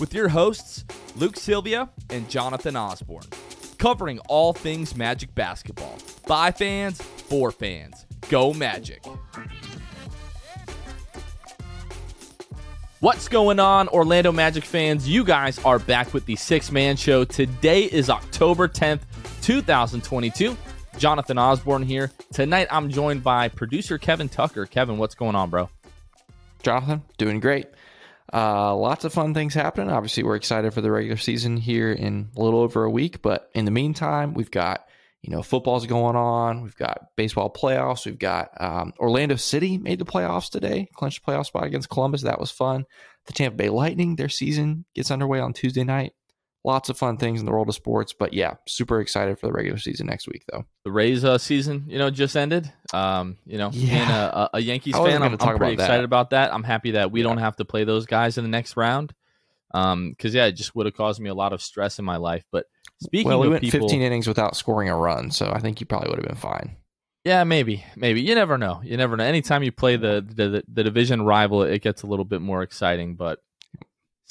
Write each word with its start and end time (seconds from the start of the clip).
with 0.00 0.14
your 0.14 0.28
hosts, 0.28 0.84
Luke 1.16 1.36
Sylvia 1.36 1.88
and 2.10 2.28
Jonathan 2.28 2.76
Osborne, 2.76 3.26
covering 3.78 4.18
all 4.28 4.52
things 4.52 4.96
Magic 4.96 5.34
basketball. 5.34 5.98
By 6.26 6.50
fans, 6.50 7.00
for 7.00 7.50
fans. 7.50 8.06
Go 8.28 8.52
Magic. 8.52 9.04
What's 13.00 13.26
going 13.26 13.58
on, 13.58 13.88
Orlando 13.88 14.30
Magic 14.30 14.64
fans? 14.64 15.08
You 15.08 15.24
guys 15.24 15.58
are 15.64 15.80
back 15.80 16.14
with 16.14 16.24
the 16.26 16.36
Six 16.36 16.70
Man 16.70 16.96
Show. 16.96 17.24
Today 17.24 17.82
is 17.84 18.08
October 18.08 18.68
10th, 18.68 19.00
2022. 19.42 20.56
Jonathan 20.98 21.36
Osborne 21.36 21.82
here. 21.82 22.12
Tonight 22.32 22.68
I'm 22.70 22.90
joined 22.90 23.24
by 23.24 23.48
producer 23.48 23.98
Kevin 23.98 24.28
Tucker. 24.28 24.66
Kevin, 24.66 24.98
what's 24.98 25.16
going 25.16 25.34
on, 25.34 25.50
bro? 25.50 25.68
Jonathan, 26.62 27.02
doing 27.18 27.40
great. 27.40 27.66
Uh, 28.32 28.74
lots 28.74 29.04
of 29.04 29.12
fun 29.12 29.34
things 29.34 29.54
happening. 29.54 29.90
Obviously, 29.90 30.22
we're 30.22 30.36
excited 30.36 30.72
for 30.72 30.80
the 30.80 30.90
regular 30.90 31.18
season 31.18 31.56
here 31.56 31.92
in 31.92 32.30
a 32.36 32.40
little 32.40 32.60
over 32.60 32.84
a 32.84 32.90
week. 32.90 33.20
But 33.22 33.50
in 33.54 33.64
the 33.64 33.70
meantime, 33.70 34.34
we've 34.34 34.50
got 34.50 34.86
you 35.20 35.30
know 35.30 35.42
football's 35.42 35.86
going 35.86 36.16
on. 36.16 36.62
We've 36.62 36.76
got 36.76 37.08
baseball 37.16 37.52
playoffs. 37.52 38.06
We've 38.06 38.18
got 38.18 38.50
um, 38.60 38.94
Orlando 38.98 39.36
City 39.36 39.76
made 39.76 39.98
the 39.98 40.06
playoffs 40.06 40.50
today, 40.50 40.88
clinched 40.94 41.24
playoff 41.24 41.46
spot 41.46 41.64
against 41.64 41.90
Columbus. 41.90 42.22
That 42.22 42.40
was 42.40 42.50
fun. 42.50 42.86
The 43.26 43.32
Tampa 43.34 43.56
Bay 43.56 43.68
Lightning, 43.68 44.16
their 44.16 44.28
season 44.28 44.84
gets 44.94 45.10
underway 45.10 45.38
on 45.40 45.52
Tuesday 45.52 45.84
night 45.84 46.14
lots 46.64 46.88
of 46.88 46.96
fun 46.96 47.16
things 47.16 47.40
in 47.40 47.46
the 47.46 47.52
world 47.52 47.68
of 47.68 47.74
sports. 47.74 48.12
But 48.12 48.32
yeah, 48.32 48.54
super 48.66 49.00
excited 49.00 49.38
for 49.38 49.46
the 49.46 49.52
regular 49.52 49.78
season 49.78 50.06
next 50.06 50.28
week, 50.28 50.44
though. 50.50 50.64
The 50.84 50.92
Rays 50.92 51.24
uh, 51.24 51.38
season, 51.38 51.84
you 51.88 51.98
know, 51.98 52.10
just 52.10 52.36
ended. 52.36 52.72
Um, 52.92 53.38
you 53.46 53.58
know, 53.58 53.70
yeah. 53.72 53.90
being 53.90 54.10
a, 54.10 54.50
a 54.54 54.60
Yankees 54.60 54.94
fan, 54.94 55.22
I'm, 55.22 55.36
I'm 55.40 55.56
pretty 55.58 55.74
excited 55.74 56.02
that. 56.02 56.04
about 56.04 56.30
that. 56.30 56.52
I'm 56.52 56.62
happy 56.62 56.92
that 56.92 57.10
we 57.10 57.20
yeah. 57.20 57.28
don't 57.28 57.38
have 57.38 57.56
to 57.56 57.64
play 57.64 57.84
those 57.84 58.06
guys 58.06 58.38
in 58.38 58.44
the 58.44 58.50
next 58.50 58.76
round. 58.76 59.14
Um, 59.74 60.10
because 60.10 60.34
yeah, 60.34 60.46
it 60.46 60.52
just 60.52 60.74
would 60.74 60.86
have 60.86 60.94
caused 60.94 61.20
me 61.20 61.30
a 61.30 61.34
lot 61.34 61.52
of 61.52 61.62
stress 61.62 61.98
in 61.98 62.04
my 62.04 62.16
life. 62.16 62.44
But 62.52 62.66
speaking, 63.00 63.28
well, 63.28 63.40
we 63.40 63.48
went 63.48 63.62
people, 63.62 63.88
15 63.88 64.02
innings 64.02 64.28
without 64.28 64.56
scoring 64.56 64.88
a 64.88 64.96
run, 64.96 65.30
so 65.30 65.50
I 65.50 65.60
think 65.60 65.80
you 65.80 65.86
probably 65.86 66.10
would 66.10 66.18
have 66.18 66.28
been 66.28 66.36
fine. 66.36 66.76
Yeah, 67.24 67.44
maybe, 67.44 67.84
maybe. 67.96 68.20
You 68.20 68.34
never 68.34 68.58
know. 68.58 68.80
You 68.84 68.96
never 68.96 69.16
know. 69.16 69.24
Anytime 69.24 69.62
you 69.62 69.70
play 69.70 69.96
the, 69.96 70.26
the 70.28 70.64
the 70.66 70.82
division 70.82 71.22
rival, 71.22 71.62
it 71.62 71.80
gets 71.80 72.02
a 72.02 72.06
little 72.08 72.24
bit 72.24 72.40
more 72.40 72.62
exciting. 72.62 73.14
But 73.14 73.38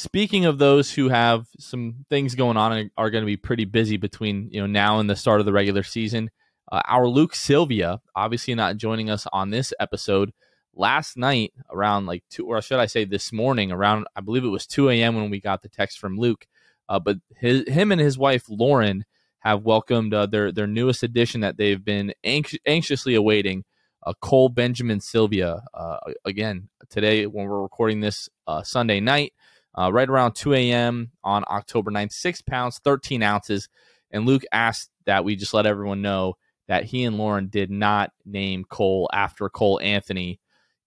Speaking 0.02 0.46
of 0.46 0.58
those 0.58 0.92
who 0.92 1.10
have 1.10 1.46
some 1.60 2.06
things 2.10 2.34
going 2.34 2.58
on 2.58 2.74
and 2.74 2.90
are 2.98 3.12
going 3.12 3.22
to 3.22 3.28
be 3.28 3.38
pretty 3.38 3.66
busy 3.66 3.98
between 3.98 4.50
you 4.50 4.60
know 4.60 4.66
now 4.66 5.00
and 5.00 5.08
the 5.08 5.16
start 5.16 5.42
of 5.42 5.46
the 5.46 5.54
regular 5.54 5.84
season, 5.84 6.32
uh, 6.72 6.82
our 6.88 7.08
Luke 7.08 7.36
Sylvia, 7.36 8.02
obviously 8.16 8.56
not 8.56 8.78
joining 8.78 9.12
us 9.12 9.28
on 9.32 9.52
this 9.52 9.74
episode. 9.80 10.34
Last 10.74 11.18
night, 11.18 11.54
around 11.70 12.08
like 12.08 12.24
two, 12.32 12.48
or 12.48 12.60
should 12.64 12.80
I 12.80 12.88
say 12.88 13.06
this 13.06 13.32
morning, 13.32 13.72
around 13.72 14.08
I 14.16 14.22
believe 14.22 14.44
it 14.44 14.48
was 14.48 14.66
two 14.66 14.90
a.m. 14.90 15.18
when 15.18 15.30
we 15.30 15.40
got 15.40 15.62
the 15.62 15.70
text 15.70 16.00
from 16.00 16.18
Luke. 16.18 16.48
Uh, 16.90 16.98
but 16.98 17.18
his, 17.36 17.70
him 17.70 17.92
and 17.92 18.02
his 18.02 18.18
wife 18.18 18.46
Lauren 18.50 19.06
have 19.42 19.62
welcomed 19.62 20.16
uh, 20.16 20.26
their 20.26 20.52
their 20.52 20.66
newest 20.66 21.04
addition 21.04 21.42
that 21.42 21.58
they've 21.58 21.86
been 21.86 22.12
anx- 22.24 22.58
anxiously 22.66 23.14
awaiting. 23.14 23.66
Uh, 24.04 24.14
Cole 24.20 24.50
Benjamin 24.50 25.00
Sylvia. 25.00 25.62
Uh, 25.76 25.98
again, 26.26 26.70
today 26.90 27.28
when 27.28 27.46
we're 27.46 27.62
recording 27.62 28.00
this 28.00 28.30
uh, 28.48 28.64
Sunday 28.64 29.00
night, 29.00 29.34
uh, 29.78 29.92
right 29.92 30.10
around 30.10 30.34
2 30.34 30.54
a.m. 30.54 31.12
on 31.24 31.44
October 31.48 31.92
9th, 31.92 32.12
six 32.14 32.42
pounds, 32.42 32.80
13 32.84 33.24
ounces. 33.24 33.70
And 34.12 34.26
Luke 34.26 34.44
asked 34.52 34.90
that 35.06 35.24
we 35.24 35.36
just 35.36 35.54
let 35.54 35.66
everyone 35.66 36.02
know 36.02 36.36
that 36.68 36.86
he 36.86 37.04
and 37.04 37.18
Lauren 37.18 37.48
did 37.48 37.70
not 37.70 38.12
name 38.26 38.66
Cole 38.66 39.10
after 39.14 39.50
Cole 39.50 39.80
Anthony, 39.82 40.40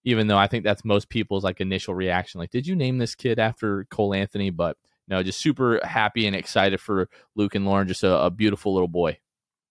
even 0.03 0.27
though 0.27 0.37
I 0.37 0.47
think 0.47 0.63
that's 0.63 0.85
most 0.85 1.09
people's 1.09 1.43
like 1.43 1.61
initial 1.61 1.93
reaction. 1.95 2.39
Like, 2.39 2.51
did 2.51 2.67
you 2.67 2.75
name 2.75 2.97
this 2.97 3.15
kid 3.15 3.39
after 3.39 3.85
Cole 3.89 4.13
Anthony? 4.13 4.49
But 4.49 4.77
no, 5.07 5.21
just 5.21 5.39
super 5.39 5.79
happy 5.83 6.25
and 6.27 6.35
excited 6.35 6.79
for 6.79 7.09
Luke 7.35 7.55
and 7.55 7.65
Lauren. 7.65 7.87
Just 7.87 8.03
a, 8.03 8.23
a 8.23 8.31
beautiful 8.31 8.73
little 8.73 8.87
boy. 8.87 9.19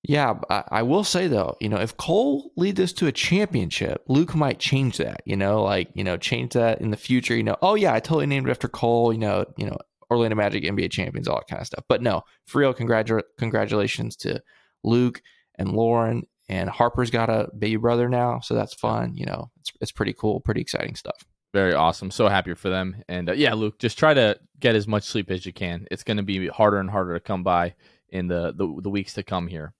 Yeah, 0.06 0.34
I, 0.50 0.64
I, 0.68 0.82
will 0.82 1.02
say 1.02 1.28
though, 1.28 1.56
you 1.60 1.70
know, 1.70 1.78
if 1.78 1.96
Cole 1.96 2.52
leads 2.56 2.76
this 2.76 2.92
to 2.94 3.06
a 3.06 3.12
championship, 3.12 4.04
Luke 4.06 4.34
might 4.34 4.58
change 4.58 4.98
that. 4.98 5.22
You 5.24 5.34
know, 5.34 5.62
like 5.62 5.88
you 5.94 6.04
know, 6.04 6.18
change 6.18 6.52
that 6.52 6.82
in 6.82 6.90
the 6.90 6.96
future. 6.98 7.34
You 7.34 7.42
know, 7.42 7.56
oh 7.62 7.74
yeah, 7.74 7.94
I 7.94 8.00
totally 8.00 8.26
named 8.26 8.46
it 8.46 8.50
after 8.50 8.68
Cole. 8.68 9.14
You 9.14 9.20
know, 9.20 9.46
you 9.56 9.64
know, 9.64 9.78
Orlando 10.10 10.36
Magic 10.36 10.62
NBA 10.62 10.90
champions, 10.90 11.26
all 11.26 11.36
that 11.36 11.48
kind 11.48 11.60
of 11.60 11.66
stuff. 11.66 11.84
But 11.88 12.02
no, 12.02 12.22
for 12.46 12.58
real, 12.58 12.74
congratu- 12.74 13.22
congratulations 13.38 14.16
to 14.16 14.42
Luke 14.82 15.22
and 15.54 15.72
Lauren 15.72 16.24
and 16.50 16.68
Harper's 16.68 17.10
got 17.10 17.30
a 17.30 17.48
baby 17.58 17.76
brother 17.76 18.08
now, 18.08 18.40
so 18.40 18.54
that's 18.54 18.74
fun. 18.74 19.16
You 19.16 19.24
know, 19.24 19.50
it's 19.60 19.72
it's 19.80 19.92
pretty 19.92 20.12
cool, 20.12 20.40
pretty 20.40 20.60
exciting 20.60 20.96
stuff. 20.96 21.24
Very 21.54 21.72
awesome. 21.72 22.10
So 22.10 22.28
happy 22.28 22.52
for 22.54 22.68
them. 22.68 23.02
And 23.08 23.30
uh, 23.30 23.32
yeah, 23.32 23.54
Luke, 23.54 23.78
just 23.78 23.96
try 23.96 24.12
to 24.12 24.38
get 24.60 24.74
as 24.74 24.86
much 24.86 25.04
sleep 25.04 25.30
as 25.30 25.46
you 25.46 25.52
can. 25.52 25.86
It's 25.90 26.02
going 26.02 26.16
to 26.16 26.22
be 26.22 26.48
harder 26.48 26.78
and 26.78 26.90
harder 26.90 27.14
to 27.14 27.20
come 27.20 27.42
by 27.42 27.74
in 28.10 28.26
the, 28.26 28.52
the 28.52 28.82
the 28.82 28.90
weeks 28.90 29.14
to 29.14 29.22
come 29.22 29.46
here. 29.46 29.72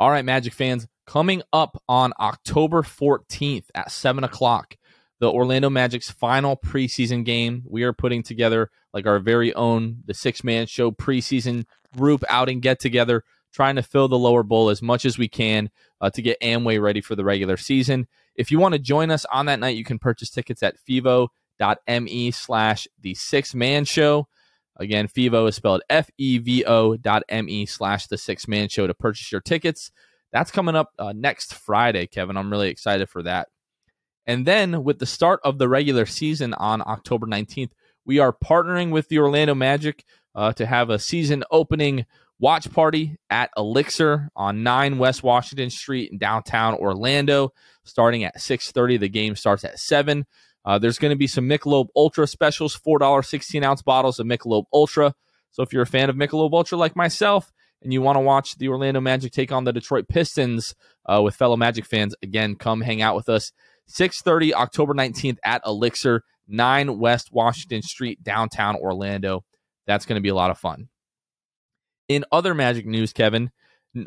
All 0.00 0.10
right, 0.10 0.24
Magic 0.24 0.52
fans, 0.52 0.86
coming 1.08 1.42
up 1.52 1.82
on 1.88 2.12
October 2.20 2.82
14th 2.82 3.64
at 3.74 3.90
7 3.90 4.22
o'clock, 4.22 4.76
the 5.18 5.28
Orlando 5.28 5.68
Magic's 5.68 6.08
final 6.08 6.56
preseason 6.56 7.24
game. 7.24 7.64
We 7.66 7.82
are 7.82 7.92
putting 7.92 8.22
together 8.22 8.70
like 8.94 9.08
our 9.08 9.18
very 9.18 9.52
own, 9.54 10.02
the 10.04 10.14
six 10.14 10.44
man 10.44 10.68
show 10.68 10.92
preseason 10.92 11.64
group 11.96 12.22
outing 12.28 12.56
and 12.56 12.62
get 12.62 12.78
together, 12.78 13.24
trying 13.52 13.74
to 13.74 13.82
fill 13.82 14.06
the 14.06 14.16
lower 14.16 14.44
bowl 14.44 14.70
as 14.70 14.80
much 14.80 15.04
as 15.04 15.18
we 15.18 15.26
can 15.26 15.68
uh, 16.00 16.10
to 16.10 16.22
get 16.22 16.40
Amway 16.40 16.80
ready 16.80 17.00
for 17.00 17.16
the 17.16 17.24
regular 17.24 17.56
season. 17.56 18.06
If 18.36 18.52
you 18.52 18.60
want 18.60 18.74
to 18.74 18.78
join 18.78 19.10
us 19.10 19.26
on 19.32 19.46
that 19.46 19.58
night, 19.58 19.76
you 19.76 19.84
can 19.84 19.98
purchase 19.98 20.30
tickets 20.30 20.62
at 20.62 20.76
fevo.me 20.88 22.30
slash 22.30 22.86
the 23.00 23.14
six 23.14 23.52
man 23.52 23.84
show. 23.84 24.28
Again, 24.78 25.08
FEVO 25.08 25.48
is 25.48 25.56
spelled 25.56 25.82
F 25.90 26.08
E 26.18 26.38
V 26.38 26.64
O 26.64 26.96
dot 26.96 27.22
M 27.28 27.48
E 27.48 27.66
slash 27.66 28.06
the 28.06 28.18
six 28.18 28.46
man 28.46 28.68
show 28.68 28.86
to 28.86 28.94
purchase 28.94 29.32
your 29.32 29.40
tickets. 29.40 29.90
That's 30.32 30.50
coming 30.50 30.76
up 30.76 30.92
uh, 30.98 31.12
next 31.14 31.54
Friday, 31.54 32.06
Kevin. 32.06 32.36
I'm 32.36 32.50
really 32.50 32.68
excited 32.68 33.08
for 33.08 33.22
that. 33.22 33.48
And 34.26 34.46
then 34.46 34.84
with 34.84 34.98
the 34.98 35.06
start 35.06 35.40
of 35.42 35.58
the 35.58 35.68
regular 35.68 36.04
season 36.04 36.52
on 36.54 36.82
October 36.82 37.26
19th, 37.26 37.70
we 38.04 38.18
are 38.18 38.32
partnering 38.32 38.90
with 38.90 39.08
the 39.08 39.18
Orlando 39.18 39.54
Magic 39.54 40.04
uh, 40.34 40.52
to 40.52 40.66
have 40.66 40.90
a 40.90 40.98
season 40.98 41.44
opening 41.50 42.04
watch 42.38 42.70
party 42.70 43.16
at 43.30 43.50
Elixir 43.56 44.30
on 44.36 44.62
9 44.62 44.98
West 44.98 45.22
Washington 45.22 45.70
Street 45.70 46.12
in 46.12 46.18
downtown 46.18 46.74
Orlando, 46.74 47.52
starting 47.84 48.24
at 48.24 48.36
6:30. 48.38 49.00
The 49.00 49.08
game 49.08 49.34
starts 49.34 49.64
at 49.64 49.78
7. 49.78 50.26
Uh, 50.64 50.78
there's 50.78 50.98
going 50.98 51.10
to 51.10 51.16
be 51.16 51.26
some 51.26 51.48
Michelob 51.48 51.88
Ultra 51.96 52.26
specials, 52.26 52.78
$4 52.78 53.24
16 53.24 53.64
ounce 53.64 53.82
bottles 53.82 54.18
of 54.18 54.26
Michelob 54.26 54.64
Ultra. 54.72 55.14
So 55.50 55.62
if 55.62 55.72
you're 55.72 55.82
a 55.82 55.86
fan 55.86 56.10
of 56.10 56.16
Michelob 56.16 56.52
Ultra 56.52 56.76
like 56.78 56.96
myself 56.96 57.52
and 57.82 57.92
you 57.92 58.02
want 58.02 58.16
to 58.16 58.20
watch 58.20 58.56
the 58.58 58.68
Orlando 58.68 59.00
Magic 59.00 59.32
take 59.32 59.52
on 59.52 59.64
the 59.64 59.72
Detroit 59.72 60.08
Pistons 60.08 60.74
uh, 61.06 61.22
with 61.22 61.36
fellow 61.36 61.56
Magic 61.56 61.86
fans. 61.86 62.14
Again, 62.22 62.56
come 62.56 62.80
hang 62.80 63.02
out 63.02 63.16
with 63.16 63.28
us. 63.28 63.52
6:30 63.88 64.52
October 64.52 64.94
19th 64.94 65.38
at 65.44 65.62
Elixir, 65.64 66.22
9 66.46 66.98
West 66.98 67.30
Washington 67.32 67.82
Street, 67.82 68.22
downtown 68.22 68.76
Orlando. 68.76 69.44
That's 69.86 70.04
going 70.04 70.18
to 70.18 70.22
be 70.22 70.28
a 70.28 70.34
lot 70.34 70.50
of 70.50 70.58
fun. 70.58 70.88
In 72.08 72.24
other 72.30 72.54
Magic 72.54 72.86
news, 72.86 73.12
Kevin, 73.12 73.50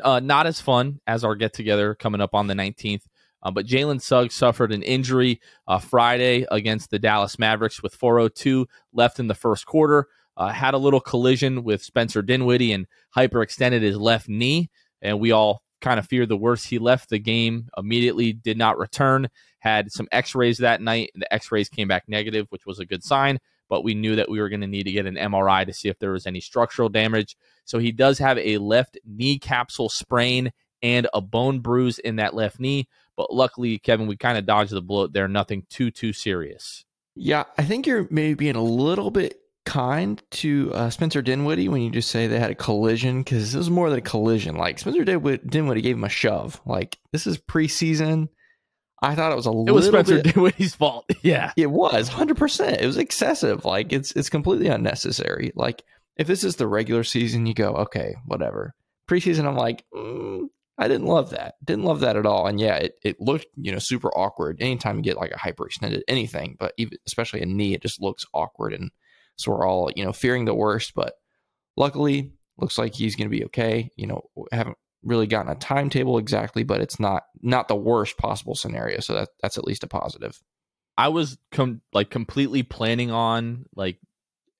uh, 0.02 0.20
not 0.20 0.46
as 0.46 0.60
fun 0.60 1.00
as 1.06 1.24
our 1.24 1.34
get 1.34 1.52
together 1.52 1.94
coming 1.94 2.20
up 2.20 2.34
on 2.34 2.46
the 2.46 2.54
19th. 2.54 3.02
Uh, 3.42 3.50
but 3.50 3.66
Jalen 3.66 4.00
Suggs 4.00 4.34
suffered 4.34 4.72
an 4.72 4.82
injury 4.82 5.40
uh, 5.66 5.78
Friday 5.78 6.46
against 6.50 6.90
the 6.90 6.98
Dallas 6.98 7.38
Mavericks 7.38 7.82
with 7.82 7.98
4:02 7.98 8.66
left 8.92 9.18
in 9.18 9.28
the 9.28 9.34
first 9.34 9.66
quarter. 9.66 10.08
Uh, 10.36 10.48
had 10.48 10.74
a 10.74 10.78
little 10.78 11.00
collision 11.00 11.62
with 11.62 11.82
Spencer 11.82 12.22
Dinwiddie 12.22 12.72
and 12.72 12.86
hyperextended 13.14 13.82
his 13.82 13.96
left 13.98 14.28
knee, 14.28 14.70
and 15.02 15.20
we 15.20 15.32
all 15.32 15.62
kind 15.82 15.98
of 15.98 16.06
feared 16.06 16.30
the 16.30 16.36
worst. 16.36 16.66
He 16.66 16.78
left 16.78 17.10
the 17.10 17.18
game 17.18 17.68
immediately, 17.76 18.32
did 18.32 18.56
not 18.56 18.78
return. 18.78 19.28
Had 19.58 19.92
some 19.92 20.08
X-rays 20.10 20.58
that 20.58 20.80
night. 20.80 21.10
The 21.14 21.32
X-rays 21.32 21.68
came 21.68 21.88
back 21.88 22.04
negative, 22.08 22.46
which 22.48 22.64
was 22.64 22.78
a 22.78 22.86
good 22.86 23.04
sign. 23.04 23.38
But 23.68 23.84
we 23.84 23.94
knew 23.94 24.16
that 24.16 24.30
we 24.30 24.40
were 24.40 24.48
going 24.48 24.60
to 24.62 24.66
need 24.66 24.84
to 24.84 24.92
get 24.92 25.06
an 25.06 25.16
MRI 25.16 25.66
to 25.66 25.72
see 25.72 25.88
if 25.88 25.98
there 25.98 26.12
was 26.12 26.26
any 26.26 26.40
structural 26.40 26.88
damage. 26.88 27.36
So 27.64 27.78
he 27.78 27.92
does 27.92 28.18
have 28.18 28.38
a 28.38 28.58
left 28.58 28.98
knee 29.04 29.38
capsule 29.38 29.88
sprain 29.88 30.52
and 30.82 31.08
a 31.14 31.20
bone 31.20 31.60
bruise 31.60 31.98
in 31.98 32.16
that 32.16 32.34
left 32.34 32.58
knee. 32.58 32.88
But 33.16 33.32
luckily, 33.32 33.78
Kevin, 33.78 34.06
we 34.06 34.16
kind 34.16 34.38
of 34.38 34.46
dodged 34.46 34.72
the 34.72 34.82
bullet 34.82 35.12
there. 35.12 35.28
Nothing 35.28 35.66
too 35.68 35.90
too 35.90 36.12
serious. 36.12 36.84
Yeah, 37.14 37.44
I 37.58 37.64
think 37.64 37.86
you're 37.86 38.06
maybe 38.10 38.34
being 38.34 38.56
a 38.56 38.62
little 38.62 39.10
bit 39.10 39.38
kind 39.64 40.22
to 40.30 40.72
uh, 40.74 40.90
Spencer 40.90 41.22
Dinwiddie 41.22 41.68
when 41.68 41.82
you 41.82 41.90
just 41.90 42.10
say 42.10 42.26
they 42.26 42.38
had 42.38 42.50
a 42.50 42.54
collision 42.54 43.22
because 43.22 43.52
this 43.52 43.54
was 43.54 43.70
more 43.70 43.90
than 43.90 43.98
a 43.98 44.02
collision. 44.02 44.56
Like 44.56 44.78
Spencer 44.78 45.04
Dinwiddie 45.04 45.82
gave 45.82 45.96
him 45.96 46.04
a 46.04 46.08
shove. 46.08 46.60
Like 46.66 46.98
this 47.12 47.26
is 47.26 47.38
preseason. 47.38 48.28
I 49.02 49.14
thought 49.14 49.32
it 49.32 49.36
was 49.36 49.46
a 49.46 49.50
it 49.50 49.54
little. 49.54 49.68
It 49.68 49.72
was 49.72 49.86
Spencer 49.86 50.22
bit, 50.22 50.34
Dinwiddie's 50.34 50.74
fault. 50.74 51.10
Yeah, 51.22 51.52
it 51.56 51.70
was 51.70 52.08
hundred 52.08 52.36
percent. 52.36 52.80
It 52.80 52.86
was 52.86 52.96
excessive. 52.96 53.64
Like 53.64 53.92
it's 53.92 54.12
it's 54.12 54.30
completely 54.30 54.68
unnecessary. 54.68 55.52
Like 55.54 55.82
if 56.16 56.26
this 56.26 56.44
is 56.44 56.56
the 56.56 56.66
regular 56.66 57.04
season, 57.04 57.46
you 57.46 57.54
go 57.54 57.74
okay, 57.74 58.16
whatever. 58.26 58.74
Preseason, 59.08 59.46
I'm 59.46 59.56
like, 59.56 59.84
mm, 59.94 60.48
I 60.78 60.88
didn't 60.88 61.06
love 61.06 61.30
that. 61.30 61.54
Didn't 61.64 61.84
love 61.84 62.00
that 62.00 62.16
at 62.16 62.26
all. 62.26 62.46
And 62.46 62.58
yeah, 62.58 62.76
it, 62.76 62.94
it 63.04 63.20
looked, 63.20 63.46
you 63.56 63.72
know, 63.72 63.78
super 63.78 64.08
awkward. 64.08 64.56
Anytime 64.60 64.96
you 64.96 65.02
get 65.02 65.18
like 65.18 65.32
a 65.32 65.38
hyperextended 65.38 66.00
anything, 66.08 66.56
but 66.58 66.72
even 66.78 66.98
especially 67.06 67.42
a 67.42 67.46
knee, 67.46 67.74
it 67.74 67.82
just 67.82 68.00
looks 68.00 68.24
awkward. 68.32 68.72
And 68.72 68.90
so 69.36 69.52
we're 69.52 69.66
all, 69.66 69.90
you 69.94 70.04
know, 70.04 70.12
fearing 70.12 70.44
the 70.44 70.54
worst. 70.54 70.94
But 70.94 71.14
luckily, 71.76 72.32
looks 72.56 72.78
like 72.78 72.94
he's 72.94 73.16
going 73.16 73.30
to 73.30 73.36
be 73.36 73.44
okay. 73.46 73.90
You 73.96 74.06
know, 74.06 74.22
haven't 74.50 74.78
really 75.02 75.26
gotten 75.26 75.50
a 75.52 75.56
timetable 75.56 76.18
exactly, 76.18 76.62
but 76.62 76.80
it's 76.80 76.98
not 76.98 77.24
not 77.40 77.68
the 77.68 77.76
worst 77.76 78.16
possible 78.16 78.54
scenario. 78.54 79.00
So 79.00 79.14
that 79.14 79.28
that's 79.42 79.58
at 79.58 79.64
least 79.64 79.84
a 79.84 79.88
positive. 79.88 80.40
I 80.96 81.08
was 81.08 81.38
com- 81.50 81.80
like 81.92 82.10
completely 82.10 82.62
planning 82.62 83.10
on 83.10 83.66
like 83.74 83.98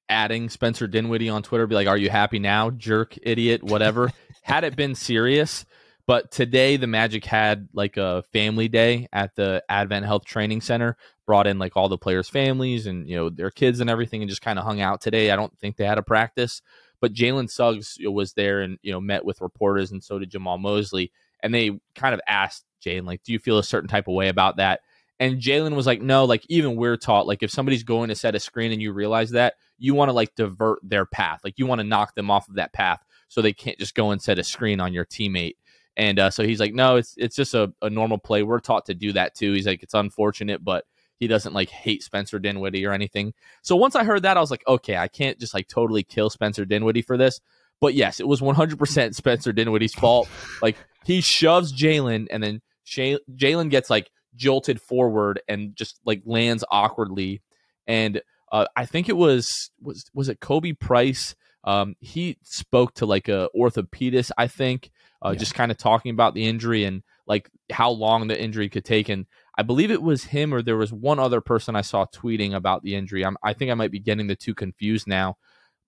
adding 0.09 0.51
Spencer 0.51 0.87
Dinwiddie 0.87 1.29
on 1.29 1.43
Twitter, 1.43 1.67
be 1.67 1.75
like, 1.75 1.89
"Are 1.89 1.97
you 1.97 2.11
happy 2.11 2.39
now, 2.39 2.71
jerk, 2.71 3.17
idiot, 3.23 3.63
whatever?" 3.63 4.13
Had 4.43 4.65
it 4.65 4.75
been 4.75 4.97
serious, 4.97 5.65
but 6.07 6.31
today, 6.31 6.77
the 6.77 6.87
Magic 6.87 7.25
had 7.25 7.69
like 7.73 7.97
a 7.97 8.23
family 8.33 8.69
day 8.69 9.09
at 9.13 9.35
the 9.37 9.63
Advent 9.69 10.07
Health 10.07 10.25
Training 10.25 10.61
Center, 10.61 10.97
brought 11.27 11.47
in 11.47 11.59
like 11.59 11.77
all 11.77 11.89
the 11.89 11.99
players' 11.99 12.29
families 12.29 12.87
and, 12.87 13.09
you 13.09 13.17
know, 13.17 13.31
their 13.31 13.51
kids 13.51 13.81
and 13.81 13.89
everything, 13.89 14.23
and 14.23 14.29
just 14.29 14.43
kind 14.43 14.59
of 14.59 14.65
hung 14.65 14.81
out 14.81 15.01
today. 15.01 15.31
I 15.31 15.37
don't 15.37 15.57
think 15.59 15.77
they 15.77 15.87
had 15.87 15.99
a 15.99 16.03
practice, 16.03 16.63
but 17.01 17.13
Jalen 17.15 17.51
Suggs 17.51 17.99
was 18.03 18.33
there 18.33 18.61
and, 18.61 18.79
you 18.83 18.93
know, 18.93 19.01
met 19.01 19.25
with 19.25 19.41
reporters, 19.41 19.93
and 19.93 20.03
so 20.03 20.19
did 20.19 20.31
Jamahl 20.31 20.59
Mosley. 20.59 21.13
And 21.43 21.55
they 21.55 21.79
kind 21.95 22.15
of 22.15 22.21
asked 22.27 22.65
Jalen, 22.85 23.07
like, 23.07 23.23
do 23.23 23.33
you 23.33 23.39
feel 23.39 23.59
a 23.59 23.65
certain 23.65 23.89
type 23.89 24.09
of 24.09 24.15
way 24.15 24.29
about 24.29 24.57
that? 24.57 24.81
And 25.21 25.41
Jalen 25.41 25.77
was 25.77 25.87
like, 25.87 26.03
no, 26.03 26.25
like 26.25 26.45
even 26.49 26.75
we're 26.75 26.97
taught, 26.97 27.29
like 27.29 27.45
if 27.45 27.51
somebody's 27.51 27.85
going 27.85 28.09
to 28.09 28.15
set 28.17 28.35
a 28.35 28.41
screen 28.41 28.73
and 28.73 28.83
you 28.83 28.93
realize 28.93 29.31
that, 29.31 29.55
you 29.79 29.95
want 29.95 30.09
to 30.09 30.13
like 30.13 30.35
divert 30.35 30.81
their 30.83 31.07
path. 31.07 31.41
Like 31.45 31.59
you 31.59 31.67
want 31.67 31.81
to 31.81 31.87
knock 31.87 32.15
them 32.17 32.31
off 32.31 32.49
of 32.49 32.57
that 32.57 32.73
path 32.73 33.01
so 33.29 33.41
they 33.41 33.53
can't 33.53 33.79
just 33.79 33.95
go 33.95 34.11
and 34.11 34.21
set 34.21 34.41
a 34.41 34.45
screen 34.45 34.81
on 34.81 34.93
your 34.93 35.05
teammate. 35.05 35.55
And 35.97 36.19
uh, 36.19 36.31
so 36.31 36.45
he's 36.45 36.61
like, 36.61 36.75
no, 36.75 36.97
it's 36.97 37.15
it's 37.17 37.37
just 37.37 37.55
a, 37.55 37.73
a 37.83 37.91
normal 37.91 38.19
play. 38.19 38.43
We're 38.43 38.61
taught 38.61 38.87
to 38.87 38.95
do 38.95 39.13
that 39.13 39.35
too. 39.35 39.53
He's 39.53 39.67
like, 39.67 39.83
it's 39.83 39.95
unfortunate, 39.95 40.65
but 40.65 40.85
he 41.19 41.27
doesn't 41.27 41.55
like 41.55 41.69
hate 41.69 42.03
Spencer 42.03 42.39
Dinwiddie 42.39 42.85
or 42.85 42.93
anything. 42.93 43.35
So 43.63 43.77
once 43.77 43.95
I 43.95 44.05
heard 44.05 44.23
that, 44.23 44.37
I 44.37 44.41
was 44.41 44.51
like, 44.51 44.65
okay, 44.67 44.97
I 44.97 45.09
can't 45.09 45.39
just 45.39 45.55
like 45.55 45.69
totally 45.69 46.03
kill 46.03 46.31
Spencer 46.31 46.65
Dinwiddie 46.65 47.03
for 47.03 47.17
this. 47.17 47.41
But 47.81 47.95
yes, 47.95 48.21
it 48.21 48.29
was 48.29 48.41
100% 48.41 49.15
Spencer 49.15 49.53
Dinwiddie's 49.53 49.95
fault. 49.95 50.29
like 50.63 50.77
he 51.05 51.21
shoves 51.21 51.73
Jalen, 51.73 52.29
and 52.31 52.43
then 52.43 52.63
Jalen 52.87 53.71
gets 53.71 53.91
like 53.91 54.11
jolted 54.35 54.81
forward 54.81 55.41
and 55.49 55.77
just 55.77 56.01
like 56.05 56.23
lands 56.25 56.65
awkwardly. 56.71 57.43
And 57.87 58.23
uh, 58.51 58.67
I 58.77 58.87
think 58.87 59.09
it 59.09 59.17
was 59.17 59.71
was 59.81 60.05
was 60.15 60.29
it 60.29 60.41
Khobi 60.41 60.79
Price. 60.79 61.35
Um, 61.65 61.95
he 62.01 62.39
spoke 62.43 62.95
to 62.95 63.07
like 63.07 63.29
a 63.29 63.49
orthopedist, 63.57 64.33
I 64.37 64.49
think, 64.49 64.91
uh, 65.25 65.31
yeah. 65.31 65.39
just 65.39 65.55
kind 65.55 65.71
of 65.71 65.79
talking 65.79 66.11
about 66.11 66.35
the 66.35 66.47
injury 66.47 66.85
and 66.85 67.03
like 67.27 67.49
how 67.71 67.91
long 67.91 68.27
the 68.27 68.41
injury 68.41 68.69
could 68.69 68.85
take. 68.85 69.09
And 69.09 69.27
I 69.57 69.63
believe 69.63 69.91
it 69.91 70.03
was 70.03 70.25
him 70.25 70.53
or 70.53 70.63
there 70.63 70.77
was 70.77 70.93
one 70.93 71.19
other 71.19 71.41
person 71.41 71.77
I 71.77 71.83
saw 71.83 72.07
tweeting 72.07 72.55
about 72.55 72.83
the 72.83 72.95
injury. 72.95 73.25
I'm, 73.25 73.37
I 73.43 73.53
think 73.53 73.71
I 73.71 73.75
might 73.75 73.93
be 73.93 74.01
getting 74.01 74.27
the 74.27 74.37
two 74.37 74.55
confused 74.55 75.07
now. 75.07 75.37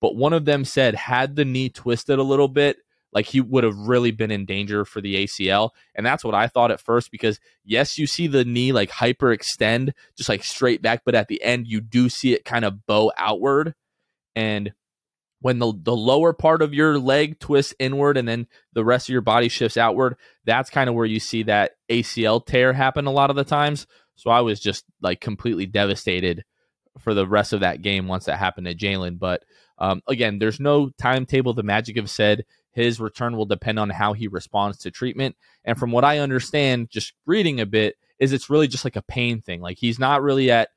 But 0.01 0.17
one 0.17 0.33
of 0.33 0.45
them 0.45 0.65
said, 0.65 0.95
had 0.95 1.35
the 1.35 1.45
knee 1.45 1.71
twisted 1.71 2.19
a 2.19 2.23
little 2.23 2.49
bit, 2.49 2.77
like 3.13 3.27
he 3.27 3.41
would 3.41 3.65
have 3.65 3.77
really 3.77 4.11
been 4.11 4.31
in 4.31 4.45
danger 4.45 4.85
for 4.85 5.01
the 5.01 5.25
ACL. 5.25 5.71
And 5.95 6.05
that's 6.05 6.25
what 6.25 6.35
I 6.35 6.47
thought 6.47 6.71
at 6.71 6.81
first 6.81 7.11
because, 7.11 7.41
yes, 7.65 7.99
you 7.99 8.07
see 8.07 8.27
the 8.27 8.45
knee 8.45 8.73
like 8.73 8.91
hyperextend, 8.91 9.93
just 10.17 10.29
like 10.29 10.45
straight 10.45 10.83
back, 10.83 11.03
but 11.05 11.15
at 11.15 11.29
the 11.29 11.43
end, 11.43 11.67
you 11.67 11.81
do 11.81 12.09
see 12.09 12.35
it 12.35 12.45
kind 12.45 12.65
of 12.65 12.85
bow 12.87 13.13
outward. 13.17 13.75
And 14.37 14.75
when 15.45 15.59
the, 15.59 15.75
the 15.83 15.95
lower 15.95 16.33
part 16.33 16.63
of 16.63 16.73
your 16.73 16.99
leg 16.99 17.39
twists 17.39 17.75
inward 17.79 18.17
and 18.17 18.27
then 18.27 18.47
the 18.73 18.83
rest 18.83 19.11
of 19.11 19.13
your 19.13 19.21
body 19.21 19.51
shifts 19.51 19.77
outward, 19.77 20.17
that's 20.47 20.71
kind 20.71 20.89
of 20.89 20.95
where 20.95 21.05
you 21.05 21.21
see 21.21 21.43
that 21.43 21.73
ACL 21.91 22.43
tear 22.47 22.73
happen 22.73 23.05
a 23.05 23.11
lot 23.11 23.29
of 23.29 23.37
the 23.37 23.45
times. 23.45 23.87
So 24.17 24.31
I 24.31 24.41
was 24.41 24.59
just 24.59 24.87
like 25.03 25.21
completely 25.21 25.67
devastated 25.67 26.47
for 26.99 27.13
the 27.13 27.27
rest 27.27 27.53
of 27.53 27.61
that 27.61 27.83
game 27.83 28.09
once 28.09 28.25
that 28.25 28.39
happened 28.39 28.69
to 28.69 28.75
Jalen. 28.75 29.19
But 29.19 29.45
um, 29.77 30.01
again, 30.09 30.39
there's 30.39 30.61
no 30.61 30.89
timetable. 30.97 31.53
The 31.53 31.63
Magic 31.63 31.99
have 31.99 32.09
said 32.09 32.47
his 32.73 32.99
return 32.99 33.37
will 33.37 33.45
depend 33.45 33.79
on 33.79 33.91
how 33.91 34.15
he 34.15 34.29
responds 34.29 34.79
to 34.79 34.91
treatment. 34.91 35.37
And 35.63 35.79
from 35.79 35.93
what 35.93 36.07
I 36.07 36.21
understand, 36.21 36.89
just 36.89 37.13
reading 37.27 37.61
a 37.61 37.67
bit, 37.67 37.97
is 38.19 38.33
it's 38.33 38.49
really 38.49 38.67
just 38.67 38.87
like 38.87 38.97
a 38.97 39.03
pain 39.03 39.43
thing. 39.43 39.61
Like 39.61 39.77
he's 39.77 39.99
not 39.99 40.23
really 40.23 40.51
at 40.51 40.71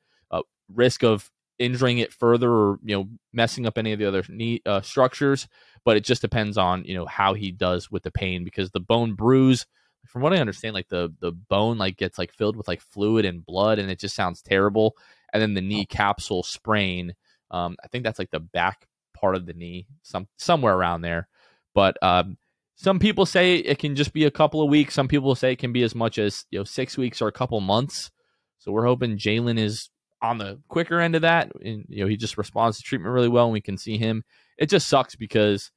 risk 0.74 1.02
of 1.02 1.30
injuring 1.58 1.98
it 1.98 2.12
further 2.12 2.50
or 2.50 2.78
you 2.84 2.96
know 2.96 3.08
messing 3.32 3.66
up 3.66 3.78
any 3.78 3.92
of 3.92 3.98
the 3.98 4.06
other 4.06 4.22
knee 4.28 4.60
uh, 4.66 4.80
structures 4.80 5.48
but 5.84 5.96
it 5.96 6.04
just 6.04 6.22
depends 6.22 6.56
on 6.56 6.84
you 6.84 6.94
know 6.94 7.06
how 7.06 7.34
he 7.34 7.50
does 7.50 7.90
with 7.90 8.02
the 8.02 8.10
pain 8.10 8.44
because 8.44 8.70
the 8.70 8.80
bone 8.80 9.14
bruise 9.14 9.66
from 10.06 10.22
what 10.22 10.32
i 10.32 10.38
understand 10.38 10.74
like 10.74 10.88
the 10.88 11.12
the 11.20 11.32
bone 11.32 11.78
like 11.78 11.96
gets 11.96 12.18
like 12.18 12.32
filled 12.32 12.56
with 12.56 12.68
like 12.68 12.80
fluid 12.80 13.24
and 13.24 13.44
blood 13.44 13.78
and 13.78 13.90
it 13.90 13.98
just 13.98 14.14
sounds 14.14 14.42
terrible. 14.42 14.96
And 15.32 15.42
then 15.42 15.54
the 15.54 15.60
knee 15.60 15.84
capsule 15.84 16.42
sprain 16.42 17.14
um 17.50 17.76
i 17.84 17.88
think 17.88 18.04
that's 18.04 18.18
like 18.18 18.30
the 18.30 18.40
back 18.40 18.86
part 19.14 19.34
of 19.34 19.46
the 19.46 19.52
knee 19.52 19.86
some 20.02 20.28
somewhere 20.36 20.74
around 20.74 21.02
there. 21.02 21.28
But 21.74 21.96
um 22.02 22.38
some 22.76 22.98
people 23.00 23.26
say 23.26 23.56
it 23.56 23.78
can 23.78 23.96
just 23.96 24.12
be 24.12 24.24
a 24.24 24.30
couple 24.30 24.62
of 24.62 24.70
weeks. 24.70 24.94
Some 24.94 25.08
people 25.08 25.34
say 25.34 25.52
it 25.52 25.58
can 25.58 25.72
be 25.72 25.82
as 25.82 25.94
much 25.94 26.18
as 26.18 26.46
you 26.50 26.60
know 26.60 26.64
six 26.64 26.96
weeks 26.96 27.20
or 27.20 27.28
a 27.28 27.32
couple 27.32 27.60
months. 27.60 28.10
So 28.58 28.72
we're 28.72 28.86
hoping 28.86 29.18
jalen 29.18 29.58
is 29.58 29.90
on 30.22 30.38
the 30.38 30.60
quicker 30.68 31.00
end 31.00 31.14
of 31.14 31.22
that. 31.22 31.52
And, 31.64 31.84
you 31.88 32.02
know, 32.02 32.08
he 32.08 32.16
just 32.16 32.38
responds 32.38 32.78
to 32.78 32.82
treatment 32.82 33.12
really 33.12 33.28
well, 33.28 33.44
and 33.44 33.52
we 33.52 33.60
can 33.60 33.78
see 33.78 33.98
him. 33.98 34.24
It 34.58 34.68
just 34.68 34.88
sucks 34.88 35.16
because 35.16 35.70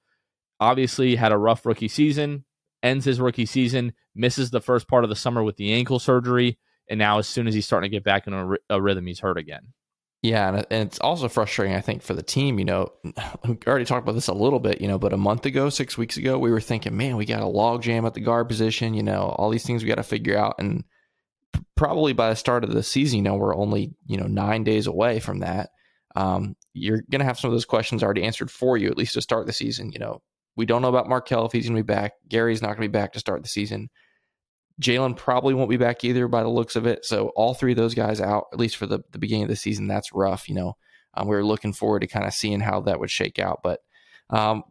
obviously 0.60 1.16
had 1.16 1.32
a 1.32 1.38
rough 1.38 1.66
rookie 1.66 1.88
season, 1.88 2.46
ends 2.84 3.06
his 3.06 3.20
rookie 3.20 3.46
season, 3.46 3.94
misses 4.16 4.52
the 4.52 4.62
first 4.62 4.88
part 4.88 5.04
of 5.04 5.10
the 5.10 5.16
summer 5.16 5.44
with 5.44 5.58
the 5.58 5.74
ankle 5.74 6.00
surgery, 6.00 6.58
and 6.90 6.98
now 6.98 7.20
as 7.20 7.28
soon 7.28 7.48
as 7.48 7.54
he's 7.54 7.66
starting 7.66 7.90
to 7.90 7.96
get 7.96 8.04
back 8.04 8.28
in 8.28 8.34
a, 8.34 8.54
a 8.70 8.82
rhythm, 8.82 9.06
he's 9.06 9.20
hurt 9.20 9.38
again. 9.38 9.74
Yeah, 10.24 10.64
and, 10.70 10.88
it's 10.88 11.00
also 11.00 11.28
frustrating, 11.28 11.76
I 11.76 11.82
think, 11.82 12.04
for 12.04 12.14
the 12.14 12.22
team. 12.22 12.60
You 12.60 12.66
know, 12.66 12.92
we 13.48 13.58
already 13.66 13.86
talked 13.86 14.04
about 14.04 14.14
this 14.14 14.28
a 14.28 14.34
little 14.34 14.60
bit, 14.60 14.80
you 14.80 14.88
know, 14.88 15.00
but 15.00 15.14
a 15.14 15.18
month 15.18 15.46
ago, 15.46 15.70
six 15.70 15.98
weeks 15.98 16.18
ago, 16.18 16.38
we 16.38 16.52
were 16.52 16.62
thinking, 16.62 16.96
man, 16.96 17.18
we 17.18 17.26
got 17.26 17.42
a 17.42 17.46
logjam 17.46 18.06
at 18.06 18.14
the 18.14 18.20
guard 18.20 18.48
position. 18.48 18.94
You 18.94 19.04
know, 19.04 19.36
all 19.38 19.50
these 19.50 19.66
things 19.66 19.82
we 19.82 19.90
got 19.90 19.96
to 19.96 20.04
figure 20.04 20.38
out, 20.38 20.56
and 20.60 20.84
probably 21.76 22.14
by 22.14 22.30
the 22.30 22.36
start 22.36 22.64
of 22.64 22.74
the 22.74 22.84
season, 22.84 23.18
you 23.18 23.24
know, 23.24 23.36
we're 23.36 23.56
only, 23.56 23.94
you 24.06 24.18
know, 24.18 24.28
nine 24.28 24.64
days 24.64 24.88
away 24.88 25.20
from 25.20 25.40
that. 25.40 25.70
Um, 26.16 26.56
you're 26.74 27.02
going 27.10 27.20
to 27.20 27.26
have 27.26 27.40
some 27.40 27.50
of 27.50 27.54
those 27.54 27.66
questions 27.66 28.04
already 28.04 28.24
answered 28.24 28.52
for 28.52 28.78
you, 28.78 28.88
at 28.88 28.98
least 28.98 29.14
to 29.14 29.22
start 29.22 29.48
the 29.48 29.54
season. 29.54 29.92
You 29.92 30.00
know, 30.00 30.22
we 30.56 30.66
don't 30.66 30.82
know 30.82 30.90
about 30.90 31.10
Markelle 31.10 31.46
if 31.46 31.52
he's 31.52 31.68
going 31.68 31.78
to 31.78 31.84
be 31.84 31.94
back. 31.94 32.14
Gary's 32.28 32.62
not 32.62 32.70
going 32.70 32.84
to 32.84 32.90
be 32.90 33.00
back 33.00 33.14
to 33.14 33.20
start 33.20 33.42
the 33.42 33.50
season. 33.50 33.90
Jalen 34.82 35.16
probably 35.16 35.54
won't 35.54 35.70
be 35.70 35.78
back 35.78 36.04
either 36.04 36.28
by 36.28 36.44
the 36.44 36.50
looks 36.50 36.76
of 36.76 36.86
it. 36.86 37.06
So 37.06 37.30
all 37.36 37.54
three 37.54 37.72
of 37.72 37.78
those 37.78 37.94
guys 37.94 38.20
out, 38.20 38.46
at 38.52 38.60
least 38.60 38.78
for 38.78 38.88
the, 38.88 39.00
the 39.12 39.20
beginning 39.20 39.44
of 39.44 39.50
the 39.50 39.56
season, 39.56 39.88
that's 39.88 40.14
rough. 40.14 40.50
You 40.50 40.56
know, 40.56 40.78
um, 41.14 41.28
we 41.28 41.36
are 41.36 41.46
looking 41.46 41.74
forward 41.74 42.02
to 42.02 42.08
kind 42.08 42.26
of 42.26 42.34
seeing 42.34 42.60
how 42.60 42.82
that 42.82 43.00
would 43.00 43.12
shake 43.12 43.38
out. 43.38 43.60
But 43.64 43.80
um, 44.30 44.64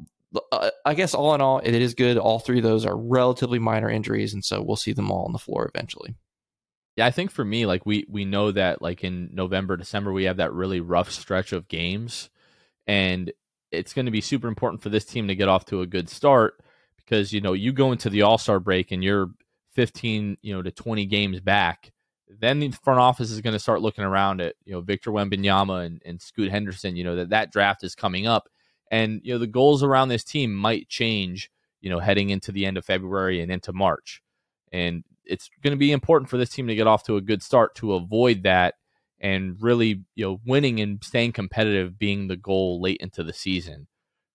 uh, 0.53 0.71
I 0.85 0.95
guess 0.95 1.15
all 1.15 1.35
in 1.35 1.41
all, 1.41 1.61
it 1.61 1.75
is 1.75 1.95
good. 1.95 2.19
All 2.19 2.39
three 2.39 2.59
of 2.59 2.65
those 2.65 2.87
are 2.87 2.97
relatively 2.97 3.59
minor 3.59 3.91
injuries, 3.91 4.35
and 4.35 4.45
so 4.45 4.63
we'll 4.63 4.77
see 4.77 4.93
them 4.93 5.11
all 5.11 5.27
on 5.27 5.33
the 5.33 5.39
floor 5.39 5.71
eventually. 5.73 6.15
Yeah, 6.97 7.07
I 7.07 7.11
think 7.11 7.31
for 7.31 7.45
me, 7.45 7.67
like 7.67 7.87
we 7.87 8.05
we 8.09 8.25
know 8.25 8.51
that 8.53 8.83
like 8.83 9.05
in 9.05 9.31
November, 9.33 9.77
December, 9.77 10.13
we 10.13 10.25
have 10.25 10.39
that 10.39 10.53
really 10.53 10.81
rough 10.81 11.11
stretch 11.11 11.53
of 11.53 11.69
games, 11.69 12.31
and 12.87 13.33
it's 13.71 13.93
going 13.93 14.07
to 14.07 14.13
be 14.13 14.21
super 14.21 14.49
important 14.49 14.83
for 14.83 14.89
this 14.89 15.05
team 15.05 15.29
to 15.29 15.35
get 15.35 15.49
off 15.49 15.65
to 15.67 15.81
a 15.83 15.87
good 15.87 16.09
start 16.09 16.61
because 16.97 17.33
you 17.33 17.41
know 17.41 17.53
you 17.53 17.73
go 17.73 17.93
into 17.93 18.11
the 18.11 18.23
All 18.23 18.39
Star 18.39 18.61
break 18.61 18.91
and 18.93 19.03
you're 19.05 19.31
15, 19.73 20.37
you 20.43 20.55
know, 20.55 20.63
to 20.63 20.71
20 20.71 21.07
games 21.07 21.41
back. 21.41 21.93
Then 22.29 22.61
the 22.61 22.71
front 22.71 23.01
office 23.01 23.31
is 23.31 23.41
going 23.41 23.55
to 23.55 23.59
start 23.59 23.83
looking 23.83 24.05
around 24.05 24.41
at 24.41 24.55
you 24.65 24.73
know 24.73 24.81
Victor 24.81 25.11
Wembanyama 25.11 25.87
and, 25.87 26.03
and 26.05 26.21
Scoot 26.21 26.51
Henderson. 26.51 26.97
You 26.97 27.05
know 27.05 27.17
that 27.17 27.31
that 27.31 27.53
draft 27.53 27.83
is 27.83 27.95
coming 27.95 28.27
up, 28.27 28.49
and 28.91 29.21
you 29.25 29.33
know 29.33 29.39
the 29.39 29.47
goals 29.47 29.83
around 29.83 30.09
this 30.09 30.25
team 30.25 30.55
might 30.55 30.89
change. 30.89 31.51
You 31.81 31.91
know, 31.91 31.99
heading 31.99 32.31
into 32.31 32.53
the 32.53 32.67
end 32.67 32.77
of 32.77 32.85
February 32.85 33.41
and 33.41 33.51
into 33.51 33.73
March, 33.73 34.23
and 34.71 35.03
it's 35.31 35.49
going 35.63 35.73
to 35.73 35.79
be 35.79 35.93
important 35.93 36.29
for 36.29 36.37
this 36.37 36.51
team 36.51 36.67
to 36.67 36.75
get 36.75 36.87
off 36.87 37.05
to 37.05 37.17
a 37.17 37.21
good 37.21 37.43
start 37.43 37.75
to 37.77 37.95
avoid 37.95 38.43
that 38.43 38.75
and 39.21 39.57
really 39.61 40.03
you 40.15 40.25
know 40.25 40.41
winning 40.45 40.81
and 40.81 41.03
staying 41.05 41.33
competitive 41.33 41.99
being 41.99 42.29
the 42.29 42.37
goal 42.37 42.81
late 42.81 42.99
into 43.01 43.23
the 43.23 43.33
season. 43.33 43.87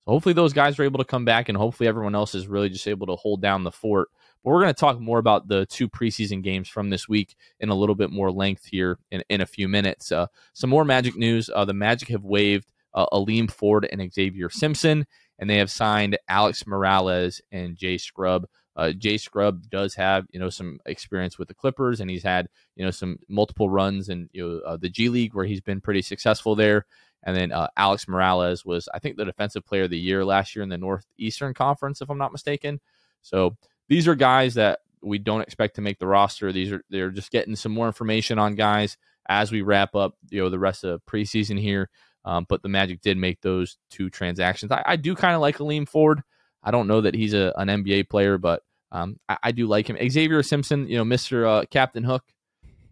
So 0.05 0.11
hopefully 0.11 0.33
those 0.33 0.53
guys 0.53 0.77
are 0.77 0.83
able 0.83 0.99
to 0.99 1.05
come 1.05 1.25
back 1.25 1.49
and 1.49 1.57
hopefully 1.57 1.87
everyone 1.87 2.15
else 2.15 2.35
is 2.35 2.47
really 2.47 2.69
just 2.69 2.87
able 2.87 3.07
to 3.07 3.15
hold 3.15 3.41
down 3.41 3.63
the 3.63 3.71
fort. 3.71 4.09
But 4.43 4.51
we're 4.51 4.61
going 4.61 4.73
to 4.73 4.79
talk 4.79 4.99
more 4.99 5.17
about 5.17 5.47
the 5.47 5.65
two 5.65 5.89
preseason 5.89 6.43
games 6.43 6.69
from 6.69 6.91
this 6.91 7.09
week 7.09 7.35
in 7.59 7.69
a 7.69 7.75
little 7.75 7.95
bit 7.95 8.11
more 8.11 8.31
length 8.31 8.65
here 8.65 8.99
in, 9.09 9.23
in 9.29 9.41
a 9.41 9.47
few 9.47 9.67
minutes. 9.67 10.11
Uh, 10.11 10.27
some 10.53 10.69
more 10.69 10.85
Magic 10.85 11.15
news. 11.15 11.49
Uh, 11.53 11.65
the 11.65 11.73
Magic 11.73 12.09
have 12.09 12.23
waived 12.23 12.71
uh, 12.93 13.07
Aleem 13.11 13.49
Ford 13.49 13.87
and 13.91 14.13
Xavier 14.13 14.51
Simpson, 14.51 15.07
and 15.39 15.49
they 15.49 15.57
have 15.57 15.71
signed 15.71 16.19
Alex 16.29 16.67
Morales 16.67 17.41
and 17.51 17.75
Jay 17.75 17.97
Scrubb. 17.97 18.45
Uh, 18.75 18.91
Jay 18.91 19.17
Scrubb 19.17 19.69
does 19.69 19.95
have 19.95 20.25
you 20.31 20.39
know 20.39 20.49
some 20.49 20.79
experience 20.85 21.37
with 21.39 21.47
the 21.47 21.53
Clippers, 21.53 22.01
and 22.01 22.09
he's 22.09 22.23
had 22.23 22.49
you 22.75 22.83
know 22.83 22.91
some 22.91 23.17
multiple 23.29 23.69
runs 23.69 24.09
in 24.09 24.29
you 24.33 24.47
know 24.47 24.59
uh, 24.59 24.77
the 24.77 24.89
G 24.89 25.09
League 25.09 25.33
where 25.33 25.45
he's 25.45 25.61
been 25.61 25.81
pretty 25.81 26.01
successful 26.01 26.55
there. 26.55 26.85
And 27.23 27.35
then 27.35 27.51
uh, 27.51 27.67
Alex 27.75 28.07
Morales 28.07 28.65
was 28.65 28.87
I 28.93 28.99
think 28.99 29.17
the 29.17 29.25
Defensive 29.25 29.65
Player 29.65 29.83
of 29.83 29.89
the 29.89 29.97
Year 29.97 30.23
last 30.23 30.55
year 30.55 30.63
in 30.63 30.69
the 30.69 30.77
Northeastern 30.77 31.53
Conference, 31.53 32.01
if 32.01 32.09
I'm 32.09 32.17
not 32.19 32.31
mistaken. 32.31 32.79
So 33.21 33.57
these 33.87 34.07
are 34.07 34.15
guys 34.15 34.53
that 34.55 34.79
we 35.01 35.17
don't 35.17 35.41
expect 35.41 35.75
to 35.75 35.81
make 35.81 35.99
the 35.99 36.07
roster. 36.07 36.51
These 36.51 36.71
are 36.71 36.83
they're 36.89 37.11
just 37.11 37.31
getting 37.31 37.55
some 37.55 37.71
more 37.71 37.87
information 37.87 38.39
on 38.39 38.55
guys 38.55 38.97
as 39.27 39.51
we 39.51 39.61
wrap 39.61 39.95
up 39.95 40.15
you 40.29 40.41
know 40.41 40.49
the 40.49 40.59
rest 40.59 40.83
of 40.83 41.03
preseason 41.05 41.59
here. 41.59 41.89
Um, 42.25 42.45
but 42.49 42.63
the 42.63 42.69
Magic 42.69 43.01
did 43.01 43.17
make 43.17 43.41
those 43.41 43.77
two 43.91 44.09
transactions. 44.09 44.71
I, 44.71 44.83
I 44.85 44.95
do 44.95 45.15
kind 45.15 45.35
of 45.35 45.41
like 45.41 45.59
Aleem 45.59 45.87
Ford. 45.87 46.23
I 46.65 46.71
don't 46.71 46.87
know 46.87 47.01
that 47.01 47.13
he's 47.13 47.33
a, 47.33 47.53
an 47.55 47.67
NBA 47.67 48.09
player, 48.09 48.37
but 48.37 48.63
um, 48.91 49.19
I, 49.29 49.37
I, 49.43 49.51
do 49.51 49.67
like 49.67 49.87
him. 49.87 49.97
Xavier 50.09 50.41
Simpson, 50.41 50.87
you 50.87 50.97
know, 50.97 51.05
Mister 51.05 51.45
uh, 51.45 51.65
Captain 51.69 52.03
Hook. 52.03 52.23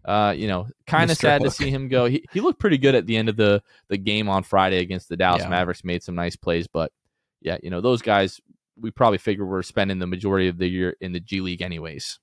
Uh, 0.04 0.34
you 0.36 0.48
know, 0.48 0.68
kind 0.86 1.10
of 1.10 1.16
sad 1.16 1.40
Hook. 1.40 1.50
to 1.50 1.56
see 1.56 1.70
him 1.70 1.88
go. 1.88 2.04
He, 2.04 2.24
he 2.30 2.40
looked 2.40 2.60
pretty 2.60 2.76
good 2.78 2.94
at 2.94 3.06
the 3.06 3.16
end 3.16 3.28
of 3.28 3.36
the 3.36 3.62
the 3.88 3.96
game 3.96 4.28
on 4.28 4.42
Friday 4.42 4.78
against 4.78 5.08
the 5.08 5.16
Dallas 5.16 5.42
yeah. 5.42 5.48
Mavericks. 5.48 5.82
Made 5.82 6.02
some 6.02 6.14
nice 6.14 6.36
plays, 6.36 6.66
but 6.66 6.92
yeah, 7.40 7.58
you 7.62 7.70
know, 7.70 7.80
those 7.80 8.02
guys 8.02 8.40
we 8.78 8.90
probably 8.90 9.18
figure 9.18 9.44
we're 9.44 9.62
spending 9.62 9.98
the 9.98 10.06
majority 10.06 10.48
of 10.48 10.58
the 10.58 10.68
year 10.68 10.96
in 11.00 11.12
the 11.12 11.20
G 11.20 11.40
League 11.40 11.62
anyways. 11.62 12.18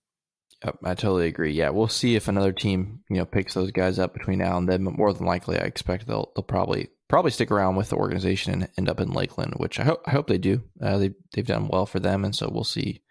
Yep, 0.63 0.77
I 0.83 0.93
totally 0.93 1.27
agree. 1.27 1.53
Yeah, 1.53 1.69
we'll 1.69 1.87
see 1.87 2.15
if 2.15 2.27
another 2.27 2.51
team 2.51 3.01
you 3.09 3.17
know 3.17 3.25
picks 3.25 3.55
those 3.55 3.71
guys 3.71 3.97
up 3.97 4.13
between 4.13 4.39
now 4.39 4.57
and 4.57 4.69
then. 4.69 4.83
But 4.83 4.97
more 4.97 5.13
than 5.13 5.25
likely, 5.25 5.57
I 5.57 5.63
expect 5.63 6.07
they'll 6.07 6.31
they'll 6.35 6.43
probably 6.43 6.89
probably 7.11 7.29
stick 7.29 7.51
around 7.51 7.75
with 7.75 7.89
the 7.89 7.97
organization 7.97 8.53
and 8.53 8.69
end 8.77 8.89
up 8.89 9.01
in 9.01 9.11
Lakeland, 9.11 9.55
which 9.57 9.79
I 9.79 9.83
hope 9.83 10.01
I 10.07 10.11
hope 10.11 10.27
they 10.27 10.37
do. 10.37 10.63
Uh, 10.81 10.97
they 10.97 11.11
they've 11.33 11.45
done 11.45 11.67
well 11.67 11.85
for 11.85 11.99
them, 11.99 12.23
and 12.23 12.33
so 12.33 12.49
we'll 12.49 12.63
see 12.63 13.01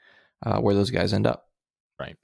uh, 0.45 0.59
where 0.59 0.75
those 0.75 0.91
guys 0.91 1.13
end 1.13 1.27
up. 1.27 1.49
Right. 2.01 2.17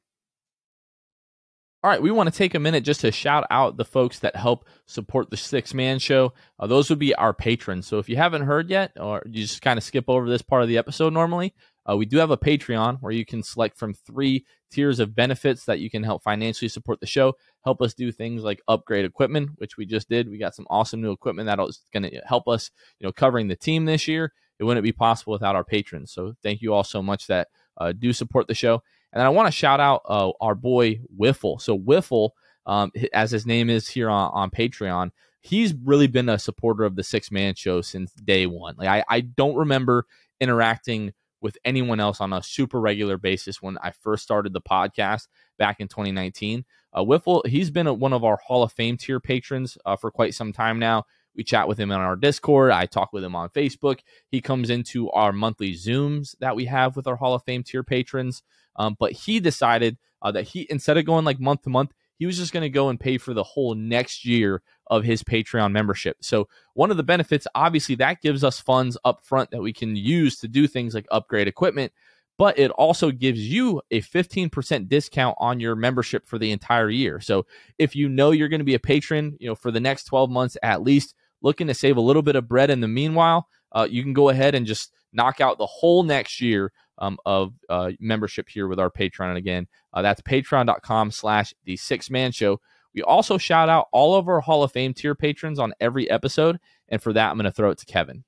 All 1.85 1.91
right, 1.91 2.01
we 2.01 2.11
want 2.11 2.33
to 2.33 2.37
take 2.37 2.55
a 2.55 2.59
minute 2.59 2.83
just 2.83 3.03
to 3.03 3.13
shout 3.13 3.47
out 3.51 3.77
the 3.77 3.85
folks 3.85 4.21
that 4.21 4.35
help 4.35 4.67
support 4.87 5.29
the 5.29 5.37
Six 5.37 5.75
Man 5.75 5.99
Show. 5.99 6.33
Uh, 6.59 6.67
those 6.67 6.89
would 6.89 6.99
be 6.99 7.15
our 7.15 7.35
patrons. 7.35 7.87
So 7.87 7.99
if 7.99 8.09
you 8.09 8.17
haven't 8.17 8.43
heard 8.43 8.71
yet, 8.71 8.93
or 8.99 9.23
you 9.27 9.43
just 9.43 9.61
kind 9.61 9.77
of 9.77 9.85
skip 9.85 10.07
over 10.09 10.29
this 10.29 10.43
part 10.43 10.63
of 10.63 10.69
the 10.69 10.79
episode 10.79 11.13
normally, 11.13 11.55
uh, 11.89 11.97
we 11.97 12.07
do 12.07 12.17
have 12.19 12.31
a 12.31 12.37
Patreon 12.37 12.99
where 13.01 13.13
you 13.13 13.25
can 13.25 13.43
select 13.43 13.79
from 13.79 13.95
three 13.95 14.45
tiers 14.71 14.99
of 14.99 15.15
benefits 15.15 15.65
that 15.65 15.79
you 15.79 15.89
can 15.89 16.03
help 16.03 16.23
financially 16.23 16.69
support 16.69 17.01
the 17.01 17.07
show, 17.07 17.35
help 17.65 17.81
us 17.81 17.95
do 17.95 18.11
things 18.11 18.43
like 18.43 18.61
upgrade 18.69 19.05
equipment, 19.05 19.51
which 19.57 19.77
we 19.77 19.87
just 19.87 20.09
did. 20.09 20.29
We 20.29 20.39
got 20.39 20.55
some 20.55 20.67
awesome 20.69 21.01
new 21.01 21.13
equipment 21.13 21.47
that's 21.47 21.85
going 21.93 22.03
to 22.03 22.21
help 22.27 22.49
us, 22.49 22.71
you 22.99 23.07
know, 23.07 23.13
covering 23.13 23.49
the 23.49 23.57
team 23.57 23.85
this 23.85 24.09
year. 24.09 24.33
It 24.59 24.65
wouldn't 24.65 24.85
be 24.85 24.93
possible 24.93 25.33
without 25.33 25.55
our 25.55 25.65
patrons. 25.65 26.13
So 26.13 26.35
thank 26.43 26.63
you 26.63 26.73
all 26.73 26.85
so 26.85 27.03
much 27.03 27.27
that 27.27 27.49
uh, 27.77 27.93
do 27.93 28.13
support 28.13 28.49
the 28.49 28.55
show. 28.55 28.83
And 29.13 29.23
I 29.23 29.29
want 29.29 29.47
to 29.47 29.53
shout 29.53 29.81
out 29.81 30.03
uh, 30.07 30.33
our 30.41 30.55
boy 30.55 31.01
Wiffle. 31.19 31.61
So 31.61 31.79
Wiffle, 31.79 32.31
um, 32.65 32.91
as 33.13 33.31
his 33.31 33.47
name 33.47 33.71
is 33.71 33.89
here 33.89 34.11
on, 34.11 34.31
on 34.33 34.51
Patreon, 34.51 35.11
he's 35.41 35.75
really 35.75 36.07
been 36.07 36.29
a 36.29 36.39
supporter 36.39 36.85
of 36.85 36.97
the 36.97 37.05
Six 37.05 37.31
Man 37.31 37.55
Show 37.55 37.81
since 37.81 38.13
day 38.13 38.47
one. 38.47 38.75
Like 38.77 38.89
I, 38.89 39.05
I 39.09 39.21
don't 39.21 39.55
remember 39.55 40.07
interacting 40.41 41.13
with 41.41 41.59
anyone 41.65 42.01
else 42.01 42.21
on 42.21 42.33
a 42.33 42.43
super 42.43 42.81
regular 42.81 43.19
basis 43.19 43.61
when 43.63 43.79
I 43.83 43.91
first 43.91 44.23
started 44.23 44.53
the 44.53 44.61
podcast 44.61 45.29
back 45.59 45.81
in 45.81 45.89
2019. 45.89 46.65
Uh, 46.93 47.01
Wiffle, 47.01 47.47
he's 47.47 47.71
been 47.71 47.87
a, 47.87 47.95
one 47.95 48.13
of 48.13 48.25
our 48.25 48.39
Hall 48.47 48.63
of 48.63 48.73
Fame 48.73 48.97
tier 48.97 49.21
patrons 49.21 49.77
uh, 49.85 49.97
for 49.97 50.11
quite 50.11 50.35
some 50.35 50.53
time 50.53 50.79
now. 50.79 51.05
We 51.37 51.45
chat 51.45 51.69
with 51.69 51.79
him 51.79 51.93
on 51.93 52.01
our 52.01 52.17
Discord. 52.17 52.73
I 52.73 52.87
talk 52.87 53.13
with 53.13 53.23
him 53.23 53.37
on 53.37 53.51
Facebook. 53.51 54.01
He 54.29 54.41
comes 54.41 54.71
into 54.71 55.11
our 55.11 55.33
monthly 55.33 55.75
Zooms 55.75 56.35
that 56.41 56.57
we 56.57 56.65
have 56.65 56.97
with 56.97 57.07
our 57.07 57.17
Hall 57.17 57.35
of 57.35 57.43
Fame 57.45 57.63
tier 57.63 57.83
patrons. 57.83 58.43
Um, 58.77 58.97
but 58.99 59.13
he 59.13 59.39
decided 59.39 59.99
uh, 60.23 60.33
that 60.33 60.45
he, 60.45 60.67
instead 60.71 60.97
of 60.97 61.05
going 61.05 61.25
like 61.25 61.39
month 61.39 61.63
to 61.63 61.71
month, 61.71 61.93
he 62.19 62.27
was 62.27 62.37
just 62.37 62.53
going 62.53 62.63
to 62.63 62.71
go 62.71 62.89
and 62.89 62.99
pay 62.99 63.19
for 63.19 63.35
the 63.35 63.43
whole 63.43 63.75
next 63.75 64.25
year 64.25 64.63
of 64.89 65.05
his 65.05 65.23
Patreon 65.23 65.73
membership. 65.73 66.19
So, 66.21 66.49
one 66.75 66.91
of 66.91 66.97
the 66.97 67.03
benefits, 67.03 67.47
obviously, 67.55 67.95
that 67.97 68.23
gives 68.23 68.45
us 68.45 68.61
funds 68.61 68.97
up 69.05 69.25
front 69.25 69.51
that 69.51 69.63
we 69.63 69.73
can 69.73 69.97
use 69.97 70.39
to 70.39 70.49
do 70.49 70.67
things 70.67 70.95
like 70.95 71.07
upgrade 71.11 71.49
equipment, 71.49 71.93
but 72.39 72.59
it 72.59 72.71
also 72.73 73.11
gives 73.11 73.41
you 73.41 73.83
a 73.91 74.01
15% 74.01 74.89
discount 74.89 75.37
on 75.39 75.61
your 75.61 75.75
membership 75.75 76.27
for 76.27 76.39
the 76.39 76.53
entire 76.53 76.91
year. 76.91 77.21
So, 77.21 77.47
if 77.79 77.97
you 77.97 78.09
know 78.09 78.31
you're 78.31 78.49
going 78.49 78.61
to 78.61 78.65
be 78.65 78.75
a 78.75 78.81
patron, 78.81 79.37
you 79.41 79.49
know, 79.49 79.55
for 79.55 79.71
the 79.71 79.81
next 79.81 80.05
12 80.05 80.31
months 80.31 80.57
at 80.63 80.83
least, 80.83 81.15
looking 81.43 81.67
to 81.67 81.75
save 81.75 81.97
a 81.97 82.01
little 82.03 82.23
bit 82.23 82.37
of 82.37 82.49
bread 82.49 82.71
in 82.71 82.81
the 82.81 82.89
meanwhile, 82.89 83.49
uh, 83.73 83.87
you 83.89 84.03
can 84.03 84.13
go 84.13 84.29
ahead 84.29 84.55
and 84.55 84.67
just 84.67 84.93
knock 85.13 85.41
out 85.41 85.59
the 85.59 85.67
whole 85.67 86.03
next 86.03 86.41
year 86.41 86.73
um, 86.99 87.19
of 87.25 87.53
uh, 87.69 87.93
membership 88.01 88.49
here 88.49 88.69
with 88.69 88.79
our 88.79 88.91
Patreon. 88.91 89.29
And 89.29 89.39
again, 89.39 89.67
uh, 89.93 90.03
that's 90.03 90.21
patreon.com 90.23 91.11
slash 91.11 91.55
the 91.65 91.77
six 91.77 92.11
man 92.11 92.33
show. 92.33 92.61
We 92.95 93.03
also 93.03 93.37
shout 93.39 93.69
out 93.69 93.89
all 93.93 94.15
of 94.15 94.29
our 94.29 94.41
Hall 94.41 94.63
of 94.63 94.73
Fame 94.73 94.95
tier 94.95 95.15
patrons 95.15 95.59
on 95.59 95.75
every 95.81 96.11
episode. 96.11 96.59
And 96.89 97.03
for 97.03 97.13
that, 97.13 97.31
I'm 97.31 97.37
going 97.37 97.45
to 97.45 97.53
throw 97.53 97.71
it 97.71 97.79
to 97.79 97.87
Kevin. 97.87 98.25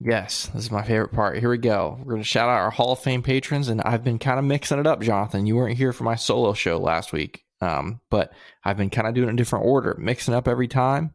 Yes, 0.00 0.46
this 0.54 0.64
is 0.64 0.70
my 0.70 0.82
favorite 0.82 1.12
part. 1.12 1.38
Here 1.38 1.50
we 1.50 1.58
go. 1.58 1.96
We're 1.98 2.12
going 2.12 2.22
to 2.22 2.28
shout 2.28 2.48
out 2.48 2.60
our 2.60 2.70
Hall 2.70 2.92
of 2.92 3.00
Fame 3.00 3.22
patrons. 3.22 3.68
And 3.68 3.80
I've 3.82 4.04
been 4.04 4.18
kind 4.18 4.38
of 4.38 4.44
mixing 4.44 4.78
it 4.78 4.86
up, 4.86 5.00
Jonathan. 5.00 5.46
You 5.46 5.56
weren't 5.56 5.78
here 5.78 5.92
for 5.92 6.04
my 6.04 6.14
solo 6.14 6.52
show 6.52 6.78
last 6.78 7.12
week. 7.12 7.44
Um, 7.60 8.00
but 8.10 8.32
I've 8.64 8.76
been 8.76 8.90
kind 8.90 9.08
of 9.08 9.14
doing 9.14 9.30
a 9.30 9.36
different 9.36 9.64
order, 9.64 9.96
mixing 9.98 10.34
up 10.34 10.46
every 10.46 10.68
time. 10.68 11.14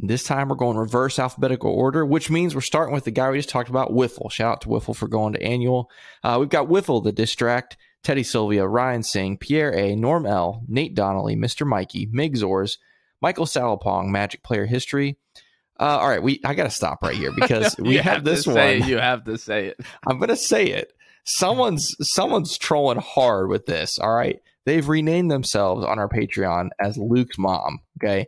This 0.00 0.22
time 0.22 0.48
we're 0.48 0.54
going 0.54 0.76
reverse 0.76 1.18
alphabetical 1.18 1.72
order, 1.72 2.06
which 2.06 2.30
means 2.30 2.54
we're 2.54 2.60
starting 2.60 2.94
with 2.94 3.04
the 3.04 3.10
guy 3.10 3.30
we 3.30 3.38
just 3.38 3.48
talked 3.48 3.68
about, 3.68 3.90
Wiffle. 3.90 4.30
Shout 4.30 4.52
out 4.52 4.60
to 4.60 4.68
Wiffle 4.68 4.94
for 4.94 5.08
going 5.08 5.32
to 5.32 5.42
annual. 5.42 5.90
Uh, 6.22 6.36
we've 6.38 6.48
got 6.48 6.68
Wiffle, 6.68 7.02
the 7.02 7.10
distract, 7.10 7.76
Teddy 8.04 8.22
Sylvia, 8.22 8.64
Ryan 8.64 9.02
Singh, 9.02 9.38
Pierre 9.38 9.74
A, 9.74 9.96
Norm 9.96 10.24
L, 10.24 10.62
Nate 10.68 10.94
Donnelly, 10.94 11.34
Mr. 11.34 11.66
Mikey, 11.66 12.06
Migzors, 12.06 12.78
Michael 13.20 13.44
Salopong, 13.44 14.08
Magic 14.10 14.44
Player 14.44 14.66
History. 14.66 15.18
Uh, 15.80 15.98
all 15.98 16.08
right, 16.08 16.22
we 16.22 16.40
I 16.44 16.54
got 16.54 16.64
to 16.64 16.70
stop 16.70 17.02
right 17.02 17.16
here 17.16 17.32
because 17.32 17.76
we 17.80 17.96
have, 17.96 18.04
have, 18.04 18.24
this 18.24 18.46
one. 18.46 18.56
It. 18.56 18.86
You 18.86 18.98
have 18.98 19.24
to 19.24 19.36
say 19.36 19.66
it. 19.66 19.80
I'm 20.06 20.18
going 20.18 20.28
to 20.28 20.36
say 20.36 20.66
it. 20.66 20.92
Someone's 21.24 21.96
someone's 22.00 22.56
trolling 22.56 22.98
hard 22.98 23.48
with 23.48 23.66
this. 23.66 23.98
All 23.98 24.14
right, 24.14 24.40
they've 24.64 24.88
renamed 24.88 25.30
themselves 25.30 25.84
on 25.84 25.98
our 25.98 26.08
Patreon 26.08 26.68
as 26.80 26.96
Luke's 26.96 27.36
mom. 27.36 27.80
Okay, 28.00 28.26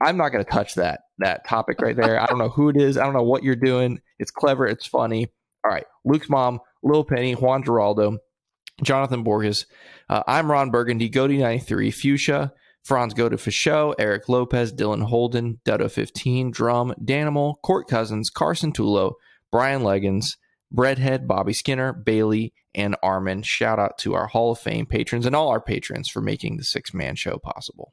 I'm 0.00 0.18
not 0.18 0.28
going 0.28 0.44
to 0.44 0.50
touch 0.50 0.74
that 0.74 1.00
that 1.18 1.46
topic 1.46 1.80
right 1.80 1.96
there. 1.96 2.20
I 2.20 2.26
don't 2.26 2.38
know 2.38 2.48
who 2.48 2.68
it 2.68 2.76
is. 2.76 2.96
I 2.96 3.04
don't 3.04 3.14
know 3.14 3.22
what 3.22 3.42
you're 3.42 3.56
doing. 3.56 4.00
It's 4.18 4.30
clever. 4.30 4.66
It's 4.66 4.86
funny. 4.86 5.28
All 5.64 5.70
right. 5.70 5.86
Luke's 6.04 6.28
mom, 6.28 6.60
Lil 6.82 7.04
Penny, 7.04 7.32
Juan 7.32 7.64
Geraldo, 7.64 8.18
Jonathan 8.82 9.22
Borges. 9.22 9.66
Uh, 10.08 10.22
I'm 10.26 10.50
Ron 10.50 10.70
Burgundy, 10.70 11.10
Goody93, 11.10 11.92
Fuchsia, 11.92 12.52
Franz 12.84 13.14
Goda 13.14 13.36
Fichot, 13.36 13.94
Eric 13.98 14.28
Lopez, 14.28 14.72
Dylan 14.72 15.02
Holden, 15.02 15.60
Dutto15, 15.66 16.52
Drum, 16.52 16.94
Danimal, 17.02 17.54
Court 17.62 17.88
Cousins, 17.88 18.30
Carson 18.30 18.72
Tulo, 18.72 19.14
Brian 19.50 19.82
Leggins, 19.82 20.36
Breadhead, 20.72 21.26
Bobby 21.26 21.52
Skinner, 21.52 21.92
Bailey, 21.92 22.52
and 22.74 22.94
Armin. 23.02 23.42
Shout 23.42 23.78
out 23.78 23.98
to 23.98 24.14
our 24.14 24.28
Hall 24.28 24.52
of 24.52 24.58
Fame 24.58 24.86
patrons 24.86 25.26
and 25.26 25.34
all 25.34 25.48
our 25.48 25.60
patrons 25.60 26.08
for 26.08 26.20
making 26.20 26.56
the 26.58 26.64
six 26.64 26.92
man 26.94 27.16
show 27.16 27.38
possible. 27.38 27.92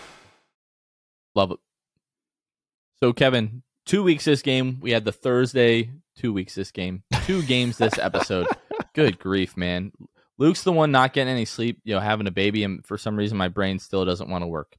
Love 1.35 1.51
it. 1.51 1.59
So, 3.01 3.13
Kevin, 3.13 3.63
two 3.85 4.03
weeks 4.03 4.25
this 4.25 4.41
game. 4.41 4.79
We 4.81 4.91
had 4.91 5.05
the 5.05 5.11
Thursday, 5.11 5.91
two 6.15 6.33
weeks 6.33 6.55
this 6.55 6.71
game, 6.71 7.03
two 7.25 7.41
games 7.43 7.77
this 7.77 7.97
episode. 7.97 8.47
Good 8.93 9.19
grief, 9.19 9.55
man. 9.55 9.91
Luke's 10.37 10.63
the 10.63 10.71
one 10.71 10.91
not 10.91 11.13
getting 11.13 11.33
any 11.33 11.45
sleep, 11.45 11.79
you 11.83 11.93
know, 11.93 11.99
having 11.99 12.27
a 12.27 12.31
baby, 12.31 12.63
and 12.63 12.85
for 12.85 12.97
some 12.97 13.15
reason 13.15 13.37
my 13.37 13.47
brain 13.47 13.79
still 13.79 14.05
doesn't 14.05 14.29
want 14.29 14.43
to 14.43 14.47
work. 14.47 14.75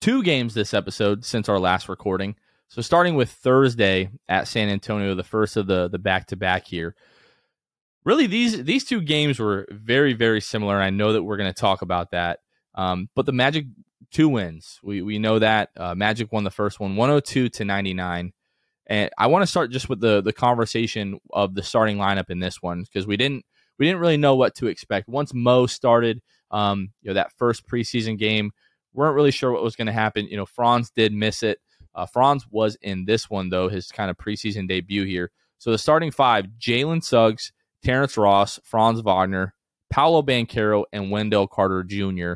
Two 0.00 0.22
games 0.22 0.54
this 0.54 0.74
episode 0.74 1.24
since 1.24 1.48
our 1.48 1.58
last 1.58 1.88
recording. 1.88 2.36
So 2.68 2.82
starting 2.82 3.14
with 3.14 3.30
Thursday 3.30 4.10
at 4.28 4.48
San 4.48 4.68
Antonio, 4.68 5.14
the 5.14 5.24
first 5.24 5.56
of 5.56 5.66
the 5.66 5.88
the 5.88 5.98
back 5.98 6.26
to 6.28 6.36
back 6.36 6.66
here. 6.66 6.94
Really, 8.04 8.26
these 8.26 8.64
these 8.64 8.84
two 8.84 9.00
games 9.00 9.38
were 9.38 9.66
very 9.70 10.12
very 10.12 10.40
similar. 10.40 10.76
I 10.76 10.90
know 10.90 11.12
that 11.12 11.22
we're 11.22 11.36
going 11.36 11.52
to 11.52 11.60
talk 11.60 11.82
about 11.82 12.12
that, 12.12 12.40
um, 12.74 13.08
but 13.14 13.26
the 13.26 13.32
Magic 13.32 13.66
two 14.10 14.28
wins. 14.28 14.78
We 14.82 15.02
we 15.02 15.18
know 15.18 15.38
that 15.38 15.70
uh, 15.76 15.94
Magic 15.94 16.32
won 16.32 16.44
the 16.44 16.50
first 16.50 16.80
one, 16.80 16.96
102 16.96 17.48
to 17.50 17.64
99. 17.64 18.32
And 18.90 19.10
I 19.18 19.26
want 19.26 19.42
to 19.42 19.46
start 19.46 19.70
just 19.70 19.88
with 19.88 20.00
the 20.00 20.22
the 20.22 20.32
conversation 20.32 21.20
of 21.30 21.54
the 21.54 21.62
starting 21.62 21.98
lineup 21.98 22.30
in 22.30 22.40
this 22.40 22.62
one 22.62 22.82
because 22.82 23.06
we 23.06 23.16
didn't 23.16 23.44
we 23.78 23.86
didn't 23.86 24.00
really 24.00 24.16
know 24.16 24.34
what 24.34 24.54
to 24.56 24.66
expect. 24.66 25.08
Once 25.08 25.32
Mo 25.34 25.66
started, 25.66 26.20
um, 26.50 26.90
you 27.02 27.08
know, 27.08 27.14
that 27.14 27.32
first 27.36 27.66
preseason 27.66 28.18
game, 28.18 28.50
weren't 28.94 29.14
really 29.14 29.30
sure 29.30 29.52
what 29.52 29.62
was 29.62 29.76
going 29.76 29.86
to 29.86 29.92
happen. 29.92 30.26
You 30.26 30.36
know, 30.36 30.46
Franz 30.46 30.90
did 30.90 31.12
miss 31.12 31.42
it. 31.42 31.58
Uh, 31.94 32.06
Franz 32.06 32.46
was 32.50 32.76
in 32.80 33.04
this 33.04 33.28
one 33.28 33.50
though, 33.50 33.68
his 33.68 33.88
kind 33.88 34.10
of 34.10 34.16
preseason 34.16 34.68
debut 34.68 35.04
here. 35.04 35.30
So 35.58 35.70
the 35.70 35.78
starting 35.78 36.10
five: 36.10 36.46
Jalen 36.58 37.04
Suggs, 37.04 37.52
Terrence 37.82 38.16
Ross, 38.16 38.58
Franz 38.64 39.00
Wagner, 39.00 39.54
Paolo 39.90 40.22
Banchero, 40.22 40.84
and 40.92 41.10
Wendell 41.10 41.46
Carter 41.46 41.82
Jr. 41.82 42.34